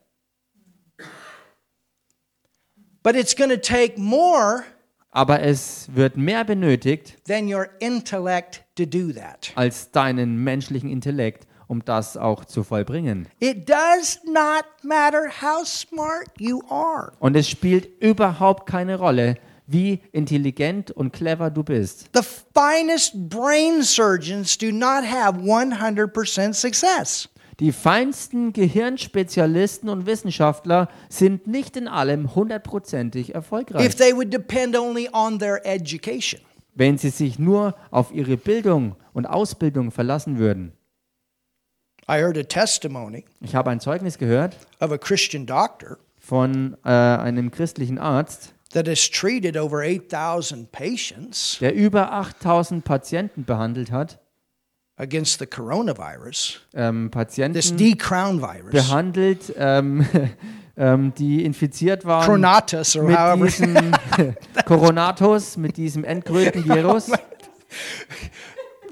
But 3.04 3.16
it's 3.16 3.36
going 3.36 3.50
to 3.50 3.58
take 3.58 4.00
more 4.00 4.64
Aber 5.12 5.42
es 5.42 5.88
wird 5.94 6.16
mehr 6.18 6.44
benötigt 6.46 7.18
than 7.28 7.54
your 7.54 7.68
intellect 7.80 8.64
to 8.76 8.86
do 8.86 9.12
that. 9.12 9.52
als 9.56 9.92
deinen 9.92 10.44
menschlichen 10.44 10.90
Intellekt, 10.90 11.46
um 11.74 11.84
das 11.84 12.18
auch 12.18 12.46
zu 12.46 12.64
vollbringen. 12.64 13.28
It 13.40 13.68
does 13.68 14.20
not 14.26 14.64
matter 14.84 15.24
how 15.42 15.66
smart 15.66 16.28
you 16.38 16.62
are. 16.70 17.12
Und 17.20 17.36
es 17.36 17.50
spielt 17.50 18.00
überhaupt 18.00 18.70
keine 18.70 18.98
Rolle, 19.00 19.38
wie 19.66 20.02
intelligent 20.12 20.92
und 20.92 21.12
clever 21.14 21.50
du 21.50 21.64
bist. 21.64 22.10
The 22.14 22.22
finest 22.22 23.28
brain 23.28 23.82
surgeons 23.82 24.56
do 24.56 24.72
not 24.72 25.04
have 25.04 25.40
100% 25.40 26.54
success. 26.54 27.28
Die 27.60 27.72
feinsten 27.72 28.54
Gehirnspezialisten 28.54 29.90
und 29.90 30.06
Wissenschaftler 30.06 30.90
sind 31.10 31.48
nicht 31.48 31.76
in 31.76 31.88
allem 31.88 32.36
hundertprozentig 32.36 33.30
if 33.30 33.36
erfolgreich, 33.36 33.96
they 33.96 34.16
would 34.16 34.32
depend 34.32 34.78
only 34.78 35.10
on 35.12 35.40
their 35.40 35.66
education. 35.66 36.40
wenn 36.76 37.00
sie 37.00 37.10
sich 37.10 37.40
nur 37.40 37.76
auf 37.90 38.14
ihre 38.14 38.38
Bildung 38.38 38.96
und 39.14 39.26
Ausbildung 39.26 39.92
verlassen 39.92 40.38
würden. 40.38 40.74
I 42.10 42.20
heard 42.22 42.38
a 42.38 42.44
testimony 42.44 43.26
Ich 43.42 43.56
habe 43.56 43.70
ein 43.70 43.80
Zeugnis 43.80 44.18
gehört 44.18 44.56
of 44.80 44.92
a 44.92 44.98
Christian 44.98 45.46
doctor 45.46 45.98
von 46.20 46.78
äh, 46.86 46.90
einem 46.90 47.52
christlichen 47.52 47.98
Arzt, 48.00 48.54
that 48.74 48.88
has 48.88 49.10
treated 49.10 49.56
over 49.58 49.82
8,000 49.84 50.72
patients 50.72 51.58
der 51.60 51.74
über 51.76 52.12
8000 52.12 52.84
Patienten 52.84 53.46
behandelt 53.46 53.92
hat. 53.92 54.20
against 54.98 55.40
the 55.40 55.46
coronavirus, 55.46 56.60
Ähm, 56.74 57.10
this 57.12 57.12
Patienten 57.12 57.78
D-crown 57.78 58.42
virus, 58.42 58.72
behandelt, 58.72 59.54
ähm, 59.58 60.06
ähm, 60.78 61.14
die 61.16 61.44
infiziert 61.46 62.06
waren 62.06 62.26
Chronatus 62.26 62.96
or 62.96 63.04
mit 63.04 63.18
however. 63.18 63.46
diesem 63.46 63.92
Coronatus, 64.66 65.58
mit 65.58 65.78
diesem 65.78 66.04
Endkrötenvirus. 66.04 67.12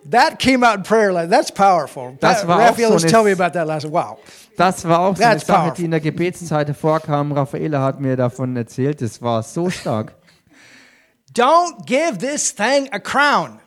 That 0.10 0.40
came 0.40 0.64
out 0.68 0.78
in 0.78 0.84
prayer. 0.84 1.14
That's 1.30 1.52
powerful. 1.52 2.18
Das 2.20 2.48
war 2.48 2.58
auch 2.58 2.70
Raphael 2.70 2.88
so 2.90 2.96
was 2.96 3.04
eine- 3.04 3.12
telling 3.12 3.38
me 3.38 3.44
about 3.44 3.54
that 3.58 3.68
last. 3.68 3.92
Wow. 3.92 4.18
Das 4.58 4.84
war 4.88 5.00
auch 5.00 5.16
so 5.16 5.24
eine 5.24 5.34
That's 5.36 5.46
Sache, 5.48 5.58
powerful. 5.60 5.76
die 5.78 5.86
in 5.86 5.92
der 5.92 6.00
Gebetszeit 6.00 6.76
vorkam. 6.76 7.32
Raffaela 7.32 7.82
hat 7.84 8.00
mir 8.00 8.16
davon 8.16 8.56
erzählt. 8.56 9.02
Das 9.02 9.22
war 9.22 9.44
so 9.44 9.70
stark. 9.70 10.16
Don't 11.34 11.86
give 11.86 12.18
this 12.18 12.54
thing 12.54 12.90
a 12.92 13.00
crown. 13.00 13.60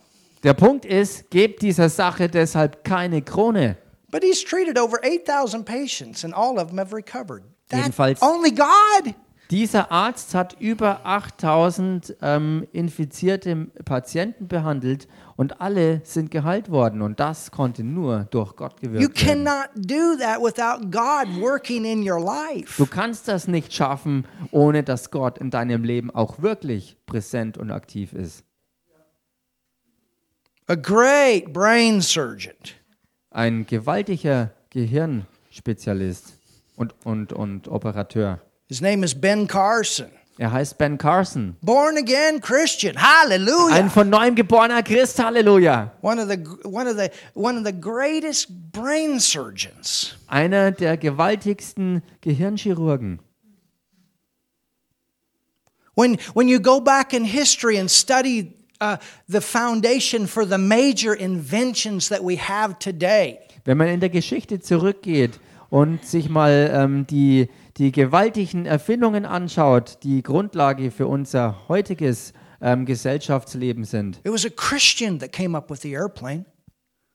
Der 0.42 0.52
Punkt 0.54 0.84
ist, 0.84 1.30
gebt 1.30 1.62
dieser 1.62 1.88
Sache 1.88 2.28
deshalb 2.28 2.84
keine 2.84 3.22
Krone. 3.22 3.76
But 4.10 4.22
he's 4.22 4.44
treated 4.44 4.78
over 4.78 4.98
8,000 5.02 5.64
patients 5.64 6.24
and 6.24 6.34
all 6.34 6.58
of 6.58 6.68
them 6.68 6.78
have 6.78 6.94
recovered. 6.94 7.42
That, 7.70 7.80
Jedenfalls- 7.86 8.20
only 8.22 8.50
God. 8.52 9.14
Dieser 9.50 9.90
Arzt 9.90 10.34
hat 10.34 10.56
über 10.58 11.00
8000 11.04 12.16
ähm, 12.22 12.66
infizierte 12.72 13.56
Patienten 13.84 14.48
behandelt 14.48 15.06
und 15.36 15.60
alle 15.60 16.00
sind 16.04 16.30
geheilt 16.30 16.70
worden. 16.70 17.02
Und 17.02 17.20
das 17.20 17.50
konnte 17.50 17.82
nur 17.84 18.26
durch 18.30 18.56
Gott 18.56 18.80
gewirkt 18.80 19.24
werden. 19.26 19.44
Du 22.76 22.86
kannst 22.86 23.28
das 23.28 23.48
nicht 23.48 23.72
schaffen, 23.72 24.26
ohne 24.50 24.82
dass 24.82 25.10
Gott 25.10 25.38
in 25.38 25.50
deinem 25.50 25.84
Leben 25.84 26.10
auch 26.10 26.40
wirklich 26.42 26.96
präsent 27.06 27.58
und 27.58 27.70
aktiv 27.70 28.12
ist. 28.12 28.44
A 30.66 30.76
great 30.76 31.52
brain 31.52 32.00
surgeon 32.00 32.54
Ein 33.30 33.66
gewaltiger 33.66 34.50
Gehirnspezialist 34.70 36.38
und, 36.76 36.94
und, 37.04 37.34
und 37.34 37.68
Operateur. 37.68 38.40
His 38.68 38.80
name 38.80 39.04
is 39.04 39.14
Ben 39.14 39.46
Carson. 39.46 40.10
Er 40.36 40.50
heißt 40.50 40.78
Ben 40.78 40.98
Carson. 40.98 41.56
Born 41.62 41.96
again 41.96 42.40
Christian. 42.40 42.96
Hallelujah. 43.00 43.76
Ein 43.76 43.88
von 43.88 44.10
neuem 44.10 44.34
geborener 44.34 44.82
Christ, 44.82 45.22
Halleluja. 45.22 45.92
one 46.02 46.20
of 46.20 46.28
the 46.28 46.38
one 46.66 46.88
of 46.90 46.96
the 46.96 47.08
one 47.34 47.56
of 47.56 47.64
the 47.64 47.72
greatest 47.72 48.48
brain 48.72 49.20
surgeons. 49.20 50.16
Einer 50.26 50.72
der 50.72 50.96
gewaltigsten 50.96 52.02
Gehirnchirurgen. 52.20 53.20
When 55.94 56.18
when 56.34 56.48
you 56.48 56.58
go 56.58 56.80
back 56.80 57.12
in 57.12 57.24
history 57.24 57.78
and 57.78 57.88
study 57.88 58.54
uh, 58.80 58.96
the 59.28 59.40
foundation 59.40 60.26
for 60.26 60.44
the 60.44 60.58
major 60.58 61.14
inventions 61.14 62.08
that 62.08 62.22
we 62.24 62.36
have 62.36 62.80
today, 62.80 63.38
Wenn 63.64 63.78
man 63.78 63.86
in 63.86 64.00
der 64.00 64.10
Geschichte 64.10 64.58
zurückgeht 64.58 65.38
und 65.70 66.04
sich 66.04 66.28
mal 66.28 66.70
ähm, 66.74 67.06
die, 67.06 67.48
die 67.76 67.92
gewaltigen 67.92 68.66
Erfindungen 68.66 69.24
anschaut, 69.24 69.98
die 70.02 70.22
Grundlage 70.22 70.90
für 70.90 71.06
unser 71.06 71.68
heutiges 71.68 72.32
ähm, 72.60 72.86
Gesellschaftsleben 72.86 73.84
sind, 73.84 74.20
it 74.24 74.32
was 74.32 74.46
a 74.46 74.50
Christian 74.50 75.18
that 75.18 75.32
came 75.32 75.56
up 75.56 75.70
with 75.70 75.80
the 75.82 75.92
airplane. 75.92 76.44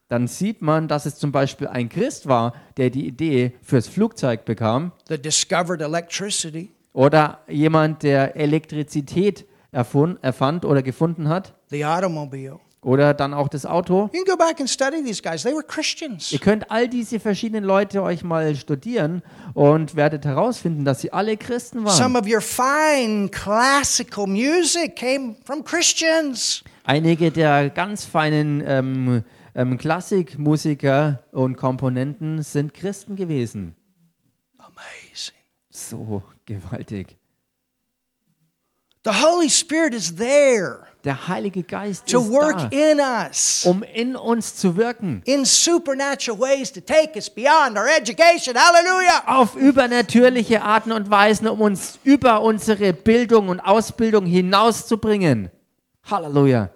dann 0.10 0.28
sieht 0.28 0.62
man, 0.62 0.88
dass 0.88 1.06
es 1.06 1.16
zum 1.16 1.32
Beispiel 1.32 1.68
ein 1.68 1.88
Christ 1.88 2.28
war, 2.28 2.54
der 2.78 2.90
die 2.90 3.08
Idee 3.08 3.54
fürs 3.62 3.88
Flugzeug 3.88 4.46
bekam, 4.46 4.92
that 5.08 5.24
discovered 5.24 5.82
electricity, 5.82 6.72
oder 6.94 7.40
jemand, 7.48 8.04
der 8.04 8.36
Elektrizität 8.36 9.46
erfund, 9.72 10.18
erfand 10.24 10.66
oder 10.66 10.82
gefunden 10.82 11.30
hat, 11.30 11.54
the 11.70 11.86
automobile. 11.86 12.60
Oder 12.82 13.14
dann 13.14 13.34
auch 13.34 13.50
das 13.50 13.66
Auto. 13.66 14.10
You 14.14 14.24
can 14.24 14.38
go 14.38 14.38
back 14.38 14.60
and 14.60 14.70
study 14.70 15.04
these 15.04 15.22
guys. 15.22 15.44
They 15.44 15.54
were 15.54 15.64
Christians. 15.64 16.32
Ihr 16.32 16.40
könnt 16.40 16.72
all 16.72 16.88
diese 16.88 17.20
verschiedenen 17.20 17.64
Leute 17.64 18.02
euch 18.02 18.24
mal 18.24 18.56
studieren 18.56 19.22
und 19.54 19.96
werdet 19.96 20.26
herausfinden, 20.26 20.86
dass 20.86 21.02
sie 21.02 21.12
alle 21.12 21.36
Christen 21.38 21.84
waren. 21.84 21.96
Some 21.96 22.18
of 22.18 22.26
your 22.26 22.42
fine 22.42 23.30
classical 23.30 24.28
music 24.28 24.96
came 24.96 25.36
from 25.44 25.64
Christians. 25.64 26.64
Einige 26.86 27.32
der 27.32 27.70
ganz 27.70 28.06
feinen 28.06 28.64
ähm, 28.66 29.24
ähm, 29.56 29.78
Klassikmusiker 29.78 31.24
und 31.32 31.58
Komponenten 31.58 32.42
sind 32.44 32.74
Christen 32.74 33.16
gewesen. 33.16 33.76
Amazing. 34.58 35.36
So 35.70 36.24
gewaltig. 36.46 37.18
The 39.04 39.12
Holy 39.12 39.50
Spirit 39.50 39.94
is 39.94 40.16
there 40.16 40.88
Der 41.10 41.28
Heilige 41.28 41.64
Geist 41.64 42.06
to 42.08 42.22
ist 42.22 42.30
work 42.30 42.56
da, 42.56 42.68
in 42.68 43.00
us 43.00 43.66
um 43.66 43.82
in 43.82 44.16
uns 44.16 44.56
zu 44.56 44.78
wirken. 44.78 45.24
in 45.26 45.44
supernatural 45.44 46.40
ways 46.40 46.72
to 46.72 46.82
take 46.82 47.16
us 47.16 47.28
beyond 47.28 47.76
our 47.80 47.88
education. 47.88 48.56
Hallelujah. 48.56 49.24
Auf 49.26 49.56
übernatürliche 49.56 50.62
Arten 50.62 50.92
und 50.92 51.10
Weisen, 51.10 51.48
um 51.48 51.62
uns 51.62 51.98
über 52.04 52.44
unsere 52.44 52.94
Bildung 52.94 53.50
und 53.50 53.60
Ausbildung 53.60 54.28
hinauszubringen. 54.28 55.50
Halleluja. 56.04 56.70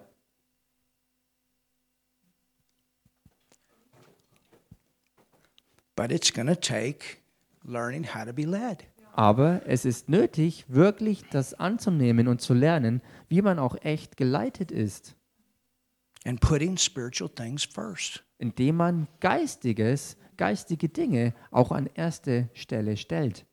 But 5.94 6.10
it's 6.10 6.32
going 6.32 6.48
to 6.48 6.56
take 6.56 7.18
learning 7.64 8.02
how 8.02 8.24
to 8.24 8.32
be 8.32 8.46
led. 8.46 8.84
Aber 9.16 9.62
es 9.66 9.84
ist 9.84 10.08
nötig, 10.08 10.64
wirklich 10.66 11.22
das 11.30 11.54
anzunehmen 11.54 12.26
und 12.26 12.40
zu 12.40 12.52
lernen, 12.52 13.00
wie 13.28 13.42
man 13.42 13.60
auch 13.60 13.76
echt 13.82 14.16
geleitet 14.16 14.72
ist, 14.72 15.14
and 16.24 16.40
putting 16.40 16.76
spiritual 16.76 17.30
things 17.30 17.64
first. 17.64 18.24
indem 18.38 18.76
man 18.76 19.06
geistiges, 19.20 20.16
geistige 20.36 20.88
Dinge 20.88 21.32
auch 21.52 21.70
an 21.70 21.88
erste 21.94 22.48
Stelle 22.54 22.96
stellt. 22.96 23.46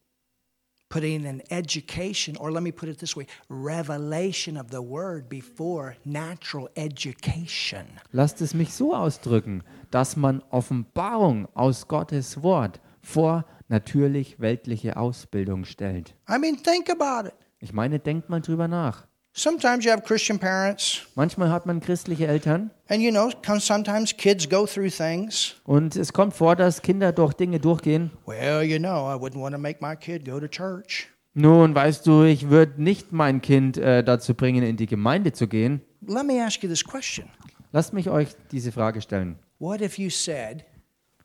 Putting 0.89 1.27
an 1.27 1.41
education, 1.49 2.35
or 2.37 2.51
let 2.51 2.63
me 2.63 2.71
put 2.71 2.89
it 2.89 2.97
this 2.97 3.15
way 3.15 3.27
revelation 3.47 4.57
of 4.57 4.71
the 4.71 4.81
word 4.81 5.29
before 5.29 5.95
natural 6.05 6.69
education. 6.75 7.85
Lasst 8.11 8.41
es 8.41 8.55
mich 8.55 8.73
so 8.73 8.95
ausdrücken, 8.95 9.63
dass 9.91 10.17
man 10.17 10.41
Offenbarung 10.49 11.47
aus 11.53 11.87
Gottes 11.87 12.41
Wort 12.41 12.81
vor 13.03 13.45
natürlich 13.71 14.39
weltliche 14.39 14.97
Ausbildung 14.97 15.65
stellt. 15.65 16.13
I 16.29 16.37
mean, 16.37 16.61
think 16.61 16.89
about 16.89 17.27
it. 17.27 17.33
Ich 17.59 17.73
meine, 17.73 17.99
denkt 17.99 18.29
mal 18.29 18.41
drüber 18.41 18.67
nach. 18.67 19.07
Sometimes 19.33 19.85
you 19.85 19.91
have 19.91 20.03
Christian 20.03 20.37
parents, 20.37 21.07
Manchmal 21.15 21.49
hat 21.49 21.65
man 21.65 21.79
christliche 21.79 22.27
Eltern 22.27 22.69
and 22.89 23.01
you 23.01 23.11
know, 23.11 23.31
sometimes 23.59 24.15
kids 24.15 24.47
go 24.49 24.65
through 24.65 24.91
things. 24.91 25.55
und 25.63 25.95
es 25.95 26.11
kommt 26.11 26.33
vor, 26.33 26.57
dass 26.57 26.81
Kinder 26.81 27.13
durch 27.13 27.33
Dinge 27.33 27.59
durchgehen. 27.59 28.11
Well, 28.25 28.61
you 28.61 28.77
know, 28.77 29.09
I 29.09 29.15
wouldn't 29.17 29.39
want 29.39 29.55
to 29.55 29.61
make 29.61 29.79
my 29.81 29.95
kid 29.95 30.25
go 30.25 30.37
to 30.39 30.47
church. 30.49 31.07
Nun, 31.33 31.73
weißt 31.73 32.05
du, 32.05 32.23
ich 32.23 32.49
würde 32.49 32.83
nicht 32.83 33.13
mein 33.13 33.41
Kind 33.41 33.77
äh, 33.77 34.03
dazu 34.03 34.33
bringen, 34.33 34.63
in 34.63 34.75
die 34.75 34.85
Gemeinde 34.85 35.31
zu 35.31 35.47
gehen. 35.47 35.79
Let 36.05 36.25
me 36.25 36.43
ask 36.43 36.61
you 36.61 36.67
this 36.67 36.83
question 36.83 37.29
Lasst 37.71 37.93
mich 37.93 38.09
euch 38.09 38.27
diese 38.51 38.73
Frage 38.73 38.99
stellen. 38.99 39.39
What 39.59 39.79
if 39.79 39.97
you 39.97 40.09
said, 40.09 40.65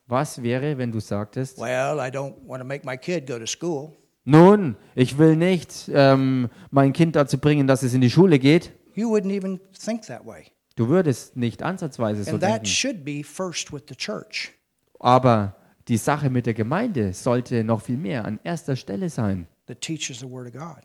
Was 0.08 0.42
wäre, 0.42 0.78
wenn 0.78 0.92
du 0.92 1.00
sagtest, 1.00 1.58
Well, 1.58 1.98
I 1.98 2.10
don't 2.10 2.34
want 2.46 2.60
to 2.62 2.66
make 2.66 2.84
my 2.86 2.96
kid 2.96 3.26
go 3.26 3.38
to 3.38 3.46
school? 3.46 3.92
nun, 4.24 4.76
ich 4.94 5.18
will 5.18 5.36
nicht 5.36 5.90
ähm, 5.92 6.48
mein 6.70 6.92
Kind 6.92 7.16
dazu 7.16 7.38
bringen, 7.38 7.66
dass 7.66 7.82
es 7.82 7.94
in 7.94 8.00
die 8.00 8.10
Schule 8.10 8.38
geht. 8.38 8.72
You 8.94 9.08
wouldn't 9.14 9.32
even 9.32 9.60
think 9.72 10.02
that 10.06 10.24
way. 10.24 10.46
Du 10.76 10.88
würdest 10.88 11.36
nicht 11.36 11.62
ansatzweise 11.62 12.22
so 12.24 12.32
And 12.32 12.40
that 12.40 12.50
denken. 12.50 12.66
should 12.66 13.04
be 13.04 13.22
first 13.24 13.72
with 13.72 13.82
the 13.88 13.94
church. 13.96 14.52
Aber 15.00 15.56
die 15.88 15.96
Sache 15.96 16.30
mit 16.30 16.46
der 16.46 16.54
Gemeinde 16.54 17.12
sollte 17.12 17.64
noch 17.64 17.82
viel 17.82 17.96
mehr 17.96 18.24
an 18.24 18.38
erster 18.44 18.76
Stelle 18.76 19.08
sein. 19.10 19.46
that 19.66 19.80
teaches 19.80 20.20
the 20.20 20.30
Word 20.30 20.46
of 20.48 20.52
God. 20.60 20.82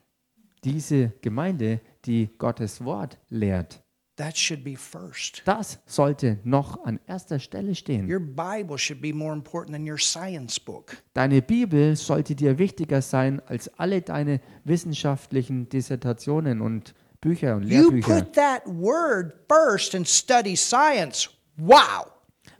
diese 0.63 1.09
Gemeinde, 1.22 1.80
die 2.05 2.30
Gottes 2.38 2.84
Wort 2.84 3.17
lehrt. 3.30 3.82
That 4.22 4.38
should 4.38 4.63
be 4.63 4.76
first. 4.78 5.41
Das 5.45 5.80
sollte 5.88 6.38
noch 6.43 6.86
an 6.86 6.99
erster 7.07 7.39
Stelle 7.39 7.74
stehen. 7.74 8.07
Your 8.07 8.19
Bible 8.19 8.78
should 8.78 9.01
be 9.01 9.11
more 9.11 9.34
important 9.34 9.76
than 9.76 9.89
your 9.89 9.97
science 9.97 10.59
book. 10.59 10.95
Deine 11.15 11.41
Bibel 11.41 11.95
sollte 11.95 12.36
dir 12.36 12.59
wichtiger 12.59 13.01
sein 13.01 13.41
als 13.47 13.67
alle 13.80 14.03
deine 14.03 14.39
wissenschaftlichen 14.63 15.69
Dissertationen 15.69 16.61
und 16.61 16.93
Bücher 17.19 17.55
und 17.55 17.63
You 17.63 17.89
Lehrbücher. 17.89 18.19
put 18.22 18.34
that 18.34 18.61
word 18.67 19.34
first 19.49 19.95
and 19.95 20.07
study 20.07 20.55
science. 20.55 21.28
Wow. 21.57 22.11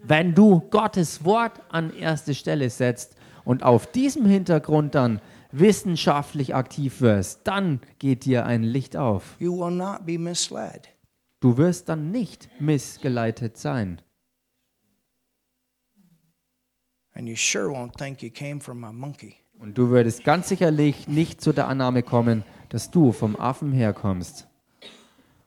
Wenn 0.02 0.34
du 0.34 0.62
Gottes 0.72 1.24
Wort 1.24 1.62
an 1.70 1.96
erste 1.96 2.34
Stelle 2.34 2.72
setzt 2.72 3.16
und 3.44 3.62
auf 3.62 3.86
diesem 3.86 4.26
Hintergrund 4.26 4.96
dann 4.96 5.22
wissenschaftlich 5.52 6.56
aktiv 6.56 7.02
wirst, 7.02 7.42
dann 7.44 7.82
geht 8.00 8.26
dir 8.26 8.48
ein 8.48 8.64
Licht 8.64 8.98
auf. 8.98 9.36
You 9.38 9.56
will 9.60 9.70
not 9.70 10.08
be 10.08 10.18
misled. 10.18 10.90
Du 11.42 11.58
wirst 11.58 11.90
dann 11.90 12.12
nicht 12.12 12.50
missgeleitet 12.62 13.58
sein. 13.58 14.02
And 17.14 17.28
you 17.28 17.36
sure 17.36 17.68
won't 17.68 17.98
think 17.98 18.22
you 18.24 18.30
came 18.30 18.62
from 18.62 18.84
a 18.84 18.94
monkey. 18.94 19.36
Und 19.60 19.78
du 19.78 19.90
würdest 19.90 20.24
ganz 20.24 20.48
sicherlich 20.48 21.08
nicht 21.08 21.42
zu 21.42 21.52
der 21.52 21.68
Annahme 21.68 22.04
kommen, 22.04 22.44
dass 22.70 22.90
du 22.90 23.12
vom 23.12 23.36
Affen 23.36 23.74
herkommst, 23.74 24.48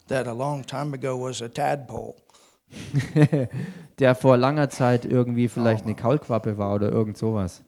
That 0.09 0.29
a 0.29 0.33
long 0.33 0.67
time 0.67 0.95
ago 0.95 1.19
was 1.19 1.41
a 1.41 1.49
tadpole. 1.49 2.15
der 3.99 4.15
vor 4.15 4.37
langer 4.37 4.69
Zeit 4.69 5.05
irgendwie 5.05 5.49
vielleicht 5.49 5.85
eine 5.85 5.95
Kaulquappe 5.95 6.59
war 6.59 6.75
oder 6.75 6.91
irgend 6.91 7.17
sowas. 7.17 7.65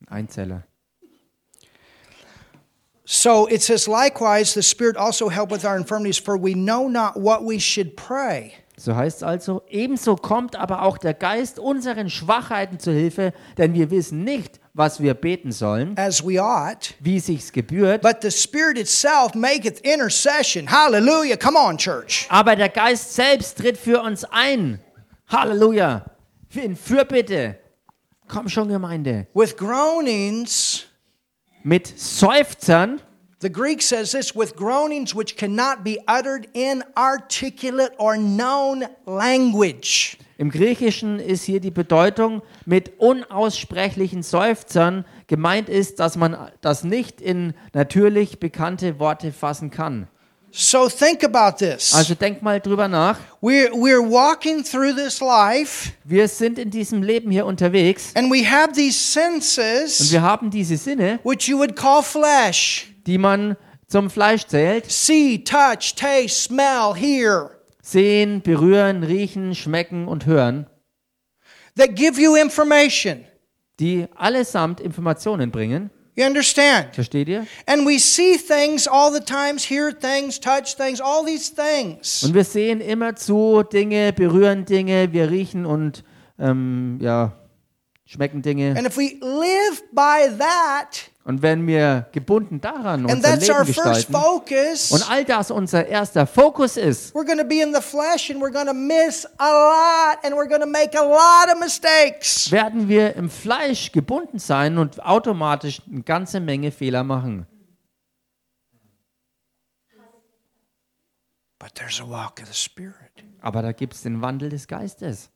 Ein 0.00 0.08
Einzeller. 0.08 0.64
So 3.08 3.46
it 3.46 3.62
says, 3.62 3.86
likewise, 3.86 4.52
the 4.54 4.62
Spirit 4.62 4.96
also 4.96 5.28
help 5.28 5.52
with 5.52 5.64
our 5.64 5.76
infirmities, 5.76 6.18
for 6.18 6.36
we 6.36 6.54
know 6.54 6.88
not 6.88 7.16
what 7.16 7.44
we 7.44 7.60
should 7.60 7.96
pray. 7.96 8.52
So 8.78 8.94
heißt 8.94 9.18
es 9.18 9.22
also, 9.22 9.62
ebenso 9.70 10.16
kommt 10.16 10.54
aber 10.56 10.82
auch 10.82 10.98
der 10.98 11.14
Geist 11.14 11.58
unseren 11.58 12.10
Schwachheiten 12.10 12.78
zu 12.78 12.90
Hilfe, 12.92 13.32
denn 13.56 13.72
wir 13.74 13.90
wissen 13.90 14.22
nicht, 14.24 14.60
was 14.74 15.00
wir 15.00 15.14
beten 15.14 15.50
sollen, 15.52 15.96
as 15.96 16.22
we 16.22 16.42
ought. 16.42 16.94
wie 17.00 17.18
sich's 17.20 17.52
gebührt, 17.52 18.02
But 18.02 18.20
the 18.20 18.30
Spirit 18.30 18.76
itself 18.76 19.34
maketh 19.34 19.80
intercession. 19.80 20.66
Hallelujah. 20.70 21.36
Come 21.38 21.56
on, 21.58 21.78
church. 21.78 22.26
aber 22.28 22.54
der 22.56 22.68
Geist 22.68 23.14
selbst 23.14 23.56
tritt 23.58 23.78
für 23.78 24.02
uns 24.02 24.24
ein. 24.24 24.80
Halleluja. 25.28 26.04
In 26.52 26.76
Fürbitte. 26.76 27.58
Komm 28.28 28.48
schon, 28.48 28.68
Gemeinde. 28.68 29.26
With 29.32 29.56
groanings, 29.56 30.84
Mit 31.68 31.98
Seufzern, 31.98 33.00
the 33.42 33.50
Greek 33.50 33.82
says 33.82 34.12
this 34.12 34.36
with 34.36 34.54
groanings 34.54 35.16
which 35.16 35.36
cannot 35.36 35.82
be 35.82 35.98
uttered 36.06 36.46
in 36.52 36.84
articulate 36.96 37.92
or 37.98 38.16
known 38.16 38.84
language. 39.04 40.16
im 40.38 40.50
Griechischen 40.50 41.18
ist 41.18 41.42
hier 41.42 41.58
die 41.58 41.72
Bedeutung 41.72 42.42
mit 42.66 43.00
unaussprechlichen 43.00 44.22
Seufzern. 44.22 45.04
Gemeint 45.26 45.68
ist, 45.68 45.98
dass 45.98 46.16
man 46.16 46.36
das 46.60 46.84
nicht 46.84 47.20
in 47.20 47.52
natürlich 47.72 48.38
bekannte 48.38 49.00
Worte 49.00 49.32
fassen 49.32 49.72
kann. 49.72 50.06
So 50.58 50.88
think 50.88 51.22
about 51.22 51.58
this. 51.58 51.92
Also 51.92 52.14
denk 52.14 52.40
mal 52.40 52.58
drüber 52.60 52.88
nach. 52.88 53.18
We're, 53.42 53.70
we're 53.72 54.00
walking 54.00 54.64
through 54.64 54.94
this 54.94 55.20
life 55.20 55.92
Wir 56.04 56.26
sind 56.28 56.58
in 56.58 56.70
diesem 56.70 57.02
Leben 57.02 57.30
hier 57.30 57.44
unterwegs 57.44 58.12
and 58.14 58.32
we 58.32 58.42
have 58.42 58.72
these 58.72 58.96
und 59.20 59.42
senses 59.42 60.10
wir 60.10 60.22
haben 60.22 60.50
diese 60.50 60.78
Sinne, 60.78 61.20
which 61.24 61.46
you 61.46 61.58
would 61.58 61.76
call 61.76 62.02
flesh 62.02 62.86
die 63.06 63.18
man 63.18 63.58
zum 63.86 64.08
Fleisch 64.08 64.46
zählt. 64.46 64.90
see, 64.90 65.44
touch, 65.44 65.94
taste, 65.94 66.44
smell, 66.48 66.94
hear 66.94 67.50
Sehen, 67.82 68.40
berühren, 68.40 69.02
riechen, 69.04 69.54
schmecken 69.54 70.08
und 70.08 70.24
hören, 70.24 70.66
that 71.76 71.94
give 71.94 72.18
you 72.18 72.34
information. 72.34 73.26
die 73.78 74.06
allesamt 74.14 74.80
Informationen 74.80 75.50
bringen. 75.50 75.90
You 76.16 76.24
understand? 76.24 76.94
Versteht 76.94 77.28
ihr? 77.28 77.46
And 77.66 77.86
we 77.86 77.98
see 77.98 78.38
things 78.38 78.88
all 78.88 79.12
the 79.12 79.20
times, 79.20 79.70
hear 79.70 79.92
things, 79.92 80.40
touch 80.40 80.74
things, 80.74 80.98
all 80.98 81.22
these 81.24 81.52
things. 81.54 82.22
Und 82.24 82.32
wir 82.32 82.44
sehen 82.44 82.80
immer 82.80 83.16
zu 83.16 83.62
Dinge, 83.62 84.14
berühren 84.14 84.64
Dinge, 84.64 85.12
wir 85.12 85.30
riechen 85.30 85.66
und 85.66 86.04
ähm, 86.38 86.98
ja, 87.02 87.32
schmecken 88.06 88.40
Dinge. 88.40 88.74
And 88.78 88.86
if 88.86 88.96
we 88.96 89.18
live 89.20 89.82
by 89.92 90.34
that, 90.38 91.10
Und 91.26 91.42
wenn 91.42 91.66
wir 91.66 92.06
gebunden 92.12 92.60
daran 92.60 93.00
and 93.00 93.14
unser 93.16 93.30
that's 93.30 93.50
our 93.50 93.64
Leben 93.64 93.74
first 93.74 94.06
gestalten 94.06 94.12
focus, 94.12 94.92
und 94.92 95.10
all 95.10 95.24
das 95.24 95.50
unser 95.50 95.84
erster 95.84 96.24
Fokus 96.24 96.76
ist, 96.76 97.16
we're 97.16 97.24
going 97.24 97.38
to 97.38 97.44
be 97.44 97.60
in 97.60 97.74
the 97.74 97.80
flesh 97.80 98.30
and 98.30 98.40
we're 98.40 98.52
going 98.52 98.68
to 98.68 98.72
miss 98.72 99.26
a 99.38 99.50
lot 99.50 100.24
and 100.24 100.36
we're 100.36 100.46
going 100.46 100.60
to 100.60 100.68
make 100.68 100.96
a 100.96 101.02
lot 101.02 101.52
of 101.52 101.58
mistakes. 101.58 102.52
werden 102.52 102.86
wir 102.88 103.16
im 103.16 103.28
Fleisch 103.28 103.90
gebunden 103.90 104.38
sein 104.38 104.78
und 104.78 105.04
automatisch 105.04 105.82
eine 105.90 106.02
ganze 106.02 106.38
Menge 106.38 106.70
Fehler 106.70 107.02
machen. 107.02 107.44
But 111.58 111.74
there's 111.74 112.00
a 112.00 112.08
walk 112.08 112.40
of 112.40 112.46
the 112.46 112.54
Spirit. 112.54 112.94
Aber 113.40 113.62
da 113.62 113.72
gibt 113.72 113.94
es 113.94 114.02
den 114.02 114.22
Wandel 114.22 114.50
des 114.50 114.68
Geistes. 114.68 115.30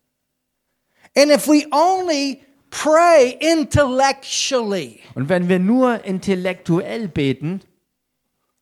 And 1.17 1.33
if 1.33 1.49
we 1.49 1.67
only 1.73 2.47
pray 2.71 3.37
intellectually, 3.41 5.01
Und 5.15 5.29
wenn 5.29 5.49
wir 5.49 5.59
nur 5.59 6.05
intellektuell 6.05 7.09
beten, 7.09 7.61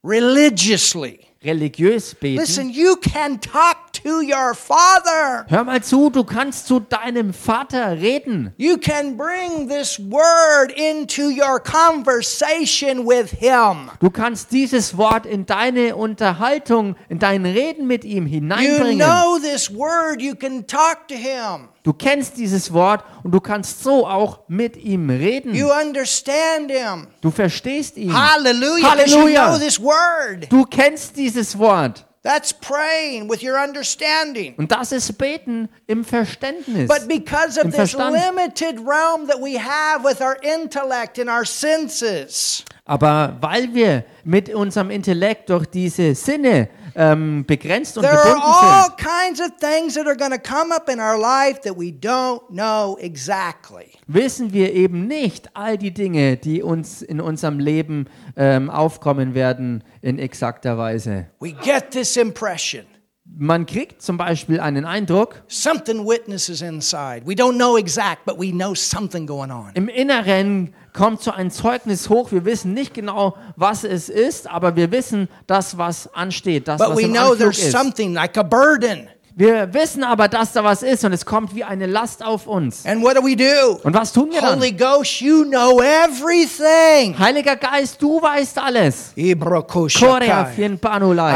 religiously, 0.02 1.20
religiös 1.42 2.14
beten, 2.14 2.40
listen, 2.40 2.70
you 2.70 2.96
can 2.96 3.40
talk 3.40 3.87
to 4.08 4.20
your 4.22 4.54
Father. 4.54 5.44
hör 5.48 5.64
mal 5.64 5.82
zu, 5.82 6.10
du 6.10 6.24
kannst 6.24 6.66
zu 6.66 6.80
deinem 6.80 7.32
Vater 7.32 8.00
reden. 8.00 8.52
You 8.56 8.78
can 8.78 9.16
bring 9.16 9.68
this 9.68 9.98
word 9.98 10.72
into 10.72 11.22
your 11.30 11.60
conversation 11.60 13.06
with 13.06 13.30
Him. 13.30 13.90
Du 14.00 14.10
kannst 14.10 14.50
dieses 14.52 14.96
Wort 14.96 15.26
in 15.26 15.44
deine 15.46 15.94
Unterhaltung, 15.96 16.96
in 17.08 17.18
dein 17.18 17.44
Reden 17.44 17.86
mit 17.86 18.04
ihm 18.04 18.26
You 18.26 18.32
hineinbringen. 18.34 18.98
know 18.98 19.38
this 19.38 19.70
word, 19.70 20.20
you 20.22 20.34
can 20.34 20.66
talk 20.66 21.06
to 21.08 21.14
Him. 21.14 21.68
Du 21.82 21.92
kennst 21.92 22.36
dieses 22.36 22.72
Wort 22.72 23.02
und 23.22 23.32
du 23.32 23.40
kannst 23.40 23.82
so 23.82 24.06
auch 24.06 24.40
mit 24.48 24.76
ihm 24.76 25.08
reden. 25.10 25.54
You 25.54 25.68
understand 25.70 26.70
Him. 26.70 27.08
Du 27.20 27.30
verstehst 27.30 27.96
ihn. 27.96 28.10
You 28.10 28.14
Halleluja. 28.14 29.58
word. 29.80 30.50
Du 30.50 30.64
kennst 30.64 31.16
dieses 31.16 31.58
Wort. 31.58 32.07
That's 32.22 32.52
praying 32.52 33.30
with 33.30 33.42
your 33.42 33.56
understanding. 33.62 34.54
Und 34.56 34.72
das 34.72 34.90
ist 34.92 35.16
Beten 35.16 35.68
im 35.86 36.04
Verständnis. 36.04 36.88
But 36.88 37.06
because 37.06 37.58
of 37.58 37.72
this 37.72 37.94
limited 37.94 38.80
realm 38.80 39.28
that 39.28 39.40
we 39.40 39.58
have 39.58 40.04
with 40.04 40.20
our 40.20 40.36
intellect 40.42 41.18
and 41.18 41.30
our 41.30 41.44
senses, 41.44 42.64
Aber 42.84 43.36
weil 43.40 43.72
wir 43.74 44.04
mit 44.24 44.52
unserem 44.52 44.90
Intellekt 44.90 45.50
durch 45.50 45.66
diese 45.66 46.14
Sinne 46.14 46.68
ähm, 46.98 47.44
begrenzt 47.46 47.96
und 47.96 48.02
there 48.02 48.18
are 48.18 48.34
gebunden 48.34 48.42
all 48.44 48.84
sind, 48.86 48.96
kinds 48.98 49.40
of 49.40 49.50
things 49.60 49.94
that 49.94 50.06
are 50.06 50.16
going 50.16 50.32
to 50.32 50.38
come 50.38 50.74
up 50.74 50.90
in 50.90 50.98
our 50.98 51.16
life 51.16 51.60
that 51.62 51.78
we 51.78 51.92
don't 51.92 52.42
know 52.50 52.98
exactly. 53.00 53.92
wissen 54.08 54.52
wir 54.52 54.74
eben 54.74 55.06
nicht 55.06 55.48
all 55.54 55.78
die 55.78 55.92
Dinge, 55.92 56.36
die 56.36 56.60
uns 56.60 57.00
in 57.00 57.20
unserem 57.20 57.60
Leben 57.60 58.06
ähm, 58.36 58.68
aufkommen 58.68 59.34
werden, 59.34 59.84
in 60.02 60.18
exakter 60.18 60.76
Weise. 60.76 61.26
We 61.38 61.52
get 61.52 61.92
this 61.92 62.16
impression. 62.16 62.84
Man 63.40 63.66
kriegt 63.66 64.02
zum 64.02 64.16
Beispiel 64.16 64.58
einen 64.58 64.84
Eindruck, 64.84 65.42
Something 65.46 66.04
witnesses 66.04 66.60
inside. 66.60 67.22
We 67.24 67.34
don't 67.34 67.54
know 67.56 67.76
exact, 67.78 68.24
but 68.24 68.36
we 68.36 68.50
know 68.50 68.74
something 68.74 69.28
going 69.28 69.52
on. 69.52 69.70
im 69.74 69.88
Inneren 69.88 70.74
kommt 70.92 71.22
so 71.22 71.30
ein 71.30 71.52
Zeugnis 71.52 72.08
hoch. 72.08 72.32
Wir 72.32 72.44
wissen 72.44 72.74
nicht 72.74 72.94
genau, 72.94 73.36
was 73.54 73.84
es 73.84 74.08
ist, 74.08 74.50
aber 74.50 74.74
wir 74.74 74.90
wissen 74.90 75.28
das, 75.46 75.78
was 75.78 76.12
ansteht, 76.14 76.66
das, 76.66 76.78
But 76.80 76.88
was 76.90 76.96
we 76.98 77.02
im 77.02 77.12
know 77.12 77.20
Anflug 77.30 77.38
there's 77.38 77.58
ist. 77.62 77.70
something 77.70 78.12
like 78.12 78.36
a 78.36 78.42
burden. 78.42 79.06
Wir 79.38 79.72
wissen 79.72 80.02
aber, 80.02 80.26
dass 80.26 80.52
da 80.52 80.64
was 80.64 80.82
ist 80.82 81.04
und 81.04 81.12
es 81.12 81.24
kommt 81.24 81.54
wie 81.54 81.62
eine 81.62 81.86
Last 81.86 82.24
auf 82.24 82.48
uns. 82.48 82.84
And 82.84 83.00
what 83.00 83.16
do 83.16 83.22
we 83.22 83.36
do? 83.36 83.78
Und 83.84 83.94
was 83.94 84.12
tun 84.12 84.32
wir 84.32 84.40
dann? 84.40 84.58
Holy 84.58 84.72
Ghost, 84.72 85.20
you 85.20 85.44
know 85.44 85.80
everything. 85.80 87.16
Heiliger 87.16 87.54
Geist, 87.54 88.02
du 88.02 88.20
weißt 88.20 88.58
alles. 88.58 89.12
I 89.16 89.34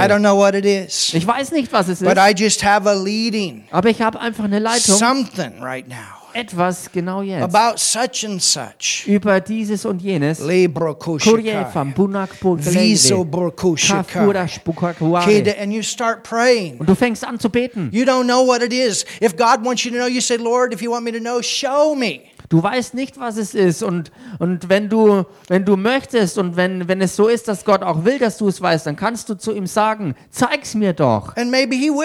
don't 0.08 0.18
know 0.18 0.36
what 0.36 0.56
it 0.56 0.64
is, 0.64 1.14
Ich 1.14 1.24
weiß 1.24 1.52
nicht, 1.52 1.72
was 1.72 1.86
es 1.86 2.00
but 2.00 2.16
ist, 2.16 2.18
I 2.18 2.32
just 2.34 2.64
have 2.64 2.90
a 2.90 2.92
leading. 2.92 3.62
aber 3.70 3.88
ich 3.90 4.02
habe 4.02 4.18
einfach 4.18 4.42
eine 4.46 4.58
Leitung, 4.58 4.96
Something 4.96 5.62
right 5.62 5.86
now 5.86 6.21
etwas 6.34 6.90
genau 6.92 7.22
jetzt, 7.22 7.42
about 7.42 7.76
such 7.76 8.24
and 8.24 8.42
such. 8.42 9.06
über 9.06 9.40
dieses 9.40 9.84
und 9.84 10.02
jenes. 10.02 10.40
Librokoshakai. 10.40 11.66
vom 11.72 11.92
Bunak 11.92 12.30
Viso 12.40 13.24
Kafura 13.24 13.24
brokoshakai. 13.24 14.48
Spukakuare. 14.48 15.56
And 15.60 15.72
you 15.72 15.82
start 15.82 16.22
praying. 16.22 16.78
Und 16.78 16.88
du 16.88 16.94
fängst 16.94 17.24
an 17.24 17.38
zu 17.38 17.48
beten. 17.48 17.90
You 17.92 18.04
don't 18.04 18.24
know 18.24 18.46
what 18.46 18.62
it 18.62 18.72
is. 18.72 19.04
If 19.20 19.36
God 19.36 19.64
wants 19.64 19.84
you 19.84 19.90
to 19.92 19.96
know, 19.98 20.06
you 20.06 20.20
say, 20.20 20.36
Lord, 20.36 20.72
if 20.72 20.82
you 20.82 20.90
want 20.90 21.04
me 21.04 21.12
to 21.12 21.20
know, 21.20 21.40
show 21.42 21.94
me. 21.94 22.22
Du 22.52 22.62
weißt 22.62 22.92
nicht, 22.92 23.18
was 23.18 23.38
es 23.38 23.54
ist. 23.54 23.82
Und, 23.82 24.12
und 24.38 24.68
wenn, 24.68 24.90
du, 24.90 25.24
wenn 25.48 25.64
du 25.64 25.78
möchtest 25.78 26.36
und 26.36 26.54
wenn, 26.54 26.86
wenn 26.86 27.00
es 27.00 27.16
so 27.16 27.28
ist, 27.28 27.48
dass 27.48 27.64
Gott 27.64 27.82
auch 27.82 28.04
will, 28.04 28.18
dass 28.18 28.36
du 28.36 28.46
es 28.46 28.60
weißt, 28.60 28.86
dann 28.86 28.94
kannst 28.94 29.30
du 29.30 29.36
zu 29.36 29.52
ihm 29.52 29.66
sagen, 29.66 30.14
zeig's 30.30 30.74
mir 30.74 30.92
doch. 30.92 31.34
And 31.38 31.50
maybe 31.50 31.74
He 31.74 31.88
will. 31.88 32.04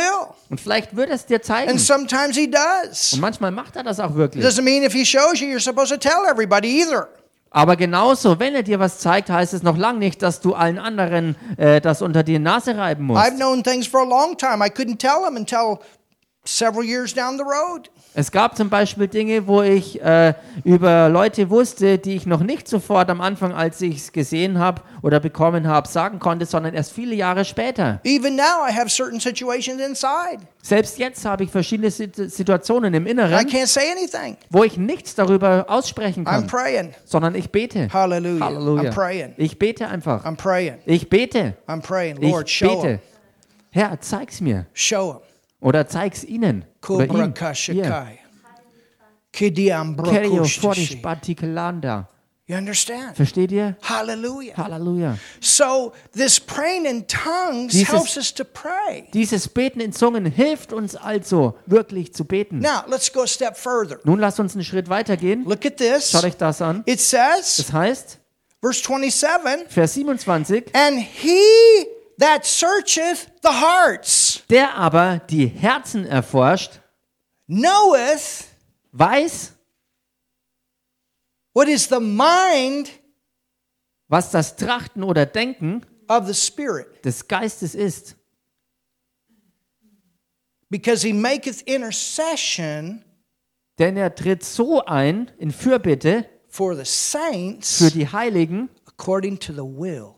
Und 0.49 0.61
vielleicht 0.61 0.95
wird 0.95 1.09
es 1.09 1.25
dir 1.25 1.41
zeigen. 1.41 1.69
And 1.69 1.81
sometimes 1.81 2.37
He 2.37 2.49
does. 2.49 3.11
Und 3.11 3.19
manchmal 3.19 3.51
macht 3.51 3.75
er 3.75 3.83
das 3.83 3.99
auch 3.99 4.15
wirklich. 4.15 4.45
Doesn't 4.45 4.61
mean 4.61 4.83
if 4.83 4.93
He 4.93 5.05
shows 5.05 5.41
you, 5.41 5.47
you're 5.47 5.59
supposed 5.59 5.91
to 5.91 5.97
tell 5.97 6.23
everybody 6.31 6.81
either. 6.81 7.09
Aber 7.49 7.75
genauso, 7.75 8.39
wenn 8.39 8.55
er 8.55 8.63
dir 8.63 8.79
was 8.79 8.99
zeigt, 8.99 9.29
heißt 9.29 9.53
es 9.53 9.63
noch 9.63 9.77
lange 9.77 9.99
nicht, 9.99 10.21
dass 10.21 10.39
du 10.39 10.53
allen 10.53 10.79
anderen 10.79 11.35
äh, 11.57 11.81
das 11.81 12.01
unter 12.01 12.23
die 12.23 12.39
Nase 12.39 12.77
reiben 12.77 13.05
musst. 13.05 13.21
I've 13.21 13.35
known 13.35 13.63
things 13.63 13.85
for 13.85 14.01
a 14.01 14.05
long 14.05 14.37
time. 14.37 14.65
I 14.65 14.69
couldn't 14.69 14.99
tell 14.99 15.23
them 15.25 15.35
until 15.35 15.79
several 16.47 16.83
years 16.83 17.13
down 17.13 17.37
the 17.37 17.43
road. 17.43 17.89
Es 18.13 18.31
gab 18.31 18.57
zum 18.57 18.69
Beispiel 18.69 19.07
Dinge, 19.07 19.45
wo 19.45 19.61
ich 19.61 20.01
äh, 20.01 20.33
über 20.63 21.07
Leute 21.07 21.51
wusste, 21.51 21.99
die 21.99 22.15
ich 22.15 22.25
noch 22.25 22.39
nicht 22.39 22.67
sofort 22.67 23.11
am 23.11 23.21
Anfang, 23.21 23.53
als 23.53 23.79
ich 23.81 23.97
es 23.97 24.11
gesehen 24.11 24.57
habe 24.57 24.81
oder 25.03 25.19
bekommen 25.19 25.67
habe, 25.67 25.87
sagen 25.87 26.17
konnte, 26.17 26.47
sondern 26.47 26.73
erst 26.73 26.93
viele 26.93 27.13
Jahre 27.13 27.45
später. 27.45 27.99
Even 28.03 28.35
now, 28.35 28.65
I 28.67 28.73
have 28.73 28.89
certain 28.89 29.19
situations 29.19 29.79
inside. 29.79 30.39
Selbst 30.63 30.97
jetzt 30.97 31.23
habe 31.25 31.43
ich 31.43 31.51
verschiedene 31.51 31.91
Sit- 31.91 32.15
Situationen 32.31 32.91
im 32.95 33.05
I 33.05 33.11
Inneren, 33.11 33.47
can't 33.47 33.67
say 33.67 33.91
anything. 33.91 34.35
wo 34.49 34.63
ich 34.63 34.77
nichts 34.77 35.13
darüber 35.13 35.65
aussprechen 35.67 36.25
I'm 36.25 36.29
kann, 36.31 36.47
praying. 36.47 36.93
sondern 37.05 37.35
ich 37.35 37.51
bete. 37.51 37.87
Hallelujah. 37.93 38.45
Halleluja. 38.45 38.89
I'm 38.89 38.93
praying. 38.95 39.33
Ich 39.37 39.59
bete 39.59 39.87
einfach. 39.87 40.25
I'm 40.25 40.35
praying. 40.37 40.77
Ich 40.87 41.07
bete. 41.07 41.53
I'm 41.67 41.81
praying. 41.83 42.17
Lord, 42.19 42.47
Ich 42.47 42.55
show 42.57 42.77
bete. 42.81 42.87
him. 42.93 42.99
Herr, 43.69 44.01
zeig's 44.01 44.41
mir. 44.41 44.65
Show 44.73 45.11
him. 45.13 45.19
Oder 45.59 45.87
zeig's 45.87 46.23
ihnen. 46.23 46.65
Oder 46.87 47.05
ihm. 47.05 47.11
Hier. 47.11 47.19
Kubrakashikai. 47.25 48.19
Kidiam 49.33 49.95
Kerio 49.97 50.31
brokushtishi. 50.37 50.59
forish 50.61 51.01
batikelanda. 51.01 52.07
You 52.49 52.55
understand? 52.55 53.17
Versteht 53.17 53.51
ihr? 53.51 53.75
Hallelujah. 53.81 54.55
Halleluja. 54.55 55.17
So 55.41 55.91
this 56.13 56.39
praying 56.39 56.85
in 56.85 57.05
tongues 57.05 57.73
Dieses- 57.73 57.89
helps 57.89 58.15
us 58.15 58.33
to 58.33 58.45
pray. 58.45 59.09
Dieses 59.13 59.49
Beten 59.49 59.81
in 59.81 59.91
Zungen 59.91 60.25
hilft 60.25 60.71
uns 60.71 60.95
also, 60.95 61.57
wirklich 61.65 62.13
zu 62.13 62.23
beten. 62.23 62.59
Now 62.59 62.83
let's 62.87 63.11
go 63.11 63.23
a 63.23 63.27
step 63.27 63.57
further. 63.57 63.99
Nun 64.05 64.19
lasst 64.19 64.39
uns 64.39 64.53
einen 64.55 64.63
Schritt 64.63 64.87
weitergehen. 64.87 65.43
Look 65.43 65.65
at 65.65 65.75
this. 65.75 66.09
Schaut 66.11 66.23
euch 66.23 66.37
das 66.37 66.61
an. 66.61 66.83
It 66.85 67.01
says, 67.01 67.57
Das 67.57 67.73
heißt, 67.73 68.17
verse 68.61 68.81
27, 68.81 69.67
Vers 69.67 69.93
27, 69.95 70.73
and 70.73 70.99
he 70.99 71.37
that 72.19 72.45
searcheth 72.45 73.29
the 73.43 73.49
hearts 73.49 74.43
der 74.49 74.73
aber 74.75 75.19
die 75.29 75.47
Herzen 75.47 76.05
erforscht, 76.05 76.79
knoweth 77.47 78.45
weiß, 78.91 79.53
what 81.53 81.67
is 81.67 81.87
the 81.87 81.99
mind 81.99 82.89
was 84.09 84.31
das 84.31 84.55
Trachten 84.55 85.03
oder 85.03 85.25
Denken 85.25 85.85
of 86.07 86.25
the 86.27 86.33
Spirit, 86.33 87.03
des 87.03 87.27
Geistes 87.27 87.75
ist. 87.75 88.15
because 90.69 91.01
he 91.03 91.13
maketh 91.13 91.61
intercession 91.61 93.03
Denn 93.79 93.95
er 93.95 94.13
tritt 94.15 94.43
so 94.43 94.83
ein 94.85 95.31
in 95.37 95.51
Fürbitte 95.51 96.25
for 96.47 96.73
the 96.73 96.81
für 96.81 96.85
saints 96.85 97.77
die 97.93 98.07
Heiligen 98.07 98.69
according 98.87 99.37
to 99.39 99.53
the 99.53 99.61
will. 99.61 100.15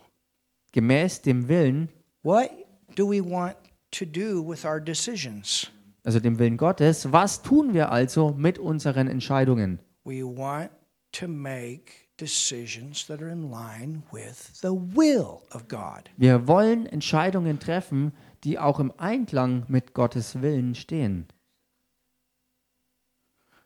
Gemäß 0.72 1.22
dem 1.22 1.48
Willen, 1.48 1.90
What 2.24 2.50
do 2.96 3.10
we 3.10 3.22
want 3.24 3.56
to 3.92 4.06
do 4.06 4.42
with 4.48 4.66
our 4.66 4.80
decisions? 4.80 5.72
also 6.04 6.20
dem 6.20 6.38
Willen 6.40 6.58
Gottes. 6.58 7.12
Was 7.12 7.42
tun 7.42 7.74
wir 7.74 7.92
also 7.92 8.32
mit 8.32 8.58
unseren 8.60 9.08
Entscheidungen? 9.08 9.80
We 10.04 10.24
want 10.24 10.72
to 11.14 11.28
make 11.28 11.92
decisions 12.18 13.06
that 13.08 13.22
are 13.22 13.30
in 13.32 13.50
line 13.50 14.04
with 14.12 14.60
the 14.62 14.70
will 14.72 15.42
of 15.52 15.68
God. 15.68 16.10
Wir 16.18 16.48
wollen 16.48 16.86
Entscheidungen 16.86 17.60
treffen, 17.60 18.12
die 18.44 18.58
auch 18.60 18.80
im 18.80 18.92
Einklang 18.98 19.66
mit 19.68 19.94
Gottes 19.94 20.42
Willen 20.42 20.76
stehen. 20.76 21.28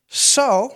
So 0.08 0.72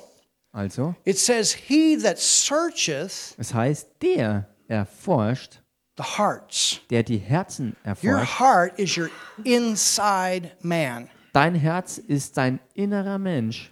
Also, 0.51 0.95
it 1.05 1.17
says, 1.19 1.53
He 1.53 1.95
that 1.97 2.17
searcheth 2.17 3.35
es 3.37 3.53
heißt, 3.53 4.01
der 4.01 4.47
erforscht, 4.67 5.61
the 5.97 6.03
hearts. 6.17 6.79
der 6.89 7.03
die 7.03 7.17
Herzen 7.17 7.75
Your 8.03 8.19
erforscht. 8.19 8.39
heart 8.39 8.79
is 8.79 8.97
your 8.97 9.09
inside 9.43 10.51
man. 10.61 11.09
Dein 11.33 11.55
Herz 11.55 11.97
ist 11.97 12.37
dein 12.37 12.59
innerer 12.73 13.17
Mensch. 13.17 13.71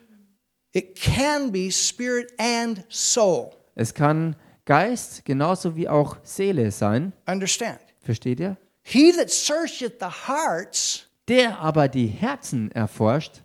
It 0.73 0.95
can 0.99 1.51
be 1.51 1.71
spirit 1.71 2.33
and 2.37 2.83
soul. 2.89 3.51
Es 3.75 3.93
kann 3.93 4.35
Geist 4.65 5.23
genauso 5.25 5.75
wie 5.75 5.87
auch 5.87 6.17
Seele 6.23 6.71
sein. 6.71 7.13
Understand? 7.27 7.79
Versteht 8.01 8.39
ihr? 8.39 8.57
He 8.83 9.11
that 9.13 9.29
searcheth 9.31 9.99
the 9.99 10.27
hearts 10.27 11.07
Der 11.27 11.59
aber 11.59 11.87
die 11.87 12.07
Herzen 12.07 12.71
erforscht, 12.71 13.41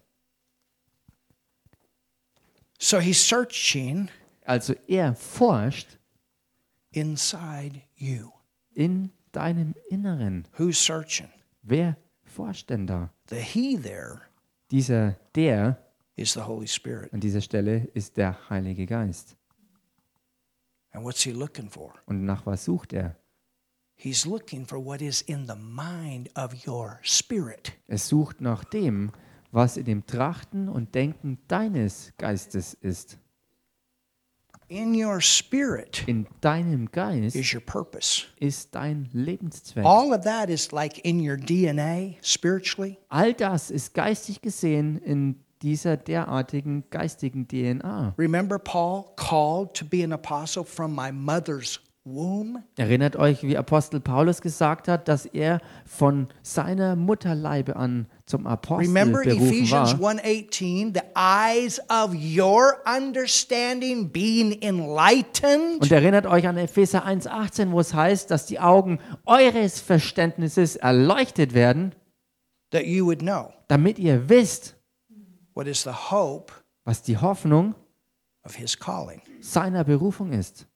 So 2.78 2.99
he's 2.99 3.26
searching 3.26 4.09
also 4.45 4.74
er 4.89 5.14
forscht 5.14 5.99
inside 6.93 7.83
you. 7.97 8.31
In 8.81 9.12
deinem 9.33 9.74
Inneren. 9.91 10.49
Who's 10.57 10.83
searching? 10.83 11.28
Wer 11.62 11.99
forscht 12.24 12.70
denn 12.70 12.87
da? 12.87 13.12
The 13.28 13.37
he 13.37 13.76
there 13.76 14.22
Dieser 14.70 15.18
der 15.35 15.76
is 16.16 16.33
the 16.33 16.41
Holy 16.41 16.66
Spirit. 16.66 17.12
an 17.12 17.20
dieser 17.20 17.43
Stelle 17.43 17.89
ist 17.93 18.16
der 18.16 18.49
Heilige 18.49 18.87
Geist. 18.87 19.37
And 20.93 21.05
what's 21.05 21.22
he 21.22 21.33
looking 21.33 21.68
for? 21.68 21.93
Und 22.07 22.24
nach 22.24 22.47
was 22.47 22.64
sucht 22.64 22.95
er? 22.95 23.16
He's 23.97 24.24
looking 24.24 24.64
for 24.64 24.83
what 24.83 25.03
is 25.03 25.20
in 25.20 25.47
the 25.47 25.57
mind 25.57 26.31
of 26.35 26.66
your 26.66 26.99
spirit. 27.03 27.72
Es 27.87 28.09
sucht 28.09 28.41
nach 28.41 28.64
dem, 28.64 29.12
was 29.53 29.76
in 29.76 29.85
dem 29.85 30.07
Trachten 30.07 30.70
und 30.70 30.95
Denken 30.95 31.39
deines 31.49 32.14
Geistes 32.16 32.72
ist. 32.72 33.18
In 34.71 34.95
your 34.95 35.21
spirit 35.21 36.05
In 36.07 36.29
deinem 36.41 36.89
Geist 36.93 37.35
is 37.35 37.53
your 37.53 37.61
purpose. 37.61 38.27
ist 38.39 38.73
dein 38.73 39.09
Lebenszweck. 39.12 39.85
All 39.85 40.14
of 40.14 40.23
that 40.23 40.49
is 40.49 40.71
like 40.71 41.05
in 41.05 41.18
your 41.18 41.37
DNA 41.37 42.14
spiritually. 42.23 42.97
All 43.09 43.35
das 43.35 43.73
ist 43.73 43.95
geistig 43.95 44.41
gesehen 44.41 44.99
in 44.99 45.41
dieser 45.62 45.97
derartigen 45.97 46.85
geistigen 46.91 47.49
DNA. 47.49 48.14
Remember 48.16 48.61
Paul 48.61 49.12
called 49.16 49.75
to 49.75 49.85
be 49.85 50.05
an 50.05 50.12
apostle 50.12 50.64
from 50.64 50.95
my 50.95 51.11
mother's? 51.11 51.81
Erinnert 52.77 53.17
euch, 53.17 53.43
wie 53.43 53.57
Apostel 53.57 54.01
Paulus 54.01 54.41
gesagt 54.41 54.89
hat, 54.89 55.09
dass 55.09 55.27
er 55.27 55.61
von 55.85 56.29
seiner 56.43 56.97
Mutterleibe 56.97 57.77
an 57.77 58.07
zum 58.27 58.47
Apostel 58.47 58.87
Remember 58.87 59.23
berufen 59.23 59.47
Ephesians 59.47 60.01
war. 60.01 60.15
1:18, 60.15 60.95
the 60.95 61.01
eyes 61.15 61.81
of 61.89 62.15
your 62.15 62.77
understanding 62.85 64.11
being 64.11 64.61
enlightened. 64.63 65.83
Und 65.83 65.93
erinnert 65.93 66.27
euch 66.27 66.47
an 66.47 66.57
Epheser 66.57 67.07
1,18, 67.07 67.73
wo 67.73 67.81
es 67.81 67.95
heißt, 67.95 68.31
dass 68.31 68.47
die 68.47 68.61
Augen 68.61 68.99
eures 69.27 69.81
Verständnisses 69.81 70.77
erleuchtet 70.77 71.55
werden, 71.55 71.95
that 72.71 72.85
you 72.85 73.07
would 73.07 73.21
know 73.21 73.53
damit 73.71 73.99
ihr 74.01 74.29
wisst, 74.29 74.77
what 75.55 75.67
is 75.69 75.83
the 75.83 75.91
hope 75.91 76.53
was 76.85 77.03
die 77.03 77.17
Hoffnung 77.17 77.75
of 78.45 78.57
his 78.57 78.77
calling. 78.77 79.23
seiner 79.41 79.85
Berufung 79.85 80.33
ist. 80.33 80.67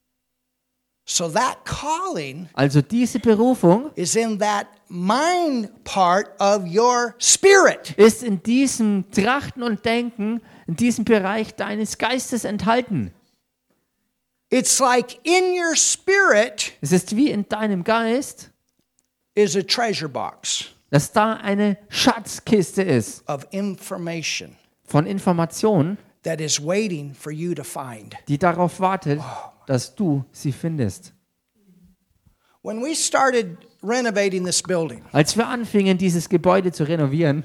So 1.07 1.28
that 1.28 1.64
calling 1.64 2.48
Also 2.55 2.80
diese 2.80 3.18
Berufung 3.18 3.90
is 3.94 4.16
in 4.16 4.38
that 4.38 4.68
mind 4.88 5.84
part 5.84 6.34
of 6.40 6.64
your 6.64 7.14
spirit. 7.18 7.94
ist 7.98 8.22
in 8.22 8.42
diesem 8.42 9.11
Trachten 9.11 9.62
und 9.62 9.84
Denken, 9.84 10.40
in 10.66 10.76
diesem 10.76 11.05
Bereich 11.05 11.55
deines 11.55 11.98
Geistes 11.98 12.44
enthalten. 12.44 13.12
It's 14.50 14.78
like 14.78 15.18
in 15.24 15.52
your 15.59 15.76
spirit 15.76 16.72
Es 16.80 16.92
ist 16.92 17.14
wie 17.16 17.30
in 17.30 17.46
deinem 17.48 17.84
Geist, 17.84 18.50
is 19.34 19.57
a 19.57 19.62
treasure 19.62 20.09
box 20.09 20.70
dass 20.90 21.11
da 21.11 21.34
eine 21.34 21.76
Schatzkiste 21.88 22.82
ist 22.82 23.28
of 23.28 23.46
information 23.50 24.57
von 24.84 25.07
Informationen, 25.07 25.98
that 26.22 26.40
is 26.40 26.64
waiting 26.64 27.12
for 27.12 27.32
you 27.32 27.52
to 27.52 27.64
find. 27.64 28.14
die 28.28 28.38
darauf 28.38 28.78
wartet, 28.78 29.20
dass 29.66 29.94
du 29.94 30.24
sie 30.32 30.52
findest. 30.52 31.12
When 32.62 32.82
we 32.82 32.94
started 32.94 33.58
renovating 33.82 34.44
this 34.44 34.62
building, 34.62 35.02
Als 35.12 35.36
wir 35.36 35.46
anfingen, 35.46 35.98
dieses 35.98 36.28
Gebäude 36.28 36.72
zu 36.72 36.84
renovieren, 36.84 37.44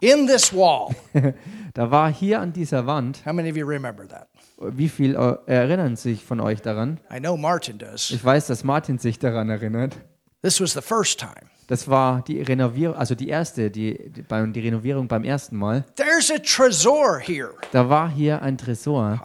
in 0.00 0.26
this 0.26 0.52
wall, 0.52 0.94
da 1.74 1.90
war 1.90 2.12
hier 2.12 2.40
an 2.40 2.52
dieser 2.52 2.86
Wand, 2.86 3.24
how 3.24 3.32
many 3.32 3.50
of 3.50 3.56
you 3.56 3.66
remember 3.66 4.06
that? 4.06 4.28
wie 4.58 4.88
viel 4.88 5.14
äh, 5.14 5.36
erinnern 5.46 5.96
sich 5.96 6.24
von 6.24 6.40
euch 6.40 6.60
daran? 6.62 7.00
I 7.12 7.18
know 7.18 7.36
Martin 7.36 7.78
does. 7.78 8.10
Ich 8.10 8.24
weiß, 8.24 8.46
dass 8.46 8.64
Martin 8.64 8.98
sich 8.98 9.18
daran 9.18 9.48
erinnert. 9.48 9.96
This 10.42 10.60
was 10.60 10.74
the 10.74 10.82
first 10.82 11.18
time 11.18 11.48
Das 11.68 11.88
war 11.88 12.22
die 12.22 12.42
Renovierung, 12.42 12.96
also 12.96 13.14
die 13.14 13.28
erste, 13.28 13.70
die, 13.70 14.10
die, 14.10 14.20
beim, 14.22 14.52
die 14.52 14.60
Renovierung 14.60 15.08
beim 15.08 15.24
ersten 15.24 15.56
Mal. 15.56 15.84
There's 15.96 16.30
a 16.30 16.38
tresor 16.38 17.18
here. 17.18 17.54
Da 17.72 17.88
war 17.88 18.10
hier 18.10 18.42
ein 18.42 18.58
Tresor. 18.58 19.18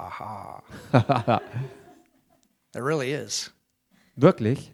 There 2.74 2.84
really 2.86 3.12
is. 3.14 3.52
Wirklich. 4.16 4.72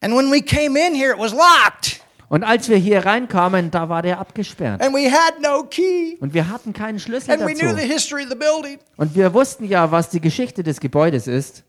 And 0.00 0.14
when 0.14 0.30
we 0.30 0.40
came 0.42 0.76
in 0.76 0.94
here, 0.94 1.12
it 1.12 1.18
was 1.18 1.32
locked, 1.32 2.00
Und 2.28 2.42
als 2.42 2.68
wir 2.68 2.76
hier 2.76 3.06
reinkamen, 3.06 3.70
da 3.70 3.88
war 3.88 4.02
der 4.02 4.18
abgesperrt. 4.18 4.82
and 4.82 4.92
we 4.94 5.10
had 5.10 5.40
no 5.40 5.62
key, 5.64 6.16
Und 6.20 6.34
wir 6.34 6.48
hatten 6.48 6.72
keinen 6.72 6.98
Schlüssel 6.98 7.32
and 7.32 7.42
we 7.46 7.54
knew 7.54 7.68
the 7.70 7.82
dazu. 7.82 7.92
history 7.92 8.22
of 8.24 8.28
the 8.30 8.34
building. 8.36 8.78
Und 8.96 9.14
wir 9.14 9.32
wussten 9.32 9.64
ja, 9.64 9.90
was 9.92 10.10
die 10.10 10.20
Geschichte 10.20 10.62
des 10.62 10.80
Gebäudes 10.80 11.26
ist. 11.28 11.64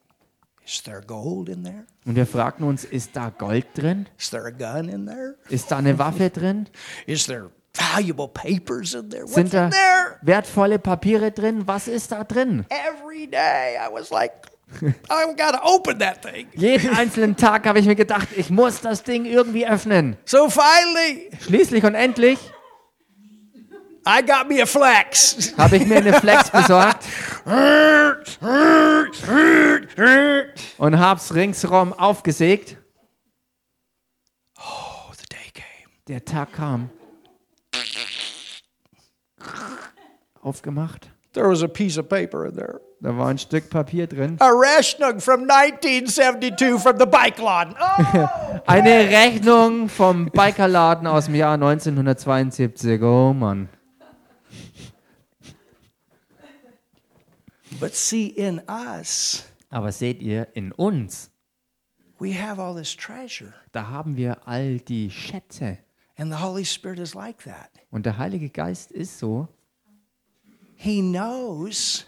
Is 0.66 0.82
there 0.84 1.02
gold 1.02 1.48
in 1.48 1.64
there? 1.64 1.86
Und 2.06 2.16
wir 2.16 2.26
fragten 2.26 2.66
uns, 2.66 2.84
ist 2.84 3.16
da 3.16 3.30
Gold 3.30 3.68
drin? 3.76 4.08
Is 4.20 4.30
there 4.32 4.46
a 4.46 4.50
gun 4.50 4.90
in 4.90 5.06
there? 5.06 5.36
Ist 5.50 5.72
da 5.72 5.78
eine 5.78 5.98
Waffe 5.98 6.30
drin? 6.30 6.68
Is 7.06 7.26
there 7.28 7.50
valuable 7.74 8.28
papers 8.28 8.94
in 8.94 9.10
there? 9.10 9.24
What's 9.24 9.36
Sind 9.36 9.54
da 9.54 9.66
in 9.66 9.72
there? 9.72 10.18
wertvolle 10.24 10.78
Papiere 10.80 11.32
drin? 11.32 11.66
Was 11.68 11.88
ist 11.88 12.12
da 12.12 12.24
drin? 12.26 12.66
Every 12.70 13.28
day 13.28 13.78
I 13.78 13.90
was 13.94 14.10
like, 14.10 14.34
I've 15.10 15.38
got 15.38 15.52
to 15.52 15.62
open 15.64 16.00
that 16.00 16.22
thing. 16.22 16.48
Jeden 16.54 16.90
einzelnen 16.96 17.36
Tag 17.38 17.66
habe 17.66 17.80
ich 17.80 17.86
mir 17.86 17.96
gedacht, 17.96 18.28
ich 18.36 18.50
muss 18.50 18.82
das 18.82 19.04
Ding 19.04 19.26
irgendwie 19.26 19.66
öffnen. 19.68 20.18
So 20.26 20.50
finally, 20.50 21.30
Schließlich 21.42 21.84
und 21.86 21.96
endlich 21.96 22.38
I 24.06 24.22
got 24.26 24.48
me 24.48 24.62
a 24.62 24.66
flex. 24.66 25.54
habe 25.58 25.76
ich 25.78 25.86
mir 25.86 25.98
eine 25.98 26.14
Flex 26.14 26.50
besorgt 26.52 27.04
und 30.78 30.98
habe 31.00 31.20
es 31.20 31.34
ringsherum 31.36 31.92
aufgesägt. 31.94 32.78
Oh, 34.58 35.12
the 35.12 35.26
day 35.30 35.52
came. 35.54 35.92
Der 36.08 36.24
Tag 36.24 36.54
kam. 36.54 36.90
Aufgemacht. 40.42 41.10
There 41.34 41.50
was 41.50 41.62
a 41.62 41.68
piece 41.68 41.98
of 41.98 42.08
paper 42.08 42.46
in 42.46 42.56
there. 42.56 42.80
Da 43.00 43.16
war 43.16 43.28
ein 43.28 43.38
Stück 43.38 43.70
Papier 43.70 44.08
drin. 44.08 44.38
A 44.40 44.50
Rechnung 44.50 45.20
from 45.22 45.42
1972 45.44 46.80
from 46.82 46.98
the 47.00 47.06
bike 47.06 47.38
lawn. 47.38 47.76
Oh! 48.10 48.60
Eine 48.66 49.08
Rechnung 49.10 49.88
vom 49.88 50.26
Bikerladen 50.26 51.06
aus 51.08 51.26
dem 51.26 51.36
Jahr 51.36 51.54
1972. 51.54 53.02
Oh 53.04 53.34
Mann. 53.34 53.70
but 57.80 57.94
see, 57.96 58.28
in 58.28 58.62
us, 58.68 59.44
Aber 59.70 59.92
seht 59.92 60.22
ihr, 60.22 60.48
in 60.56 60.72
uns, 60.72 61.30
we 62.20 62.34
have 62.34 62.60
all 62.60 62.76
this 62.76 62.96
treasure. 62.96 63.54
da 63.74 63.88
haben 63.90 64.18
wir 64.18 64.48
all 64.48 64.80
die 64.80 65.12
Schätze. 65.12 65.78
And 66.18 66.32
the 66.32 66.40
Holy 66.42 66.66
Spirit 66.66 66.98
is 67.00 67.14
like 67.14 67.44
that. 67.44 67.70
Und 67.92 68.06
der 68.08 68.18
Heilige 68.18 68.50
Geist 68.50 68.92
ist 68.92 69.20
so, 69.20 69.48
He 70.76 71.02
knows, 71.02 72.06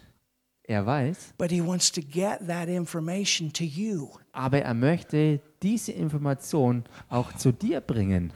er 0.69 0.85
weiß, 0.85 1.33
but 1.37 1.51
He 1.51 1.65
wants 1.65 1.91
to 1.91 2.01
get 2.01 2.47
that 2.47 2.67
information 2.69 3.51
to 3.51 3.63
you. 3.63 4.09
aber 4.31 4.61
er 4.61 4.73
möchte 4.73 5.41
diese 5.63 5.91
Information 5.91 6.83
auch 7.09 7.33
zu 7.33 7.51
dir 7.51 7.81
bringen. 7.81 8.31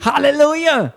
Halleluja! 0.00 0.92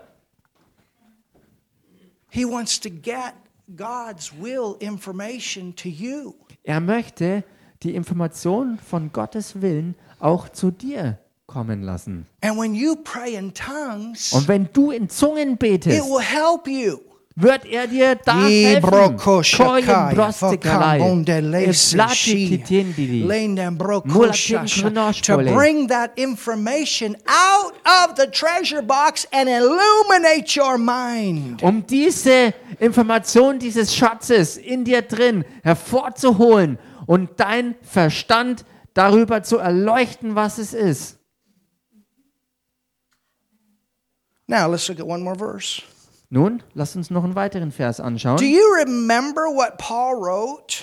He 2.28 2.44
wants 2.44 2.80
to 2.80 2.88
get 2.90 3.34
God's 3.76 4.32
will 4.32 4.76
information 4.80 5.74
to 5.76 5.88
you. 5.88 6.34
Er 6.64 6.80
möchte 6.80 7.44
die 7.82 7.94
Information 7.94 8.78
von 8.78 9.12
Gottes 9.12 9.60
Willen 9.60 9.94
auch 10.18 10.48
zu 10.48 10.70
dir 10.70 11.18
kommen 11.46 11.82
lassen. 11.82 12.26
And 12.40 12.58
when 12.58 12.74
you 12.74 12.96
pray 12.96 13.34
in 13.34 13.52
tongues, 13.52 14.32
Und 14.32 14.48
wenn 14.48 14.68
du 14.72 14.90
in 14.90 15.08
Zungen 15.08 15.52
it 15.52 15.58
betest, 15.58 16.04
will 16.08 16.20
help 16.22 16.66
you. 16.66 16.98
Wird 17.36 17.64
er 17.64 17.86
dir 17.86 18.14
da 18.16 18.46
helfen. 18.46 19.16
Koyen 19.16 20.14
seshi, 21.72 22.58
titendili. 22.58 23.26
lendambrokoshasha, 23.26 25.12
To 25.22 25.36
bring 25.38 25.88
that 25.88 26.12
information 26.16 27.16
out 27.26 27.74
of 27.84 28.16
the 28.16 28.26
treasure 28.26 28.82
box 28.82 29.26
and 29.32 29.48
illuminate 29.48 30.56
your 30.56 30.78
mind. 30.78 31.62
Um 31.62 31.84
diese 31.86 32.54
Information 32.78 33.58
dieses 33.58 33.94
Schatzes 33.94 34.56
in 34.56 34.84
dir 34.84 35.02
drin 35.02 35.44
hervorzuholen 35.62 36.78
und 37.06 37.30
dein 37.38 37.74
Verstand 37.82 38.64
darüber 38.94 39.42
zu 39.42 39.58
erleuchten, 39.58 40.34
was 40.34 40.58
es 40.58 40.74
ist. 40.74 41.18
Now 44.46 44.68
let's 44.68 44.88
look 44.88 45.00
at 45.00 45.06
one 45.06 45.22
more 45.22 45.36
verse. 45.36 45.82
Nun, 46.34 46.62
lasst 46.72 46.96
uns 46.96 47.10
noch 47.10 47.24
einen 47.24 47.34
weiteren 47.34 47.70
Vers 47.72 47.98
Do 47.98 48.04
anschauen. 48.04 48.38
you 48.38 48.62
remember 48.80 49.42
what 49.54 49.76
Paul 49.76 50.14
wrote 50.14 50.82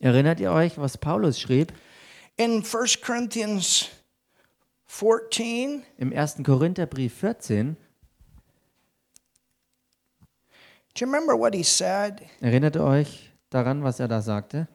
Erinnert 0.00 0.40
ihr 0.40 0.50
euch, 0.50 0.76
was 0.76 0.98
Paulus 0.98 1.38
schrieb 1.38 1.72
in 2.36 2.64
1 2.64 3.00
Corinthians 3.00 3.90
14? 4.86 5.84
im 5.98 6.12
1. 6.12 6.42
Korintherbrief 6.44 7.14
14? 7.14 7.76
Do 10.96 11.04
you 11.04 11.06
remember 11.06 11.38
what 11.38 11.54
he 11.54 11.62
said? 11.62 12.20
Erinnert 12.40 12.74
ihr 12.74 12.82
euch 12.82 13.30
daran, 13.50 13.84
was 13.84 14.00
er 14.00 14.08
da 14.08 14.20
sagte? 14.20 14.66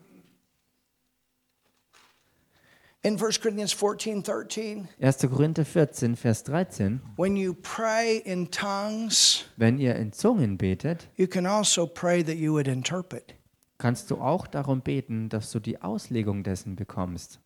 In 3.06 3.18
1 3.18 3.32
Corinthians 3.42 3.74
14 3.74 4.24
13, 4.24 4.88
1. 4.98 5.14
Korinther 5.30 5.66
14, 5.66 6.16
Vers 6.16 6.42
13. 6.44 7.02
when 7.18 7.36
you 7.36 7.54
pray 7.54 8.22
in 8.24 8.50
tongues, 8.50 9.44
Wenn 9.58 9.78
ihr 9.78 9.96
in 9.98 10.14
Zungen 10.14 10.58
betet, 10.58 11.10
you 11.18 11.28
can 11.28 11.46
also 11.46 11.86
pray 11.86 12.24
that 12.24 12.38
you 12.38 12.54
would 12.54 12.68
interpret. 12.70 13.34
kannst 13.78 14.10
du 14.10 14.16
auch 14.22 14.48
darum 14.48 14.80
beten, 14.82 15.28
dass 15.28 15.52
du 15.52 15.60
die 15.60 15.82
Auslegung 15.82 16.44
dessen 16.44 16.78
bekommst. 16.78 17.42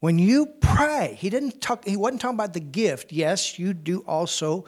When 0.00 0.18
you 0.18 0.46
pray, 0.60 1.14
he 1.14 1.28
didn't 1.28 1.60
talk 1.60 1.84
he 1.84 1.96
wasn't 1.96 2.20
talking 2.20 2.40
about 2.40 2.54
the 2.58 2.64
gift. 2.64 3.12
Yes, 3.12 3.58
you 3.58 3.74
do 3.74 4.02
also 4.06 4.64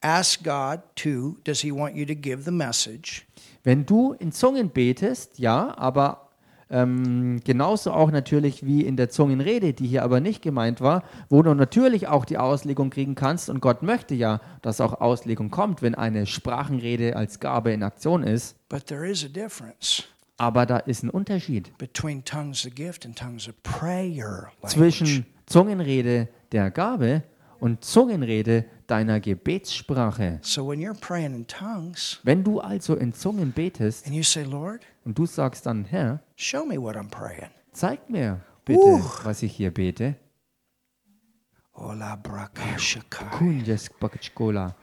ask 0.00 0.44
God 0.44 0.80
to 1.02 1.38
does 1.42 1.60
he 1.60 1.72
want 1.72 1.96
you 1.96 2.06
to 2.06 2.14
give 2.14 2.44
the 2.44 2.52
message? 2.52 3.26
Wenn 3.64 3.84
du 3.84 4.12
in 4.12 4.30
Zungen 4.30 4.70
betest, 4.70 5.40
ja, 5.40 5.76
aber 5.76 6.27
ähm, 6.70 7.40
genauso 7.44 7.92
auch 7.92 8.10
natürlich 8.10 8.64
wie 8.64 8.82
in 8.82 8.96
der 8.96 9.08
Zungenrede, 9.08 9.72
die 9.72 9.86
hier 9.86 10.02
aber 10.02 10.20
nicht 10.20 10.42
gemeint 10.42 10.80
war, 10.80 11.02
wo 11.30 11.42
du 11.42 11.54
natürlich 11.54 12.08
auch 12.08 12.24
die 12.24 12.38
Auslegung 12.38 12.90
kriegen 12.90 13.14
kannst 13.14 13.48
und 13.48 13.60
Gott 13.60 13.82
möchte 13.82 14.14
ja, 14.14 14.40
dass 14.62 14.80
auch 14.80 15.00
Auslegung 15.00 15.50
kommt, 15.50 15.80
wenn 15.82 15.94
eine 15.94 16.26
Sprachenrede 16.26 17.16
als 17.16 17.40
Gabe 17.40 17.72
in 17.72 17.82
Aktion 17.82 18.22
ist. 18.22 18.56
But 18.68 18.86
there 18.86 19.08
is 19.08 19.24
a 19.24 19.28
difference 19.28 20.04
Aber 20.36 20.66
da 20.66 20.78
ist 20.78 21.02
ein 21.02 21.10
Unterschied 21.10 21.76
between 21.78 22.24
tongues 22.24 22.66
of 22.66 22.74
gift 22.74 23.04
and 23.06 23.18
tongues 23.18 23.48
of 23.48 23.54
prayer. 23.62 24.50
language. 24.62 24.68
zwischen 24.74 25.26
Zungenrede 25.46 26.28
der 26.52 26.70
Gabe 26.70 27.22
und 27.60 27.82
Zungenrede 27.84 28.66
deiner 28.86 29.20
Gebetssprache. 29.20 30.38
So 30.42 30.66
when 30.68 30.80
you're 30.80 30.98
praying 30.98 31.34
in 31.34 31.46
tongues 31.46 32.20
Wenn 32.22 32.44
du 32.44 32.60
also 32.60 32.94
in 32.94 33.12
Zungen 33.12 33.52
betest 33.52 34.06
and 34.06 34.14
you 34.14 34.22
say, 34.22 34.44
Lord, 34.44 34.82
und 35.08 35.16
du 35.18 35.24
sagst 35.24 35.64
dann, 35.64 35.86
Herr, 35.86 36.20
show 36.36 36.66
me 36.66 36.76
what 36.80 36.94
I'm 36.94 37.08
praying. 37.08 37.48
zeig 37.72 38.10
mir 38.10 38.40
bitte, 38.66 38.78
Uh. 38.78 39.02
was 39.24 39.42
ich 39.42 39.56
hier 39.56 39.72
bete. 39.72 40.16
Ola 41.72 42.16
brakashakai. 42.16 43.30
Kunjes 43.38 43.88
Bakchkola. 43.88 44.74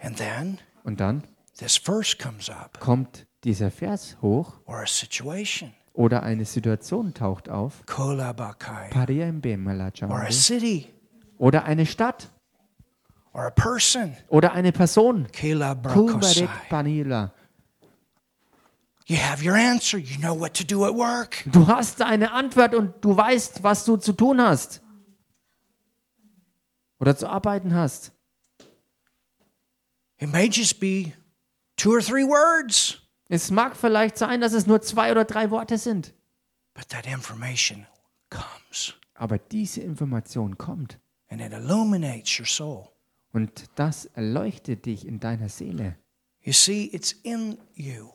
And 0.00 0.16
then 0.16 0.58
Und 0.84 1.00
dann 1.00 1.24
this 1.58 1.76
verse 1.76 2.16
comes 2.16 2.48
up 2.48 2.78
kommt 2.78 3.26
dieser 3.42 3.72
Vers 3.72 4.16
hoch 4.22 4.60
or 4.64 4.82
a 4.82 4.86
situation. 4.86 5.72
oder 5.92 6.22
eine 6.22 6.44
Situation 6.44 7.12
taucht 7.12 7.48
auf. 7.48 7.84
Kola 7.86 8.32
bakai. 8.32 8.90
Pariembe 8.90 9.58
Or 10.08 10.22
a 10.22 10.30
city 10.30 10.86
Oder 11.38 11.64
eine 11.64 11.84
Stadt 11.84 12.30
or 13.32 13.46
a 13.46 13.50
person. 13.50 14.16
oder 14.28 14.52
eine 14.52 14.70
Person. 14.70 15.26
Kela 15.32 15.74
Kubarek 15.74 15.82
brakosai. 15.82 16.48
Panila. 16.68 17.32
You 17.32 17.32
have 17.32 17.32
your 17.32 17.32
answer. 17.32 17.32
You 17.32 17.32
know 17.32 17.32
what 17.32 17.32
to 17.32 17.32
do 17.32 17.32
at 17.32 18.86
work. 18.88 18.97
Du 19.08 19.16
hast 21.66 22.02
eine 22.02 22.32
Antwort 22.32 22.74
und 22.74 23.04
du 23.04 23.16
weißt, 23.16 23.62
was 23.62 23.84
du 23.84 23.96
zu 23.96 24.12
tun 24.12 24.40
hast. 24.40 24.82
Oder 27.00 27.16
zu 27.16 27.28
arbeiten 27.28 27.74
hast. 27.74 28.12
It 30.20 30.30
may 30.30 30.48
just 30.48 30.80
be 30.80 31.12
two 31.76 31.92
or 31.92 32.00
three 32.00 32.24
words, 32.24 32.98
Es 33.28 33.50
mag 33.50 33.76
vielleicht 33.76 34.18
sein, 34.18 34.40
dass 34.40 34.52
es 34.52 34.66
nur 34.66 34.82
zwei 34.82 35.10
oder 35.12 35.24
drei 35.24 35.50
Worte 35.50 35.78
sind. 35.78 36.12
but 36.74 36.88
that 36.90 37.06
information 37.06 37.86
comes 38.30 38.94
Aber 39.14 39.38
diese 39.38 39.80
Information 39.80 40.58
kommt 40.58 40.98
and 41.28 41.40
it 41.40 41.52
illuminates 41.52 42.38
your 42.38 42.46
soul. 42.46 42.88
und 43.32 43.64
das 43.76 44.04
erleuchtet 44.06 44.86
dich 44.86 45.06
in 45.06 45.20
deiner 45.20 45.48
Seele. 45.48 45.96
You 46.40 46.52
see, 46.52 46.84
it's 46.92 47.12
in 47.22 47.58
you. 47.74 48.10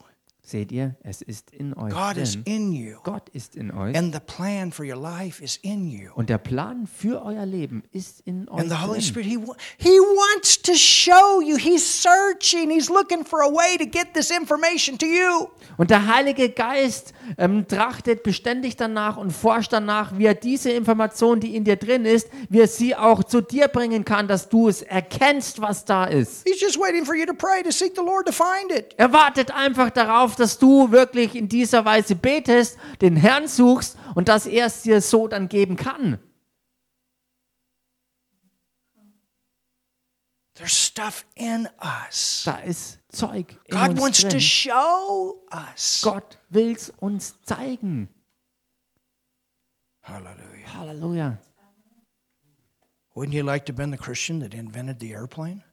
Seht 0.45 0.73
ihr, 0.73 0.95
es 1.03 1.21
ist 1.21 1.51
in 1.51 1.73
euch 1.73 1.93
God 1.93 2.17
is 2.17 2.33
drin. 2.33 2.43
in 2.45 2.71
you. 2.73 2.97
Gott 3.03 3.29
ist 3.29 3.55
in 3.55 3.71
euch. 3.71 3.95
And 3.97 4.13
the 4.13 4.19
plan 4.19 4.73
for 4.73 4.85
your 4.85 4.97
life 5.01 5.41
is 5.41 5.55
in 5.61 5.87
you. 5.87 6.11
Und 6.15 6.29
der 6.29 6.37
Plan 6.37 6.85
für 6.85 7.23
euer 7.23 7.45
Leben 7.45 7.83
ist 7.93 8.19
in 8.25 8.49
euch 8.49 8.59
And 8.59 8.69
the 8.69 8.75
Holy 8.79 8.99
drin. 8.99 9.01
Spirit, 9.01 9.25
he, 9.25 9.37
he 9.77 9.89
wants 9.99 10.61
to 10.61 10.73
show 10.75 11.41
you. 11.41 11.55
He's 11.55 11.83
searching. 11.85 12.69
He's 12.69 12.89
looking 12.89 13.23
for 13.23 13.41
a 13.41 13.47
way 13.49 13.77
to 13.77 13.85
get 13.85 14.13
this 14.13 14.31
information 14.31 14.97
to 14.97 15.05
you. 15.05 15.47
Und 15.77 15.89
der 15.91 16.13
Heilige 16.13 16.49
Geist 16.49 17.13
ähm, 17.37 17.65
trachtet 17.65 18.23
beständig 18.23 18.75
danach 18.75 19.15
und 19.15 19.31
forscht 19.31 19.71
danach, 19.71 20.17
wie 20.17 20.25
er 20.25 20.35
diese 20.35 20.71
Information, 20.71 21.39
die 21.39 21.55
in 21.55 21.63
dir 21.63 21.77
drin 21.77 22.03
ist, 22.03 22.27
wie 22.49 22.59
er 22.59 22.67
sie 22.67 22.97
auch 22.97 23.23
zu 23.23 23.39
dir 23.39 23.69
bringen 23.69 24.03
kann, 24.03 24.27
dass 24.27 24.49
du 24.49 24.67
es 24.67 24.81
erkennst, 24.81 25.61
was 25.61 25.85
da 25.85 26.03
ist. 26.03 26.45
He's 26.45 26.59
just 26.59 26.77
waiting 26.77 27.05
for 27.05 27.15
you 27.15 27.25
to 27.25 27.33
pray, 27.33 27.63
to 27.63 27.71
seek 27.71 27.93
the 27.95 28.03
Lord 28.03 28.25
to 28.27 28.33
find 28.33 28.77
it. 28.77 28.93
Er 28.97 29.13
wartet 29.13 29.49
einfach 29.51 29.89
darauf, 29.89 30.32
dass 30.35 30.59
du 30.59 30.91
wirklich 30.91 31.35
in 31.35 31.47
dieser 31.49 31.85
Weise 31.85 32.15
betest, 32.15 32.77
den 33.01 33.15
Herrn 33.15 33.47
suchst 33.47 33.97
und 34.15 34.27
dass 34.27 34.45
er 34.45 34.67
es 34.67 34.81
dir 34.83 35.01
so 35.01 35.27
dann 35.27 35.49
geben 35.49 35.75
kann. 35.75 36.19
There's 40.55 40.71
stuff 40.71 41.25
in 41.35 41.67
us. 41.81 42.43
Da 42.45 42.57
ist 42.57 42.99
Zeug 43.09 43.57
in 43.65 43.75
God 43.75 43.89
uns 43.89 44.01
wants 44.01 44.21
to 44.21 44.27
drin. 44.29 44.39
show 44.39 45.43
us. 45.51 46.01
Gott 46.03 46.37
will 46.49 46.73
es 46.73 46.91
uns 46.99 47.41
zeigen. 47.41 48.07
Hallelujah. 50.03 50.73
Halleluja. 50.73 51.37
Wouldn't 53.15 53.33
you 53.33 53.43
like 53.43 53.65
to 53.65 53.71
have 53.71 53.77
been 53.77 53.91
the 53.91 53.97
Christian 53.97 54.39
that 54.41 54.53
invented 54.53 54.99
the 54.99 55.11
airplane? 55.11 55.63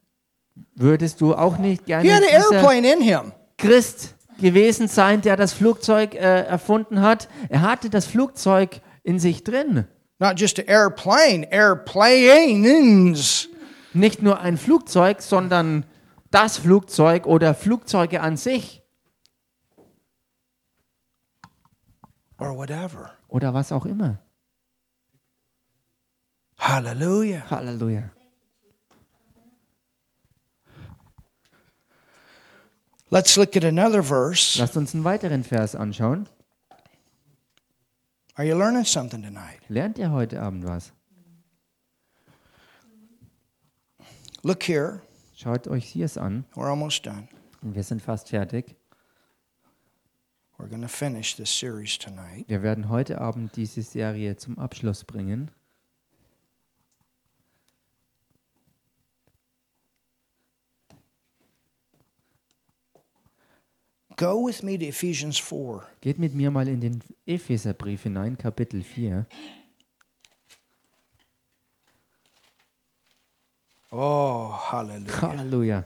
Würdest 0.74 1.20
du 1.20 1.34
auch 1.34 1.58
nicht 1.58 1.86
gerne 1.86 2.04
He 2.04 2.10
had 2.10 2.22
an 2.22 2.28
airplane 2.28 2.84
in 2.90 3.00
him. 3.00 3.32
Christ 3.58 4.14
gewesen 4.40 4.88
sein, 4.88 5.20
der 5.22 5.36
das 5.36 5.52
Flugzeug 5.52 6.14
äh, 6.14 6.42
erfunden 6.44 7.00
hat? 7.00 7.28
Er 7.48 7.62
hatte 7.62 7.90
das 7.90 8.06
Flugzeug 8.06 8.80
in 9.02 9.18
sich 9.18 9.44
drin. 9.44 9.86
Not 10.18 10.38
just 10.40 10.58
an 10.58 10.66
airplane, 10.66 11.50
airplanes. 11.50 13.48
Nicht 13.92 14.22
nur 14.22 14.40
ein 14.40 14.56
Flugzeug, 14.58 15.22
sondern 15.22 15.84
das 16.30 16.58
Flugzeug 16.58 17.26
oder 17.26 17.54
Flugzeuge 17.54 18.20
an 18.20 18.36
sich 18.36 18.82
Or 22.38 22.56
whatever. 22.56 23.10
oder 23.28 23.52
was 23.52 23.72
auch 23.72 23.84
immer. 23.86 24.18
Hallelujah. 26.58 27.42
Halleluja. 27.50 28.10
Let's 33.12 33.36
look 33.36 33.56
at 33.56 33.64
another 33.64 34.02
verse. 34.02 34.56
Lasst 34.56 34.76
uns 34.76 34.94
einen 34.94 35.02
weiteren 35.02 35.42
Vers 35.42 35.74
anschauen. 35.74 36.28
Are 38.36 38.44
you 38.44 38.56
learning 38.56 38.84
something 38.84 39.20
tonight? 39.20 39.58
Lernt 39.68 39.98
ihr 39.98 40.12
heute 40.12 40.40
Abend 40.40 40.64
was? 40.64 40.92
Look 44.42 44.62
here. 44.62 45.02
Schaut 45.34 45.66
euch 45.66 45.84
hier 45.84 46.04
es 46.04 46.16
an. 46.16 46.44
We're 46.54 46.70
almost 46.70 47.04
done. 47.04 47.28
Wir 47.62 47.82
sind 47.82 48.00
fast 48.00 48.28
fertig. 48.28 48.76
We're 50.56 50.68
to 50.80 50.88
finish 50.88 51.34
this 51.34 51.50
series 51.50 51.98
tonight. 51.98 52.44
Wir 52.48 52.62
werden 52.62 52.88
heute 52.90 53.20
Abend 53.20 53.56
diese 53.56 53.82
Serie 53.82 54.36
zum 54.36 54.58
Abschluss 54.58 55.04
bringen. 55.04 55.50
Go 64.20 64.36
with 64.36 64.62
me 64.62 64.76
to 64.76 64.84
Ephesians 64.84 65.38
4. 65.38 65.82
Geht 66.02 66.18
mit 66.18 66.34
mir 66.34 66.50
mal 66.50 66.68
in 66.68 66.82
den 66.82 67.02
Epheserbrief 67.24 68.02
hinein, 68.02 68.36
Kapitel 68.36 68.82
4. 68.82 69.26
Oh, 73.90 74.52
hallelujah. 74.70 75.22
Halleluja. 75.22 75.84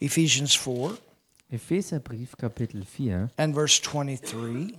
Ephesians 0.00 0.54
4 0.54 0.98
Epheserbrief, 1.48 2.36
Kapitel 2.36 2.84
4. 2.84 3.30
and 3.38 3.54
verse 3.54 3.80
23. 3.80 4.74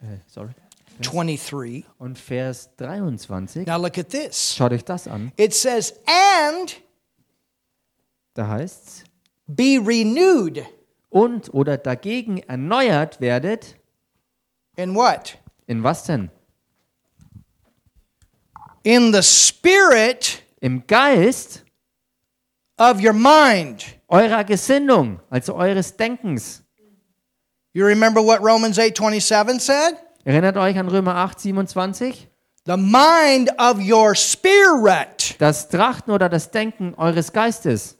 Äh, 0.00 0.18
sorry. 0.28 0.54
23. 1.02 1.84
Und 1.98 2.18
Vers 2.18 2.70
23. 2.76 3.66
Now 3.66 3.80
look 3.80 3.98
at 3.98 4.10
this. 4.10 4.54
Schaut 4.56 4.72
euch 4.72 4.84
das 4.84 5.06
an. 5.08 5.32
It 5.36 5.54
says, 5.54 5.94
and 6.06 6.76
Da 8.34 8.48
heißt's 8.48 9.04
be 9.46 9.80
renewed 9.84 10.64
und 11.10 11.52
oder 11.52 11.76
dagegen 11.78 12.38
erneuert 12.38 13.20
werdet. 13.20 13.76
in 14.76 14.94
what? 14.94 15.38
In 15.66 15.82
was 15.82 16.04
denn? 16.04 16.30
In 18.84 19.12
the 19.12 19.22
spirit 19.22 20.42
Im 20.60 20.86
Geist 20.86 21.64
of 22.78 23.00
your 23.02 23.12
mind. 23.12 23.84
eurer 24.08 24.44
Gesinnung, 24.44 25.20
also 25.30 25.54
eures 25.54 25.96
Denkens. 25.96 26.62
You 27.74 27.84
remember 27.84 28.22
what 28.22 28.40
Romans 28.40 28.78
8:27 28.78 29.60
said? 29.60 29.96
Erinnert 30.28 30.58
euch 30.58 30.76
an 30.76 30.88
Römer 30.88 31.14
8, 31.14 31.40
27? 31.40 32.28
The 32.66 32.76
mind 32.76 33.50
of 33.58 33.78
your 33.78 34.14
spirit. 34.14 35.34
Das 35.38 35.70
Trachten 35.70 36.12
oder 36.12 36.28
das 36.28 36.50
Denken 36.50 36.92
eures 36.98 37.32
Geistes. 37.32 37.96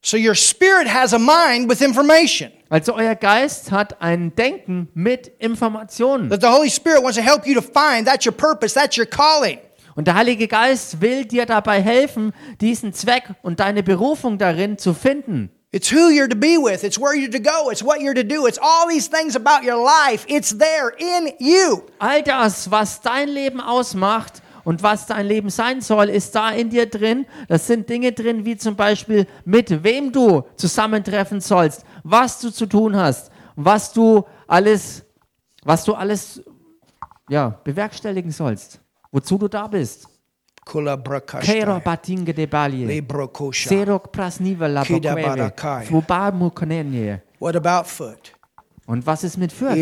So 0.00 0.16
your 0.16 0.36
spirit 0.36 0.86
has 0.86 1.12
a 1.12 1.18
mind 1.18 1.68
with 1.68 1.80
information. 1.80 2.52
Also 2.68 2.94
euer 2.94 3.16
Geist 3.16 3.72
hat 3.72 4.00
ein 4.00 4.36
Denken 4.36 4.88
mit 4.94 5.26
Informationen. 5.40 6.30
That 6.30 6.42
the 6.42 6.46
Holy 6.46 6.70
Spirit 6.70 7.02
wants 7.02 7.16
to 7.16 7.24
help 7.24 7.44
you 7.44 7.54
to 7.54 7.60
find. 7.60 8.06
That's 8.06 8.24
your 8.24 8.34
purpose. 8.36 8.72
That's 8.72 8.96
your 8.96 9.06
calling. 9.06 9.58
Und 9.96 10.06
der 10.06 10.14
Heilige 10.14 10.46
Geist 10.46 11.00
will 11.00 11.24
dir 11.24 11.44
dabei 11.44 11.82
helfen, 11.82 12.32
diesen 12.60 12.92
Zweck 12.92 13.34
und 13.42 13.58
deine 13.58 13.82
Berufung 13.82 14.38
darin 14.38 14.78
zu 14.78 14.94
finden. 14.94 15.50
It's 15.74 15.90
who 15.90 16.08
you're 16.08 16.28
to 16.28 16.36
be 16.36 16.56
with. 16.56 16.84
It's 16.84 16.96
where 16.96 17.16
you're 17.16 17.32
to 17.32 17.40
go. 17.40 17.70
It's 17.70 17.82
what 17.82 18.00
you're 18.00 18.14
to 18.14 18.22
do. 18.22 18.46
It's 18.46 18.60
all 18.62 18.88
these 18.88 19.08
things 19.08 19.34
about 19.34 19.64
your 19.64 19.84
life. 19.84 20.24
It's 20.28 20.52
there 20.52 20.90
in 20.96 21.32
you. 21.40 21.84
All 21.98 22.22
das, 22.22 22.70
was 22.70 23.00
dein 23.00 23.28
Leben 23.28 23.60
ausmacht 23.60 24.40
und 24.62 24.84
was 24.84 25.06
dein 25.06 25.26
Leben 25.26 25.50
sein 25.50 25.80
soll, 25.80 26.10
ist 26.10 26.32
da 26.36 26.52
in 26.52 26.70
dir 26.70 26.86
drin. 26.86 27.26
Das 27.48 27.66
sind 27.66 27.88
Dinge 27.88 28.12
drin, 28.12 28.44
wie 28.44 28.56
zum 28.56 28.76
Beispiel, 28.76 29.26
mit 29.44 29.82
wem 29.82 30.12
du 30.12 30.44
zusammentreffen 30.54 31.40
sollst, 31.40 31.84
was 32.04 32.38
du 32.38 32.52
zu 32.52 32.66
tun 32.66 32.94
hast, 32.94 33.32
was 33.56 33.92
du 33.92 34.22
alles, 34.46 35.04
was 35.64 35.82
du 35.82 35.94
alles 35.94 36.40
ja, 37.28 37.48
bewerkstelligen 37.64 38.30
sollst, 38.30 38.78
wozu 39.10 39.38
du 39.38 39.48
da 39.48 39.66
bist. 39.66 40.06
Kula 40.64 40.96
Kero 40.96 41.02
brakashtai. 41.02 41.82
batinge 41.84 42.32
de. 42.34 42.46
Serok 43.52 44.12
prasniva 44.12 44.68
la 44.68 44.82
Kida 44.84 45.14
pokwere. 45.14 45.36
barakai. 45.36 45.86
Fubamu 45.86 46.50
konenye. 46.50 47.20
What 47.38 47.56
about 47.56 47.86
foot? 47.86 48.32
Und 48.86 49.06
was 49.06 49.24
ist 49.24 49.36
mit 49.38 49.52
Fürth? 49.52 49.76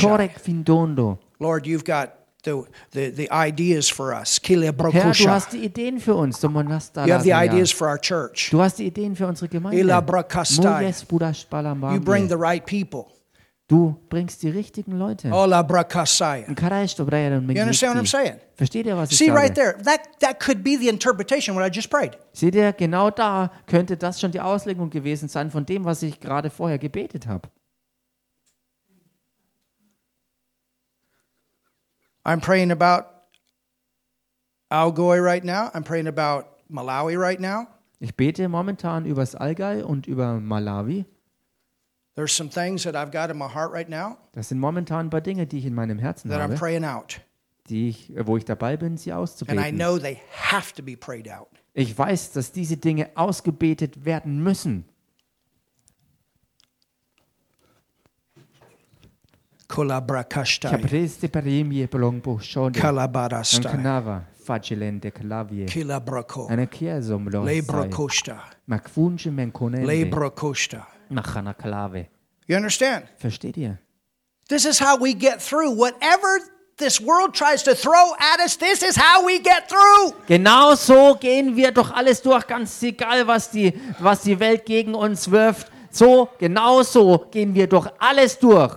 Korek 0.00 0.38
findondo. 0.38 1.18
Lord, 1.38 1.66
you've 1.66 1.84
got 1.84 2.10
the, 2.44 2.64
the, 2.92 3.10
the 3.10 3.28
ideas 3.30 3.88
for 3.88 4.12
us. 4.12 4.40
Herr, 4.42 5.12
du 5.12 5.28
hast 5.28 5.52
die 5.52 5.64
Ideen 5.64 6.00
für 6.00 6.14
uns. 6.14 6.42
You 6.42 6.50
have 6.50 7.22
the 7.22 7.32
ideas 7.32 7.72
for 7.72 7.88
our 7.88 7.98
church. 7.98 8.50
Du 8.50 8.60
hast 8.60 8.78
die 8.78 8.86
Ideen 8.86 9.16
für 9.16 9.26
unsere 9.26 9.48
Gemeinde. 9.48 9.78
Ila 9.78 10.00
brakastai. 10.00 10.82
Mojes 10.82 11.04
budash 11.04 11.46
balambambe. 11.46 11.96
You 11.96 12.00
bring 12.00 12.28
the 12.28 12.36
right 12.36 12.64
people. 12.64 13.06
Du 13.70 13.96
bringst 14.08 14.42
die 14.42 14.48
richtigen 14.48 14.98
Leute. 14.98 15.30
Ola 15.30 15.62
brakasaya. 15.62 16.52
Karesh 16.54 16.96
dobreren 16.96 17.48
You 17.54 17.62
understand 17.62 17.94
what 17.94 18.04
I'm 18.04 18.08
saying? 18.08 18.40
Versteht 18.56 18.84
ihr, 18.84 18.96
was 18.96 19.12
ich 19.12 19.18
See 19.18 19.26
sage? 19.28 19.36
right 19.36 19.54
there. 19.54 19.78
That, 19.84 20.18
that 20.18 20.40
could 20.40 20.64
be 20.64 20.76
the 20.76 20.88
interpretation 20.88 21.54
what 21.54 21.64
I 21.64 21.70
just 21.72 21.88
prayed. 21.88 22.18
Seht 22.32 22.56
ihr, 22.56 22.72
genau 22.72 23.10
da 23.10 23.52
könnte 23.66 23.96
das 23.96 24.20
schon 24.20 24.32
die 24.32 24.40
Auslegung 24.40 24.90
gewesen 24.90 25.28
sein 25.28 25.52
von 25.52 25.64
dem, 25.66 25.84
was 25.84 26.02
ich 26.02 26.18
gerade 26.18 26.50
vorher 26.50 26.78
gebetet 26.78 27.28
habe. 27.28 27.48
I'm 32.24 32.40
praying 32.40 32.72
about 32.72 33.04
Algoy 34.68 35.20
right 35.22 35.44
now. 35.44 35.70
I'm 35.74 35.84
praying 35.84 36.08
about 36.08 36.46
Malawi 36.68 37.16
right 37.16 37.38
now. 37.38 37.68
Ich 38.00 38.16
bete 38.16 38.48
momentan 38.48 39.04
übers 39.04 39.36
Allgäu 39.36 39.86
und 39.86 40.08
über 40.08 40.40
Malawi. 40.40 41.04
There's 42.16 42.32
some 42.36 42.50
things 42.50 42.82
that 42.84 42.94
I've 42.94 43.12
got 43.12 43.30
in 43.30 43.38
my 43.38 43.46
heart 43.48 43.72
right 43.72 43.88
now 43.88 44.18
Das 44.32 44.48
sind 44.48 44.58
momentan 44.58 45.06
ein 45.06 45.10
paar 45.10 45.20
Dinge, 45.20 45.46
die 45.46 45.58
ich 45.58 45.66
in 45.66 45.74
meinem 45.74 45.98
Herzen 45.98 46.30
that 46.30 46.38
I'm 46.40 46.42
habe, 46.42 46.54
praying 46.56 46.84
out. 46.84 47.20
die 47.68 47.88
ich, 47.88 48.12
wo 48.24 48.36
ich 48.36 48.44
dabei 48.44 48.76
bin, 48.76 48.96
sie 48.96 49.12
And 49.12 49.20
I 49.20 49.22
auszubeten. 49.22 49.76
know 49.78 49.98
they 49.98 50.18
have 50.32 50.74
to 50.74 50.82
be 50.82 50.96
prayed 50.96 51.28
out. 51.30 51.48
Ich 51.72 51.96
weiß, 51.96 52.32
dass 52.32 52.50
diese 52.52 52.76
Dinge 52.76 53.10
ausgebetet 53.14 54.04
werden 54.04 54.42
müssen. 54.42 54.84
Kolabrakashtai. 59.68 60.68
Capreste 60.70 61.28
perimie 61.28 61.86
blongbo 61.86 62.40
shonde. 62.40 62.80
Kalabarastai. 62.80 63.70
Ankanava. 63.70 64.26
facilente 64.44 65.12
clavie. 65.12 65.66
Kilabrako. 65.66 66.50
Macfunge 68.66 69.30
menconente. 69.30 70.99
Machana 71.10 71.54
clave. 71.54 72.06
You 72.46 72.56
understand? 72.56 73.04
Versteht 73.18 73.56
ihr? 73.56 73.78
This 74.48 74.64
is 74.64 74.80
how 74.80 74.96
we 74.96 75.14
get 75.14 75.40
through. 75.40 75.70
Whatever 75.70 76.40
this 76.76 77.00
world 77.00 77.34
tries 77.34 77.62
to 77.64 77.74
throw 77.74 78.14
at 78.18 78.40
us, 78.40 78.56
this 78.56 78.82
is 78.82 78.96
how 78.96 79.24
we 79.24 79.38
get 79.38 79.68
through. 79.68 80.14
Genau 80.26 80.74
so 80.74 81.14
gehen 81.14 81.54
wir 81.54 81.70
doch 81.70 81.92
alles 81.92 82.20
durch, 82.22 82.46
ganz 82.46 82.82
egal, 82.82 83.26
was 83.26 83.50
die, 83.50 83.72
was 84.00 84.22
die 84.22 84.38
Welt 84.40 84.64
gegen 84.66 84.94
uns 84.94 85.30
wirft. 85.30 85.70
So, 85.90 86.28
genau 86.38 86.82
so 86.82 87.26
gehen 87.30 87.54
wir 87.54 87.66
durch 87.66 87.88
alles 87.98 88.38
durch. 88.38 88.74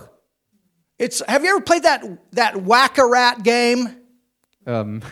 It's 0.98 1.20
have 1.26 1.44
you 1.44 1.50
ever 1.50 1.60
played 1.60 1.82
that 1.82 2.02
that 2.32 2.54
whack-a-rat 2.54 3.42
game? 3.42 3.90
Ähm, 4.66 5.02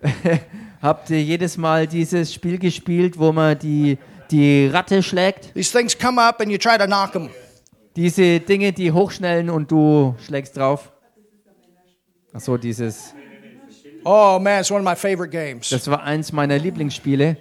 habt 0.82 1.10
ihr 1.10 1.22
jedes 1.22 1.56
Mal 1.56 1.86
dieses 1.86 2.32
Spiel 2.32 2.58
gespielt, 2.58 3.18
wo 3.18 3.32
man 3.32 3.58
die, 3.58 3.98
die 4.30 4.66
Ratte 4.66 5.02
schlägt? 5.02 5.54
These 5.54 5.76
things 5.76 5.96
come 5.96 6.20
up 6.20 6.40
and 6.40 6.50
you 6.50 6.58
try 6.58 6.78
to 6.78 6.86
knock 6.86 7.12
them. 7.12 7.30
Diese 7.96 8.40
Dinge, 8.40 8.72
die 8.72 8.92
hochschnellen 8.92 9.48
und 9.50 9.70
du 9.70 10.14
schlägst 10.24 10.56
drauf? 10.56 10.92
Ach 12.32 12.40
so, 12.40 12.56
dieses. 12.56 13.14
Oh 14.04 14.38
man, 14.40 14.60
it's 14.60 14.70
one 14.70 14.80
of 14.80 14.84
my 14.84 14.94
favorite 14.94 15.30
games. 15.30 15.70
Das 15.70 15.90
war 15.90 16.02
eins 16.02 16.32
meiner 16.32 16.58
Lieblingsspiele. 16.58 17.38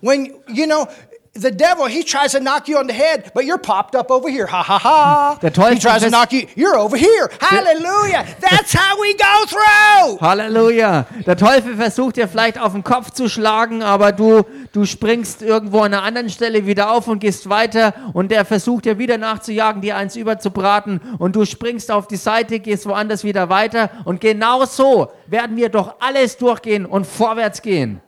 When 0.00 0.34
you 0.48 0.66
know 0.66 0.88
the 1.34 1.50
devil, 1.50 1.86
he 1.86 2.02
tries 2.02 2.32
to 2.32 2.40
knock 2.40 2.68
you 2.68 2.76
on 2.76 2.86
the 2.86 2.92
head, 2.92 3.32
but 3.34 3.46
you're 3.46 3.58
popped 3.58 3.94
up 3.94 4.10
over 4.10 4.28
here. 4.28 4.46
Ha 4.46 4.62
ha 4.62 4.78
ha. 4.78 5.38
Der 5.40 5.50
Teufel 5.50 5.74
he 5.74 5.80
tries 5.80 6.02
to 6.02 6.10
knock 6.10 6.32
you. 6.32 6.46
You're 6.54 6.76
over 6.76 6.96
here. 6.96 7.30
Hallelujah. 7.40 8.26
That's 8.40 8.74
how 8.74 9.00
we 9.00 9.14
go 9.14 9.46
through. 9.46 10.18
Halleluja! 10.20 11.06
Der 11.26 11.36
Teufel 11.36 11.76
versucht 11.76 12.16
dir 12.16 12.28
vielleicht 12.28 12.58
auf 12.58 12.72
den 12.72 12.84
Kopf 12.84 13.12
zu 13.12 13.28
schlagen, 13.28 13.82
aber 13.82 14.12
du, 14.12 14.44
du 14.72 14.84
springst 14.84 15.40
irgendwo 15.40 15.80
an 15.80 15.94
einer 15.94 16.02
anderen 16.02 16.28
Stelle 16.28 16.66
wieder 16.66 16.90
auf 16.92 17.08
und 17.08 17.20
gehst 17.20 17.48
weiter 17.48 17.94
und 18.12 18.30
der 18.30 18.44
versucht 18.44 18.84
dir 18.84 18.98
wieder 18.98 19.16
nachzujagen, 19.16 19.80
dir 19.80 19.96
eins 19.96 20.16
überzubraten 20.16 21.00
und 21.18 21.34
du 21.34 21.46
springst 21.46 21.90
auf 21.90 22.08
die 22.08 22.16
Seite, 22.16 22.60
gehst 22.60 22.84
woanders 22.86 23.24
wieder 23.24 23.48
weiter 23.48 23.90
und 24.04 24.20
genau 24.20 24.64
so 24.66 25.12
werden 25.26 25.56
wir 25.56 25.70
doch 25.70 25.94
alles 26.00 26.36
durchgehen 26.36 26.84
und 26.84 27.06
vorwärts 27.06 27.62
gehen. 27.62 28.02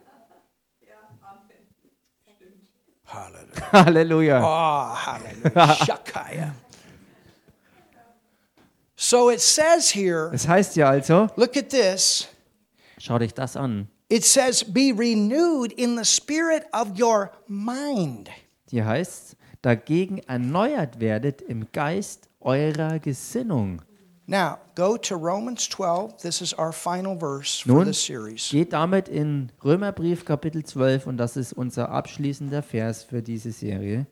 Hallelujah. 3.15 3.44
Halleluja! 3.71 4.41
Oh, 4.43 4.93
hallelujah. 4.95 5.75
Shakaya. 5.85 6.53
So 8.95 9.29
it 9.29 9.41
says 9.41 9.89
here, 9.93 10.29
Das 10.31 10.47
heißt 10.47 10.75
ja 10.77 10.89
also, 10.89 11.27
look 11.35 11.57
at 11.57 11.69
this. 11.69 12.27
schau 12.97 13.19
dich 13.19 13.33
das 13.33 13.55
an. 13.57 13.87
It 14.07 14.23
says, 14.23 14.63
be 14.63 14.93
renewed 14.95 15.73
in 15.73 15.97
the 15.97 16.05
spirit 16.05 16.63
of 16.71 16.97
your 16.99 17.31
mind. 17.47 18.29
Hier 18.69 18.85
heißt 18.85 19.35
dagegen 19.61 20.19
erneuert 20.27 20.99
werdet 20.99 21.41
im 21.41 21.67
Geist 21.71 22.29
eurer 22.39 22.99
Gesinnung. 22.99 23.81
Now, 24.27 24.57
go 24.73 24.97
to 24.97 25.15
Romans 25.15 25.67
12. 25.69 26.21
This 26.21 26.41
is 26.41 26.53
our 26.53 26.71
final 26.71 27.15
verse 27.15 27.59
for 27.59 27.73
Nun 27.73 27.85
this 27.85 28.03
series. 28.03 28.49
geht 28.49 28.73
damit 28.73 29.07
in 29.07 29.51
Römerbrief 29.63 30.25
Kapitel 30.25 30.63
12 30.63 31.05
und 31.05 31.17
das 31.17 31.37
ist 31.37 31.53
unser 31.53 31.89
abschließender 31.89 32.63
Vers 32.63 33.03
für 33.03 33.21
diese 33.21 33.51
Serie. 33.51 34.07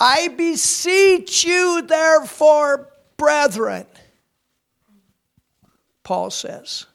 I 0.00 0.28
beseech 0.36 1.44
you, 1.44 1.82
therefore, 1.86 2.88
brethren, 3.16 3.86
Paul 6.02 6.32
says, 6.32 6.88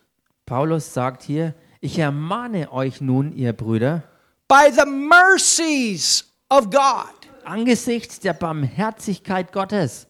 Paulus 0.45 0.93
sagt 0.93 1.23
hier, 1.23 1.53
ich 1.79 1.97
ermahne 1.97 2.69
euch 2.73 2.99
nun, 2.99 3.31
ihr 3.31 3.53
Brüder, 3.53 4.03
by 4.49 4.69
the 4.69 4.85
mercies 4.85 6.25
of 6.49 6.69
God, 6.69 7.16
angesichts 7.47 8.19
der 8.19 8.33
Barmherzigkeit 8.33 9.51
Gottes, 9.51 10.07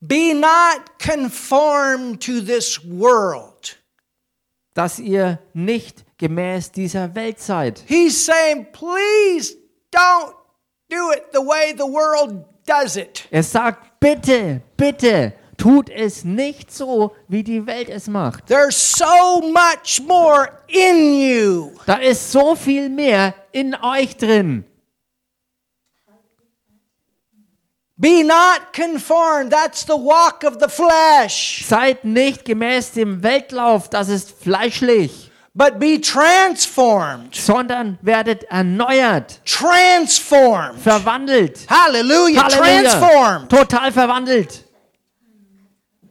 be 0.00 0.34
not 0.34 0.98
conformed 0.98 2.20
to 2.20 2.40
this 2.40 2.80
world. 2.84 3.78
dass 4.74 4.98
ihr 4.98 5.38
nicht 5.54 6.04
gemäß 6.18 6.70
dieser 6.70 7.14
Welt 7.14 7.40
seid. 7.40 7.82
He's 7.88 8.26
saying, 8.26 8.66
please 8.72 9.56
don't 9.90 10.34
do 10.90 11.10
it 11.12 11.24
the 11.32 11.40
way 11.40 11.72
the 11.74 11.84
world 11.84 12.44
does 12.66 12.96
it. 12.96 13.26
Er 13.30 13.42
sagt, 13.42 13.98
bitte, 14.00 14.60
bitte, 14.76 15.32
tut 15.56 15.88
es 15.88 16.24
nicht 16.24 16.70
so, 16.70 17.14
wie 17.28 17.42
die 17.42 17.66
Welt 17.66 17.88
es 17.88 18.06
macht. 18.06 18.46
There's 18.48 18.76
so 18.76 19.40
much 19.40 20.02
more 20.06 20.50
in 20.68 21.14
you. 21.14 21.70
Da 21.86 21.94
ist 21.94 22.30
so 22.30 22.54
viel 22.54 22.90
mehr 22.90 23.34
in 23.52 23.74
euch 23.74 24.16
drin. 24.16 24.64
Be 27.98 28.22
not 28.22 28.74
conformed. 28.74 29.50
That's 29.50 29.84
the 29.86 29.96
walk 29.96 30.44
of 30.44 30.58
the 30.60 30.68
flesh. 30.68 31.64
Seid 31.66 32.04
nicht 32.04 32.44
gemäß 32.44 32.92
dem 32.92 33.22
Weltlauf, 33.22 33.88
das 33.88 34.10
ist 34.10 34.34
fleischlich, 34.42 35.30
But 35.54 35.78
be 35.78 35.98
transformed. 35.98 37.34
sondern 37.34 37.98
werdet 38.02 38.44
erneuert, 38.50 39.40
Transformed. 39.46 40.78
verwandelt. 40.78 41.60
Hallelujah. 41.70 42.42
Halleluja. 42.44 42.90
Transformed. 42.90 43.48
Total 43.48 43.90
verwandelt. 43.90 44.65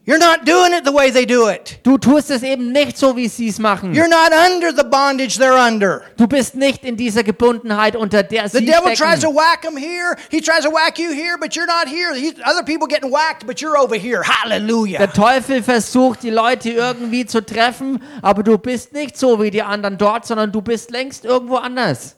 You're 0.08 0.20
not 0.20 0.46
doing 0.46 0.72
it 0.72 0.84
the 0.84 0.92
way 0.92 1.10
they 1.10 1.26
do 1.26 1.48
it. 1.48 1.80
Du 1.82 1.98
tust 1.98 2.30
es 2.30 2.44
eben 2.44 2.70
nicht 2.70 2.96
so, 2.96 3.16
wie 3.16 3.26
sie 3.26 3.48
es 3.48 3.58
machen. 3.58 3.92
You're 3.92 4.08
not 4.08 4.32
under 4.32 4.70
the 4.70 4.84
bondage 4.84 5.36
they're 5.36 5.58
under. 5.58 6.04
Du 6.16 6.28
bist 6.28 6.54
nicht 6.54 6.84
in 6.84 6.96
dieser 6.96 7.24
Gebundenheit, 7.24 7.96
unter 7.96 8.22
der 8.22 8.48
sie 8.48 8.58
The 8.58 8.66
devil 8.66 8.94
tries 8.94 9.18
to 9.22 9.30
whack 9.34 9.62
them 9.62 9.76
here. 9.76 10.14
He 10.30 10.40
tries 10.40 10.62
to 10.62 10.70
whack 10.70 11.00
you 11.00 11.10
here, 11.10 11.36
but 11.36 11.56
you're 11.56 11.66
not 11.66 11.88
here. 11.88 12.14
He, 12.14 12.32
other 12.44 12.62
people 12.62 12.86
getting 12.86 13.10
whacked, 13.10 13.48
but 13.48 13.60
you're 13.60 13.76
over 13.76 13.96
here. 13.96 14.22
Hallelujah. 14.22 14.98
Der 14.98 15.12
Teufel 15.12 15.60
versucht, 15.64 16.22
die 16.22 16.30
Leute 16.30 16.70
irgendwie 16.70 17.26
zu 17.26 17.44
treffen, 17.44 18.00
aber 18.22 18.44
du 18.44 18.58
bist 18.58 18.92
nicht 18.92 19.16
so 19.18 19.42
wie 19.42 19.50
die 19.50 19.62
anderen 19.62 19.98
dort, 19.98 20.24
sondern 20.24 20.52
du 20.52 20.62
bist 20.62 20.92
längst 20.92 21.24
irgendwo 21.24 21.56
anders. 21.56 22.14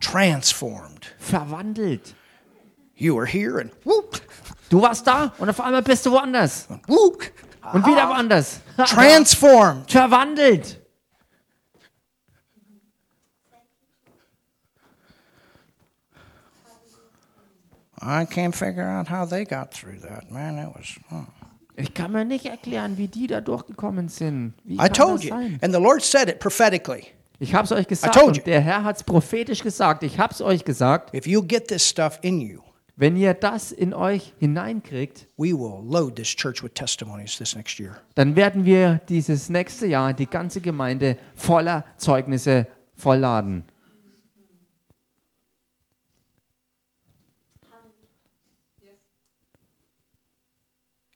Transformed. 0.00 0.91
Verwandelt. 1.22 2.14
You 2.96 3.14
were 3.16 3.26
here 3.26 3.58
and 3.60 3.70
whoop, 3.84 4.20
Du 4.68 4.80
warst 4.80 5.06
da 5.06 5.32
und 5.38 5.48
auf 5.48 5.60
einmal 5.60 5.82
bist 5.82 6.04
du 6.06 6.10
woanders. 6.12 6.66
whoop. 6.86 7.22
Und 7.72 7.86
wieder 7.86 8.08
woanders. 8.08 8.60
Transformed. 8.76 9.90
Verwandelt. 9.90 10.78
I 18.00 18.24
can't 18.24 18.54
figure 18.54 18.88
out 18.88 19.06
how 19.08 19.24
they 19.24 19.44
got 19.44 19.70
through 19.72 20.00
that, 20.00 20.30
man. 20.30 20.58
It 20.58 20.68
was. 20.74 20.98
huh. 21.10 21.24
Ich 21.76 21.94
kann 21.94 22.12
mir 22.12 22.24
nicht 22.24 22.44
erklären, 22.46 22.98
wie 22.98 23.08
die 23.08 23.26
da 23.26 23.40
durchgekommen 23.40 24.08
sind. 24.08 24.54
Wie 24.64 24.74
I 24.78 24.88
told 24.88 25.24
you, 25.24 25.32
and 25.34 25.72
the 25.72 25.80
Lord 25.80 26.02
said 26.02 26.28
it 26.28 26.38
prophetically. 26.38 27.08
Ich 27.42 27.56
habe 27.56 27.64
es 27.64 27.72
euch 27.72 27.88
gesagt 27.88 28.46
der 28.46 28.60
Herr 28.60 28.84
hat 28.84 28.98
es 28.98 29.02
prophetisch 29.02 29.64
gesagt. 29.64 30.04
Ich 30.04 30.20
habe 30.20 30.32
es 30.32 30.40
euch 30.40 30.64
gesagt. 30.64 31.12
If 31.12 31.26
you 31.26 31.42
get 31.42 31.66
this 31.66 31.84
stuff 31.88 32.20
in 32.22 32.40
you, 32.40 32.60
Wenn 32.94 33.16
ihr 33.16 33.34
das 33.34 33.72
in 33.72 33.92
euch 33.94 34.32
hineinkriegt, 34.38 35.26
we 35.36 35.48
will 35.48 35.82
load 35.84 36.14
this 36.14 36.28
church 36.28 36.62
with 36.62 36.70
testimonies 36.74 37.36
this 37.36 37.56
next 37.56 37.80
year. 37.80 38.00
dann 38.14 38.36
werden 38.36 38.64
wir 38.64 39.00
dieses 39.08 39.48
nächste 39.48 39.88
Jahr 39.88 40.14
die 40.14 40.26
ganze 40.26 40.60
Gemeinde 40.60 41.18
voller 41.34 41.84
Zeugnisse 41.96 42.68
vollladen. 42.94 43.64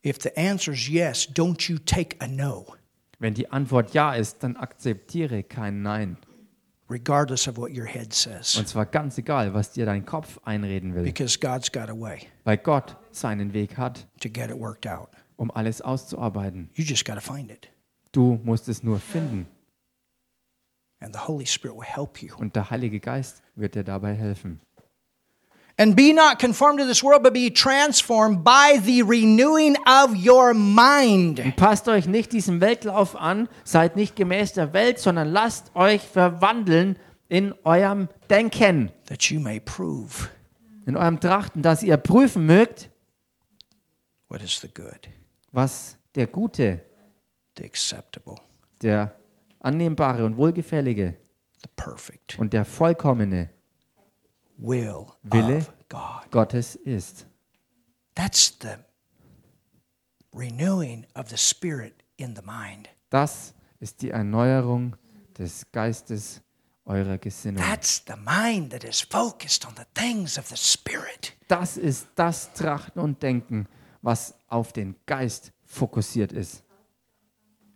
If 0.03 0.17
the 0.21 0.35
answer 0.37 0.73
is 0.73 0.89
yes, 0.89 1.25
don't 1.25 1.69
you 1.69 1.77
take 1.77 2.17
a 2.19 2.27
no, 2.27 2.76
Wenn 3.19 3.33
die 3.33 3.49
Antwort 3.51 3.93
ja 3.93 4.13
ist, 4.13 4.43
dann 4.43 4.55
akzeptiere 4.57 5.43
kein 5.43 5.81
Nein. 5.81 6.17
regardless 6.89 7.47
of 7.47 7.57
what 7.57 7.71
your 7.75 7.85
head 7.85 8.13
says, 8.13 8.55
Und 8.57 8.67
zwar 8.67 8.85
ganz 8.85 9.17
egal, 9.17 9.53
was 9.53 9.71
dir 9.71 9.85
dein 9.85 10.05
Kopf 10.05 10.39
einreden 10.45 10.93
will. 10.95 11.03
because 11.03 11.37
God's 11.39 11.71
got 11.71 11.89
a 11.89 11.99
way 11.99 12.19
Weil 12.45 12.57
Gott 12.57 12.95
seinen 13.11 13.53
Weg 13.53 13.77
hat, 13.77 14.07
to 14.21 14.29
get 14.29 14.49
it 14.49 14.57
worked 14.59 14.87
out. 14.87 15.09
um 15.35 15.51
alles 15.51 15.81
auszuarbeiten. 15.81 16.69
You 16.75 16.83
just 16.83 17.05
got 17.05 17.15
to 17.15 17.21
find 17.21 17.51
it, 17.51 17.69
Du 18.11 18.39
musst 18.43 18.69
es 18.69 18.83
nur 18.83 18.99
finden. 18.99 19.47
and 20.99 21.13
the 21.13 21.21
Holy 21.27 21.45
Spirit 21.45 21.75
will 21.75 21.83
help 21.85 22.21
you. 22.21 22.35
Und 22.37 22.55
der 22.55 22.69
Heilige 22.69 22.99
Geist 22.99 23.41
wird 23.55 23.75
dir 23.75 23.83
dabei 23.83 24.13
helfen. 24.15 24.59
And 25.79 25.95
be 25.95 26.11
not 26.11 26.39
conformed 26.39 26.79
to 26.79 26.85
this 26.85 27.03
world, 27.03 27.21
but 27.21 27.33
be 27.33 27.51
transformed 27.51 28.43
by 28.43 28.79
the 28.83 29.03
renewing 29.03 29.75
of 29.85 30.15
your 30.15 30.55
mind. 30.55 31.39
Und 31.39 31.55
passt 31.55 31.87
euch 31.87 32.07
nicht 32.07 32.31
diesem 32.31 32.61
Weltlauf 32.61 33.15
an, 33.15 33.47
seid 33.63 33.95
nicht 33.95 34.15
gemäß 34.15 34.53
der 34.53 34.73
Welt, 34.73 34.97
sondern 34.97 35.31
lasst 35.31 35.75
euch 35.75 36.01
verwandeln 36.01 36.97
in 37.29 37.53
eurem 37.63 38.09
Denken, 38.27 38.91
that 39.05 39.29
you 39.29 39.39
may 39.39 39.59
prove 39.59 40.29
in 40.87 40.97
eurem 40.97 41.19
Trachten, 41.19 41.61
dass 41.61 41.83
ihr 41.83 41.97
prüfen 41.97 42.47
mögt, 42.47 42.89
what 44.29 44.41
is 44.41 44.59
the 44.59 44.69
good, 44.73 45.09
was 45.51 45.95
der 46.15 46.25
Gute, 46.25 46.81
the 47.55 47.65
acceptable, 47.65 48.37
der 48.81 49.13
annehmbare 49.59 50.25
und 50.25 50.37
wohlgefällige 50.37 51.17
the 51.61 51.69
perfect 51.75 52.39
und 52.39 52.53
der 52.53 52.65
vollkommene 52.65 53.37
will 53.37 53.56
Wille. 54.57 55.57
of 55.57 55.71
God. 55.89 56.31
Gottes 56.31 56.75
ist. 56.75 57.25
That's 58.15 58.57
the 58.61 58.79
renewing 60.33 61.05
of 61.15 61.29
the 61.29 61.37
spirit 61.37 62.03
in 62.17 62.35
the 62.35 62.41
mind. 62.41 62.89
Das 63.09 63.53
ist 63.79 64.01
die 64.01 64.09
Erneuerung 64.11 64.95
des 65.37 65.71
Geistes 65.71 66.41
eurer 66.85 67.17
Gesinnung. 67.17 67.63
That's 67.63 68.03
the 68.07 68.15
mind 68.15 68.71
that 68.71 68.83
is 68.83 69.01
focused 69.01 69.65
on 69.65 69.75
the 69.75 69.85
things 69.93 70.37
of 70.37 70.47
the 70.47 70.57
spirit. 70.57 71.33
Das 71.47 71.77
ist 71.77 72.07
das 72.15 72.53
Trachten 72.53 72.99
und 73.01 73.21
Denken, 73.21 73.67
was 74.01 74.33
auf 74.47 74.73
den 74.73 74.95
Geist 75.05 75.51
fokussiert 75.65 76.31
ist. 76.31 76.63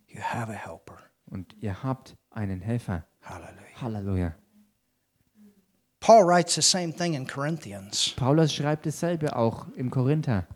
You 0.08 0.20
have 0.20 0.52
a 0.52 0.56
helper. 0.56 0.98
Und 1.26 1.54
ihr 1.60 1.82
habt 1.82 2.16
einen 2.30 2.60
Helfer. 2.60 3.06
Hallelujah. 3.22 3.80
Halleluja. 3.80 4.34
Paul 6.02 6.24
writes 6.24 6.56
the 6.56 6.62
same 6.62 6.92
thing 6.92 7.14
in 7.14 7.26
Corinthians. 7.26 8.12
Paulus 8.16 8.52
schreibt 8.52 8.84
dasselbe 8.86 9.34
auch 9.36 9.68
im 9.76 9.88
Korinther. 9.88 10.46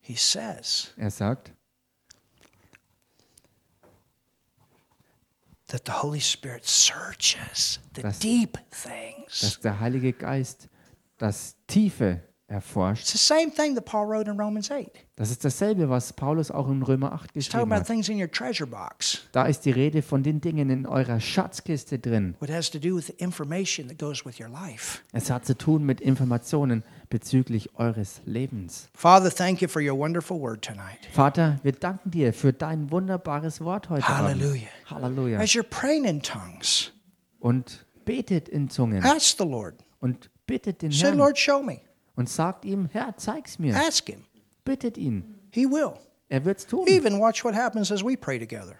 He 0.00 0.16
says 0.16 0.92
Er 0.96 1.10
sagt, 1.10 1.52
that 5.68 5.84
the 5.84 5.92
Holy 5.92 6.20
Spirit 6.20 6.64
searches 6.66 7.78
the 7.94 8.02
Das- 8.02 8.18
deep 8.18 8.58
things. 8.70 9.40
dass 9.40 9.60
der 9.60 9.78
Heilige 9.78 10.12
Geist 10.12 10.68
das 11.18 11.54
Tiefe 11.66 12.22
erforscht. 12.50 13.02
It's 13.02 13.12
the 13.12 13.18
same 13.18 13.50
thing 13.50 13.74
that 13.76 13.84
Paul 13.84 14.06
wrote 14.06 14.30
in 14.30 14.38
Romans 14.38 14.70
8. 14.70 14.88
Das 15.16 15.30
ist 15.30 15.44
dasselbe, 15.44 15.88
was 15.88 16.12
Paulus 16.12 16.50
auch 16.50 16.68
in 16.70 16.82
Römer 16.82 17.12
8 17.12 17.30
He's 17.34 17.48
talking 17.48 17.68
geschrieben 17.68 17.72
about 17.72 17.80
hat. 17.80 17.86
things 17.86 18.08
in 18.08 18.20
your 18.20 18.30
treasure 18.30 18.66
box. 18.68 19.22
Da 19.32 19.44
ist 19.46 19.64
die 19.64 19.70
Rede 19.70 20.02
von 20.02 20.22
den 20.22 20.40
Dingen 20.40 20.70
in 20.70 20.86
eurer 20.86 21.20
Schatzkiste 21.20 21.98
drin. 21.98 22.34
What 22.40 22.50
has 22.50 22.70
to 22.70 22.78
do 22.78 22.96
with 22.96 23.06
the 23.06 23.12
information 23.18 23.88
that 23.88 23.98
goes 23.98 24.24
with 24.26 24.40
your 24.40 24.48
life. 24.48 25.00
Es 25.12 25.30
hat 25.30 25.46
zu 25.46 25.56
tun 25.56 25.84
mit 25.84 26.00
Informationen 26.00 26.82
bezüglich 27.10 27.74
eures 27.78 28.20
Lebens. 28.24 28.88
Father, 28.94 29.30
thank 29.30 29.60
you 29.62 29.68
for 29.68 29.82
your 29.82 29.98
wonderful 29.98 30.40
word 30.40 30.62
tonight. 30.64 31.06
Vater, 31.12 31.58
wir 31.62 31.72
danken 31.72 32.10
dir 32.10 32.32
für 32.32 32.52
dein 32.52 32.90
wunderbares 32.90 33.60
Wort 33.60 33.90
heute 33.90 34.08
Hallelujah. 34.08 34.68
Abend. 34.88 35.04
Halleluja. 35.04 35.38
As 35.38 35.50
you're 35.50 35.62
praying 35.62 36.04
in 36.04 36.22
tongues, 36.22 36.92
Und 37.38 37.84
betet 38.04 38.48
in 38.48 38.70
Zungen 38.70 39.04
ask 39.04 39.36
the 39.38 39.44
Lord. 39.44 39.74
und 40.00 40.30
bittet 40.46 40.82
den 40.82 40.90
Say, 40.92 41.06
Herrn 41.08 41.18
Lord, 41.18 41.38
show 41.38 41.62
me. 41.62 41.80
Und 42.20 42.28
sagt 42.28 42.66
ihm, 42.66 42.86
Herr, 42.92 43.16
zeig's 43.16 43.58
mir. 43.58 43.74
Ask 43.74 44.06
Him. 44.06 44.24
Bittet 44.62 44.98
ihn. 44.98 45.38
He 45.50 45.64
will. 45.64 45.94
Er 46.28 46.44
wird's 46.44 46.66
tun. 46.66 46.86
Even 46.86 47.18
watch 47.18 47.42
what 47.42 47.54
happens 47.54 47.90
as 47.90 48.04
we 48.04 48.14
pray 48.14 48.38
together. 48.38 48.76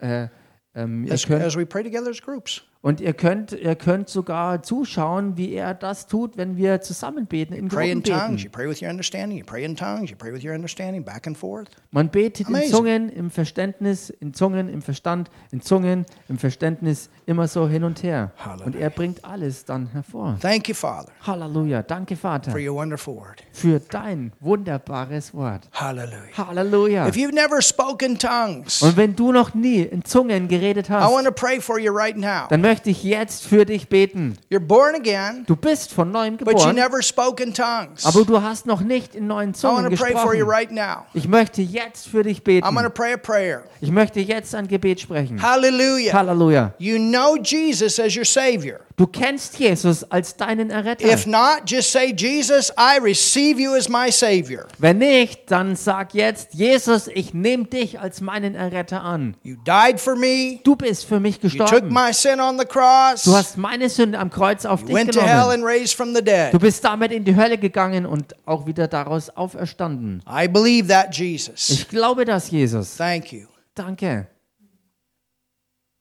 Äh, 0.00 0.28
ähm, 0.76 1.04
As, 1.10 1.26
könnt, 1.26 1.42
as 1.42 1.56
we 1.56 1.66
pray 1.66 1.82
together 1.82 2.10
as 2.10 2.22
groups. 2.22 2.62
Und 2.80 3.00
ihr 3.00 3.12
könnt, 3.12 3.52
ihr 3.52 3.74
könnt 3.74 4.08
sogar 4.08 4.62
zuschauen, 4.62 5.36
wie 5.36 5.52
er 5.52 5.74
das 5.74 6.06
tut, 6.06 6.36
wenn 6.36 6.56
wir 6.56 6.80
zusammen 6.80 7.26
beten, 7.26 7.52
in 7.52 7.68
Pray 7.68 7.90
in 7.90 8.02
tongues. 8.04 8.42
You 8.42 8.48
beten. 8.48 8.52
pray 8.52 8.68
with 8.68 8.80
your 8.82 8.88
understanding. 8.90 9.36
You 9.38 9.44
pray 9.44 9.64
in 9.64 9.74
tongues. 9.76 10.10
You 10.10 10.16
pray 10.16 10.32
with 10.32 10.44
your 10.44 10.54
understanding. 10.54 11.04
Back 11.04 11.26
and 11.26 11.36
forth. 11.36 11.68
Man 11.90 12.08
betet 12.10 12.48
in 12.48 12.54
Amazing. 12.54 12.70
Zungen, 12.70 13.08
im 13.10 13.30
Verständnis, 13.30 14.10
in 14.10 14.32
Zungen, 14.32 14.68
im 14.68 14.80
Verstand, 14.82 15.28
in 15.50 15.60
Zungen, 15.60 16.06
im 16.28 16.38
Verständnis, 16.38 17.10
immer 17.26 17.48
so 17.48 17.68
hin 17.68 17.82
und 17.84 18.02
her. 18.02 18.32
Halleluja. 18.38 18.66
Und 18.66 18.76
er 18.76 18.90
bringt 18.90 19.24
alles 19.24 19.64
dann 19.64 19.88
hervor. 19.92 20.36
Thank 20.40 20.68
you, 20.68 20.74
Father, 20.74 21.10
Halleluja. 21.26 21.82
Danke, 21.82 22.14
Vater, 22.16 22.50
for 22.52 22.60
your 22.60 22.74
wonderful 22.76 23.16
word. 23.16 23.42
für 23.52 23.80
dein 23.80 24.32
wunderbares 24.40 25.34
Wort. 25.34 25.68
Hallelujah. 25.72 26.36
Halleluja. 26.36 27.08
If 27.08 27.16
you've 27.16 27.34
never 27.34 27.60
spoken 27.62 28.18
tongues, 28.18 28.82
Und 28.82 28.96
wenn 28.96 29.16
du 29.16 29.32
noch 29.32 29.54
nie 29.54 29.80
in 29.82 30.04
Zungen 30.04 30.46
geredet 30.48 30.88
I 30.88 30.92
hast, 30.94 31.12
want 31.12 31.26
to 31.26 31.32
pray 31.32 31.60
for 31.60 31.78
you 31.78 31.92
right 31.92 32.16
now. 32.16 32.46
dann 32.48 32.60
möchte 32.68 32.90
ich 32.90 33.02
jetzt 33.02 33.44
für 33.46 33.64
dich 33.64 33.88
beten. 33.88 34.36
You're 34.50 34.58
born 34.60 34.94
again, 34.94 35.44
Du 35.46 35.56
bist 35.56 35.92
von 35.92 36.10
neuem 36.10 36.36
but 36.36 36.46
you 36.48 36.52
geboren, 36.54 36.74
never 36.76 37.02
spoke 37.02 37.42
in 37.42 37.54
tongues. 37.54 38.04
aber 38.04 38.24
du 38.24 38.42
hast 38.42 38.66
noch 38.66 38.80
nicht 38.80 39.14
in 39.14 39.26
neuen 39.26 39.50
I 39.50 39.54
Zungen 39.54 39.84
want 39.84 39.96
to 39.98 40.02
pray 40.04 40.12
for 40.12 40.34
you 40.34 40.44
gesprochen. 40.46 40.50
right 40.50 40.70
now. 40.70 41.06
Ich 41.14 41.26
möchte 41.28 41.62
jetzt 41.62 42.08
für 42.08 42.22
dich 42.22 42.40
I'm 42.40 42.60
going 42.62 42.76
to 42.84 42.90
beten. 42.90 42.92
pray 42.94 43.12
a 43.14 43.16
prayer. 43.16 43.64
Ich 43.80 43.90
möchte 43.90 44.20
jetzt 44.20 44.54
ein 44.54 44.68
Gebet 44.68 45.00
sprechen. 45.00 45.40
Hallelujah. 45.42 46.12
Halleluja. 46.12 46.74
You 46.78 46.98
know 46.98 47.36
Jesus 47.42 47.98
as 47.98 48.14
your 48.16 48.24
Savior. 48.26 48.80
Du 48.98 49.06
kennst 49.06 49.58
Jesus 49.60 50.02
als 50.10 50.36
deinen 50.36 50.70
Erretter. 50.70 51.06
If 51.06 51.24
not, 51.24 51.62
just 51.66 51.92
say, 51.92 52.12
Jesus, 52.12 52.70
I 52.76 52.98
receive 53.00 53.60
you 53.60 53.74
as 53.74 53.88
my 53.88 54.10
Savior. 54.10 54.66
Wenn 54.78 54.98
nicht, 54.98 55.50
dann 55.50 55.76
sag 55.76 56.14
jetzt, 56.14 56.52
Jesus, 56.54 57.06
ich 57.06 57.32
nehme 57.32 57.64
dich 57.66 58.00
als 58.00 58.20
meinen 58.20 58.56
Erretter 58.56 59.02
an. 59.04 59.36
You 59.44 59.54
died 59.64 60.00
for 60.00 60.16
me. 60.16 60.58
Du 60.64 60.74
bist 60.74 61.04
für 61.04 61.20
mich 61.20 61.36
You 61.40 61.48
took 61.48 61.58
gestorben. 61.70 61.94
my 61.94 62.12
sin 62.12 62.40
on 62.40 62.58
the 62.58 62.64
cross. 62.66 63.22
Du 63.22 63.36
hast 63.36 63.56
meine 63.56 63.88
Sünde 63.88 64.18
am 64.18 64.30
Kreuz 64.30 64.66
auf 64.66 64.84
dich 64.84 64.92
Went 64.94 65.14
to 65.14 65.20
hell 65.20 65.28
genommen. 65.48 65.52
and 65.54 65.64
raised 65.64 65.94
from 65.94 66.08
the 66.12 66.20
Du 66.20 66.24
dead. 66.24 66.60
bist 66.60 66.84
damit 66.84 67.12
in 67.12 67.24
die 67.24 67.36
Hölle 67.36 67.56
gegangen 67.56 68.04
und 68.04 68.34
auch 68.46 68.66
wieder 68.66 68.88
daraus 68.88 69.30
auferstanden. 69.30 70.24
I 70.28 70.48
believe 70.48 70.88
that, 70.88 71.14
Jesus. 71.16 71.70
Ich 71.70 71.88
glaube 71.88 72.24
das, 72.24 72.50
Jesus. 72.50 72.96
Thank 72.96 73.32
you. 73.32 73.46
Danke. 73.76 74.26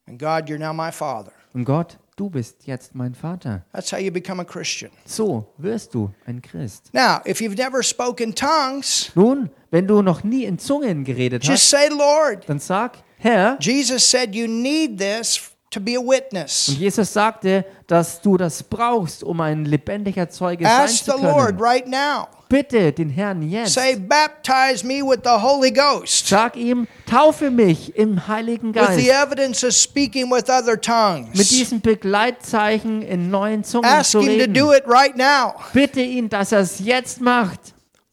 And 0.08 0.18
God, 0.20 0.50
you're 0.50 0.58
now 0.58 0.74
my 0.74 0.92
Father. 0.92 1.32
Und 1.54 1.66
Gott, 1.66 1.98
du 2.18 2.30
bist 2.30 2.66
jetzt 2.68 2.94
mein 2.96 3.14
Vater. 3.16 3.64
That's 3.72 3.94
how 3.94 4.00
you 4.00 4.12
become 4.12 4.42
a 4.42 4.46
Christian. 4.46 4.92
So 5.06 5.48
wirst 5.58 5.94
du 5.94 6.12
ein 6.26 6.42
Christ. 6.42 6.90
Now, 6.94 7.22
if 7.26 7.40
you've 7.40 7.56
never 7.56 7.82
spoken 7.82 8.36
tongues, 8.36 9.12
Nun, 9.16 9.50
wenn 9.72 9.88
du 9.88 10.02
noch 10.02 10.24
nie 10.26 10.44
in 10.44 10.60
Zungen 10.60 11.06
geredet 11.06 11.44
just 11.46 11.64
hast, 11.64 11.70
say, 11.70 11.88
Lord, 11.90 12.44
dann 12.50 12.60
sag, 12.60 12.98
Herr, 13.20 13.58
Jesus 13.62 14.04
said 14.10 14.36
you 14.36 14.48
need 14.48 14.98
this 14.98 15.40
to 15.70 15.80
be 15.80 15.96
a 15.96 16.02
witness. 16.02 16.70
und 16.70 16.80
Jesus 16.80 17.14
sagte, 17.14 17.66
dass 17.88 18.22
du 18.22 18.36
das 18.38 18.64
brauchst, 18.64 19.24
um 19.24 19.40
ein 19.42 19.66
lebendiger 19.66 20.28
Zeuge 20.30 20.66
sein 20.66 20.86
Ask 20.86 21.06
zu 21.06 21.12
the 21.18 21.24
Lord 21.24 21.58
können. 21.58 21.62
right 21.62 21.88
now. 21.88 22.28
Bitte 22.50 22.92
den 22.94 23.10
Herrn 23.10 23.42
jetzt. 23.42 23.74
Say, 23.74 23.96
baptize 23.98 24.86
me 24.86 25.02
with 25.02 25.20
the 25.24 25.30
Holy 25.42 25.72
Ghost, 25.72 26.28
Sag 26.28 26.56
ihm, 26.56 26.88
taufe 27.06 27.52
mich 27.52 27.96
im 27.98 28.28
Heiligen 28.28 28.74
with 28.74 28.82
the 28.96 29.08
Geist. 29.08 29.10
evidence 29.10 29.64
of 29.66 29.74
speaking 29.74 30.32
with 30.32 30.50
other 30.50 30.74
Mit 30.74 30.82
tongues. 30.84 31.50
diesen 31.50 31.82
Begleitzeichen 31.82 33.02
in 33.02 33.30
neuen 33.30 33.64
Zungen 33.64 33.90
Ask 33.90 34.12
zu 34.12 34.20
Him 34.22 34.28
to 34.28 34.34
reden. 34.46 34.54
do 34.54 34.74
it 34.74 34.84
right 34.88 35.16
now. 35.18 35.56
Bitte 35.74 36.02
ihn, 36.02 36.30
dass 36.30 36.52
er 36.52 36.60
es 36.62 36.80
jetzt 36.80 37.20
macht. 37.22 37.60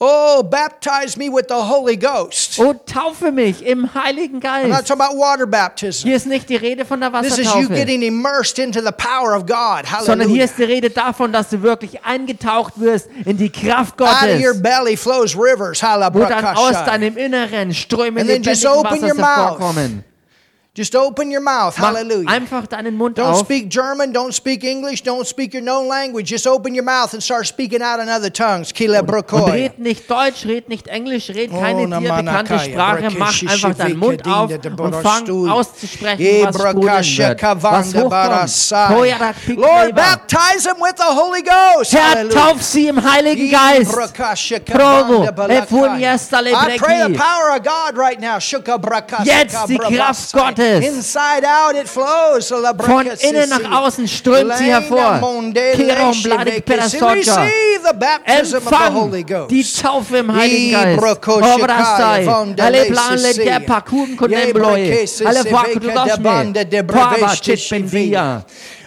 Oh, 0.01 0.43
baptize 0.43 1.17
me 1.17 1.31
with 1.31 1.47
the 1.49 1.55
Holy 1.55 1.97
Ghost. 1.97 2.59
Und 2.59 2.85
taufe 2.85 3.31
mich 3.31 3.65
im 3.65 3.95
Heiligen 3.95 4.41
I'm 4.41 4.63
not 4.69 4.71
Geist. 4.73 4.89
talking 4.89 5.01
about 5.03 5.17
water 5.17 5.47
baptism. 5.47 6.09
Hier 6.09 6.17
ist 6.17 6.27
nicht 6.27 6.49
die 6.49 6.57
Rede 6.57 6.85
von 6.85 7.01
der 7.01 7.13
This 7.23 7.39
is 7.39 7.45
you 7.45 7.45
Wassertaufe, 7.45 7.75
getting 7.75 8.03
immersed 8.03 8.59
into 8.59 8.81
the 8.81 8.91
power 8.91 9.37
of 9.37 9.47
God. 9.47 9.87
sondern 10.05 10.29
hier 10.29 10.43
Hallelujah. 10.43 10.45
ist 10.45 10.59
die 10.59 10.65
Rede 10.65 10.91
davon, 10.91 11.33
dass 11.33 11.51
du 11.51 11.63
wirklich 11.63 12.05
eingetaucht 12.05 12.73
wirst 12.81 13.09
in 13.25 13.37
die 13.37 13.51
Kraft 13.51 14.01
Out 14.03 14.09
of 14.09 14.23
your 14.41 14.53
Gottes, 14.55 14.63
belly 14.63 14.97
flows 14.97 15.37
rivers. 15.37 15.81
wo 15.81 16.25
dann 16.25 16.45
aus 16.45 16.73
deinem 16.85 17.17
Inneren 17.17 17.73
Ströme 17.73 18.23
lebendigen 18.25 18.53
Wassers 18.53 19.01
hervorkommen. 19.01 20.05
Just 20.77 20.97
open 20.97 21.31
your 21.31 21.41
mouth. 21.41 21.77
Hallelujah. 21.79 22.29
einfach 22.29 22.66
deinen 22.66 22.97
Mund 22.97 23.16
Don't 23.16 23.27
auf 23.27 23.39
speak 23.47 23.70
German, 23.70 24.12
don't 24.12 24.33
speak 24.33 24.64
English, 24.64 25.05
don't 25.05 25.25
speak 25.25 25.55
your 25.55 25.62
known 25.62 25.87
language. 25.87 26.29
Just 26.29 26.49
open 26.49 26.75
your 26.75 26.83
mouth 26.83 27.14
and 27.14 27.22
start 27.22 27.47
speaking 27.47 27.81
out 27.81 28.01
in 28.01 28.09
other 28.09 28.29
tongues. 28.29 28.72
Und 28.72 29.07
brokoya. 29.07 29.53
red 29.55 29.79
nicht 29.79 30.11
Deutsch, 30.11 30.45
red 30.45 30.68
nicht 30.68 30.89
Englisch, 30.89 31.31
red 31.31 31.53
keine 31.53 31.87
dir 31.87 32.12
bekannte 32.12 32.59
Sprache, 32.59 33.09
mach 33.16 33.40
einfach 33.43 33.74
deinen 33.77 33.99
Mund 34.01 34.27
auf 34.27 34.51
und 34.51 34.94
fang 34.97 35.49
auszusprechen, 35.49 36.43
was 36.43 36.57
sprudeln 36.57 37.19
wird, 37.19 37.40
Lord, 39.57 39.94
baptize 39.94 40.69
him 40.69 40.81
with 40.81 40.97
the 40.97 41.05
Holy 41.05 41.43
Ghost. 41.43 41.93
Herr, 41.93 42.28
tauf 42.28 42.61
sie 42.65 42.89
im 42.89 43.01
Heiligen 43.01 43.49
Geist. 43.49 43.93
Ebrakasha 43.93 44.59
Provo, 44.59 45.23
I 45.23 46.77
pray 46.78 46.99
the 47.07 47.16
power 47.16 47.55
of 47.57 47.62
God 47.62 47.97
right 47.97 48.20
now. 48.20 48.39
Jetzt 49.24 49.69
die 49.69 49.78
Kraft. 49.78 50.32
Gottes. 50.32 50.64
Inside 50.82 51.45
out 51.45 51.74
it 51.77 51.89
flows. 51.89 52.49
Von 52.49 53.07
innen 53.07 53.49
nach 53.49 53.82
außen 53.82 54.09
strömt 54.09 54.57
sie 54.57 54.65
hervor. 54.65 55.20
Empfang 58.27 59.11
die 59.49 59.65
Taufe 59.82 60.16
im 60.19 60.35
Heiligen 60.35 60.73
Geist. 60.73 61.03
Obrastai, 61.27 62.27
alle 62.59 62.85
plan 62.86 63.16
le 63.16 63.23
leisisi. 63.23 63.45
de 63.45 63.61
pakun 63.61 64.09
Ye 64.09 64.16
konembloye, 64.16 64.86
brekese 64.86 65.27
alle 65.27 65.43
seveka 65.43 66.05
de 66.05 66.23
bande 66.23 66.65
de 66.65 66.82
vakudoshne, 66.82 67.82
Pava. 67.85 68.45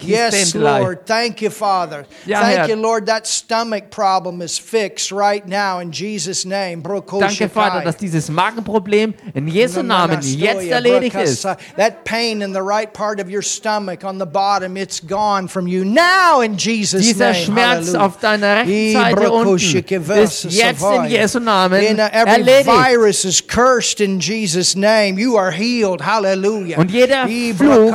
Yes. 0.00 0.54
Lord. 0.54 1.06
Thank 1.06 1.42
you, 1.42 1.50
Father. 1.50 2.06
Ja, 2.26 2.40
Thank 2.40 2.58
Herr. 2.58 2.68
you, 2.68 2.76
Lord. 2.76 3.06
That 3.06 3.26
stomach 3.26 3.90
problem 3.90 4.40
is 4.42 4.58
fixed 4.58 5.12
right 5.12 5.46
now 5.46 5.80
in 5.80 5.90
Jesus' 5.90 6.44
name. 6.44 6.82
Danke, 6.82 7.48
Vater, 7.48 7.82
dass 7.82 7.96
dieses 7.96 8.28
Magenproblem 8.28 9.14
in 9.34 9.48
Jesu 9.48 9.82
Namen 9.82 10.20
jetzt 10.22 10.66
erledigt 10.66 11.14
ist. 11.16 11.42
That 11.76 12.04
pain 12.04 12.42
in 12.42 12.52
the 12.52 12.62
right 12.62 12.92
part 12.92 13.20
of 13.20 13.28
your 13.30 13.42
stomach 13.42 14.04
on 14.04 14.18
the 14.18 14.26
bottom, 14.26 14.76
it's 14.76 15.00
gone 15.00 15.48
from 15.48 15.66
you 15.66 15.84
now 15.84 16.40
in 16.40 16.56
Jesus' 16.56 17.02
Dieser 17.02 17.32
name. 17.32 17.44
Schmerz 17.44 17.86
Hallelujah. 17.86 18.06
auf 18.06 18.18
deiner 18.20 18.56
rechten 18.56 18.92
Seite 18.92 19.30
unten 19.30 19.56
ist 19.56 20.44
jetzt 20.44 20.82
in 20.82 21.04
Jesu 21.06 21.38
Namen 21.38 21.82
In 21.82 21.98
uh, 21.98 22.02
every 22.12 22.40
erledigt. 22.40 22.66
virus 22.66 23.24
is 23.24 23.46
cursed 23.46 24.00
in 24.00 24.20
Jesus' 24.20 24.74
name. 24.74 25.18
You 25.18 25.36
are 25.36 25.50
healed. 25.50 26.00
Hallelujah. 26.00 26.78
Und 26.78 26.90
jeder 26.90 27.26
Fluch 27.56 27.92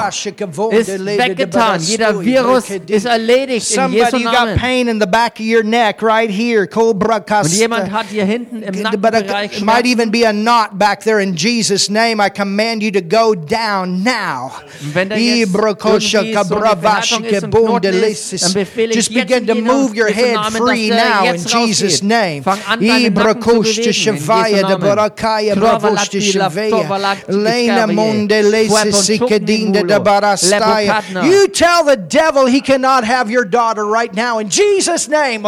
ist 0.72 0.88
weggetan. 1.06 1.71
Jeder 1.80 2.20
Virus 2.20 2.66
ist 2.88 3.06
erledigt 3.06 3.72
in 3.72 3.92
Jesu 3.92 4.06
Somebody, 4.10 4.24
you 4.24 4.32
got 4.32 4.46
Namen. 4.46 4.58
pain 4.60 4.88
in 4.88 5.00
the 5.00 5.06
back 5.08 5.40
of 5.40 5.46
your 5.46 5.64
neck 5.64 6.02
right 6.02 6.30
here. 6.30 6.68
Cobra 6.68 7.18
Und 7.18 7.48
jemand 7.54 7.92
hat 7.92 8.06
hier 8.10 8.26
hinten 8.26 8.62
im 8.64 8.72
but 8.74 8.84
Nackenbereich 8.84 9.58
it 9.58 9.62
might 9.64 9.86
Schmerzen. 9.86 9.86
even 9.88 10.12
be 10.12 10.26
a 10.28 10.32
knot 10.34 10.78
back 10.78 11.02
there 11.04 11.20
in 11.22 11.36
Jesus' 11.36 11.90
name. 11.90 12.20
I 12.20 12.30
command 12.30 12.82
you 12.84 12.92
to 12.92 13.02
go 13.02 13.34
down 13.36 14.04
now. 14.04 14.52
Und 14.82 14.96
wenn 14.96 15.10
da 15.10 15.16
jetzt 15.16 15.50
Ibrokosha 15.50 16.22
irgendwie 16.22 16.34
so 16.34 16.56
eine 16.56 16.64
kabrabashi 16.66 17.16
Verhärtung 17.16 17.24
ist 17.26 17.44
und 17.44 17.52
kebunde 17.52 17.90
Knoten 17.92 17.94
ist, 17.94 18.02
lesis. 18.32 18.42
dann 18.42 18.54
befehle 18.54 18.90
ich 18.90 18.96
Just 18.96 19.12
jetzt 19.12 19.28
begin 19.28 19.48
to 19.48 19.54
in 19.54 19.64
move 19.66 19.96
your 19.96 20.08
Jesu 20.10 20.20
head 20.20 20.34
Namen, 20.36 20.58
free 20.58 20.90
dass 20.90 20.98
er 20.98 21.10
now 21.10 21.20
in 21.20 21.26
jetzt 21.34 21.54
Jesus' 21.54 21.84
rausgeht. 21.94 22.04
name. 22.04 22.42
Fang 22.44 22.60
an, 22.68 22.80
deinen 22.80 22.88
Nacken 22.88 23.02
zu 23.02 23.08
Ibrokoshte 23.22 23.82
bewegen 23.82 23.88
in 23.88 23.94
shavaya 23.94 24.48
Jesu 24.48 24.56
de 24.56 24.62
Namen. 24.72 24.82
barakaya 24.88 25.54
Trova 25.56 25.80
bravoshte 25.80 26.18
lakti 26.20 26.38
laf, 26.38 26.54
shavaya. 26.54 26.70
tova 26.70 26.98
lakti 26.98 27.32
Lena 27.32 27.74
kiskarie. 27.88 27.96
monde 27.96 28.42
lesis 28.42 28.72
Fuepon 28.72 28.94
sikadinda 29.04 29.80
chukni 29.80 29.88
de 29.88 29.94
mulo. 29.94 30.04
barastaya. 30.04 31.02
Lebokadna. 31.02 31.26
You 31.26 31.48
tell 31.62 31.84
the 31.84 31.98
devil 31.98 32.46
he 32.46 32.62
cannot 32.62 33.04
have 33.04 33.30
your 33.30 33.46
daughter 33.46 33.86
right 33.86 34.14
now 34.14 34.40
in 34.40 34.50
Jesus' 34.50 35.08
name. 35.08 35.44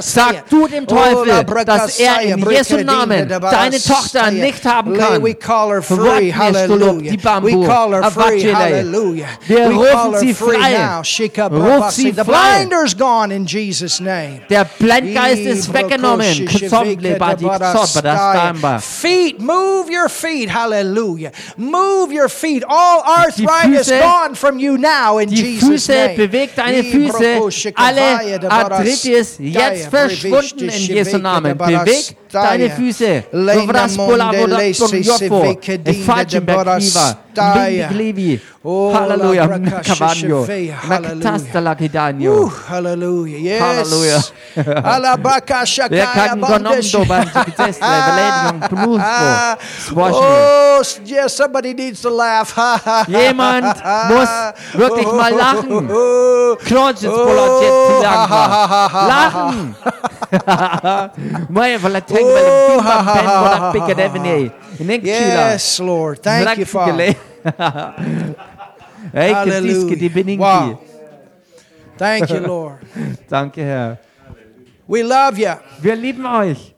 Sag 0.00 0.48
du 0.48 0.68
dem 0.68 0.86
Teufel, 0.86 1.64
dass 1.64 1.98
er 2.00 2.22
in 2.22 2.38
Jesu 2.50 2.82
Namen 2.82 3.28
deine 3.28 3.78
Tochter 3.78 4.30
nicht 4.30 4.64
haben 4.64 4.96
kann. 4.96 5.22
We 5.22 5.34
call 5.34 5.70
her 5.70 5.82
free, 5.82 6.30
hallelujah. 6.30 7.12
We 7.42 7.66
call 7.66 7.92
her 7.92 8.10
free, 8.10 8.42
hallelujah. 8.42 9.28
Wir 9.46 9.68
We 9.68 9.74
rufen 9.74 9.92
call 9.92 10.12
her 10.12 10.20
sie 10.20 10.34
free 10.34 10.56
frei. 10.56 11.48
Ruf 11.50 11.90
sie 11.90 12.12
The 12.12 12.24
frei. 12.24 12.66
blinder's 12.66 12.94
gone 12.94 13.30
in 13.30 13.46
Jesus' 13.46 14.00
name. 14.00 14.42
Der 14.48 14.64
Blendgeist 14.78 15.42
ist 15.42 15.72
weggenommen. 15.72 16.46
Ksomble 16.46 17.18
badi 17.18 17.44
ksot 17.44 17.94
badastamba. 17.94 18.80
Feet, 18.80 19.40
move 19.40 19.90
your 19.90 20.08
feet, 20.08 20.48
hallelujah. 20.48 21.32
Move 21.56 22.12
your 22.12 22.28
feet. 22.28 22.64
All 22.68 23.02
arthritis 23.02 23.90
gone 23.90 24.34
from 24.34 24.58
you 24.58 24.78
now 24.78 25.18
in 25.18 25.30
Die 25.42 25.58
Füße, 25.58 25.92
name. 25.92 26.14
beweg 26.16 26.50
deine 26.54 26.84
Füße. 26.84 27.72
Alle 27.74 28.50
Arthritis 28.50 29.36
jetzt 29.38 29.88
verschwunden 29.88 30.68
in 30.68 30.82
Jesu 30.82 31.18
Namen. 31.18 31.56
Beweg 31.58 32.16
deine 32.32 32.70
Füße. 32.70 33.24
Dovras 33.32 33.96
polavoda 33.96 34.58
ton 34.78 35.02
jofo. 35.02 35.44
E 35.84 35.94
facem 36.04 36.44
bekliva. 36.44 37.16
Bindi 37.34 37.84
klivi. 37.88 38.40
Halleluja. 38.64 39.48
Cavanio. 39.82 40.46
Nakatasta 40.88 41.58
Woo, 41.58 41.64
lakidanio. 41.64 42.52
hallelujah. 42.68 43.38
Yes. 43.38 43.60
Hallelujah. 43.60 44.22
Alabaka 44.84 45.60
Wir 45.60 45.66
shakaya 45.66 46.06
kan 46.14 46.40
gonom 46.40 46.62
bandesh. 46.62 46.92
do 46.92 47.04
ban 47.04 47.24
tikitesle. 47.26 47.80
Beledning 48.06 48.60
pnuspo. 48.68 49.26
Swashi. 49.88 50.20
Oh, 50.22 50.78
s- 50.80 51.00
yes, 51.04 51.34
somebody 51.36 51.72
needs 51.74 52.00
to 52.02 52.10
laugh. 52.10 52.54
Jemand 53.08 53.64
muss 54.10 54.28
wirklich 54.74 55.06
mal 55.12 55.32
lachen. 55.34 55.88
Krodzic 56.68 57.10
Oh, 57.16 57.24
polaciet 57.24 58.04
ha, 58.04 58.26
ha, 58.28 58.44
ha, 58.46 58.66
ha, 58.68 58.88
ha, 58.92 59.02
Lachen! 59.08 59.74
Volateng 62.24 62.76
Oh, 62.76 62.78
vele 62.78 62.82
ha, 62.82 62.98
bimba 62.98 63.04
ha, 63.04 63.12
pen 63.14 63.24
ha, 63.24 63.32
ha, 63.32 63.40
voda 63.42 63.72
pike 63.72 63.94
devne. 63.96 64.52
Nek 64.86 65.02
chila. 65.02 65.52
Yes, 65.52 65.80
Lord. 65.80 66.22
Thank 66.22 66.58
you, 66.58 66.64
Father. 66.66 67.14
Hey, 69.12 69.32
Hallelujah. 69.34 69.96
die 69.96 70.08
bininki. 70.08 70.38
Wow. 70.38 70.78
Thank 71.98 72.30
you, 72.30 72.38
Lord. 72.40 72.78
Danke, 73.28 73.60
Herr. 73.62 73.98
We 74.86 75.02
love 75.02 75.38
you. 75.38 75.52
Wir 75.82 75.96
lieben 75.96 76.24
euch. 76.24 76.72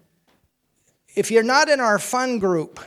If 1.14 1.30
you're 1.30 1.44
not 1.44 1.68
in 1.68 1.80
our 1.80 1.98
fun 2.00 2.40
group, 2.40 2.80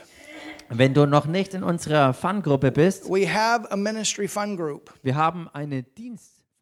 Wenn 0.70 0.92
du 0.92 1.06
noch 1.06 1.24
nicht 1.24 1.54
in 1.54 1.62
unserer 1.62 2.12
Fun-Gruppe 2.12 2.70
bist, 2.70 3.08
we 3.08 3.26
have 3.26 3.66
a 3.70 3.76
ministry 3.76 4.28
fun 4.28 4.54
group. 4.54 4.92
wir 5.02 5.14
haben 5.16 5.48
eine 5.54 5.82
Dienst 5.82 6.37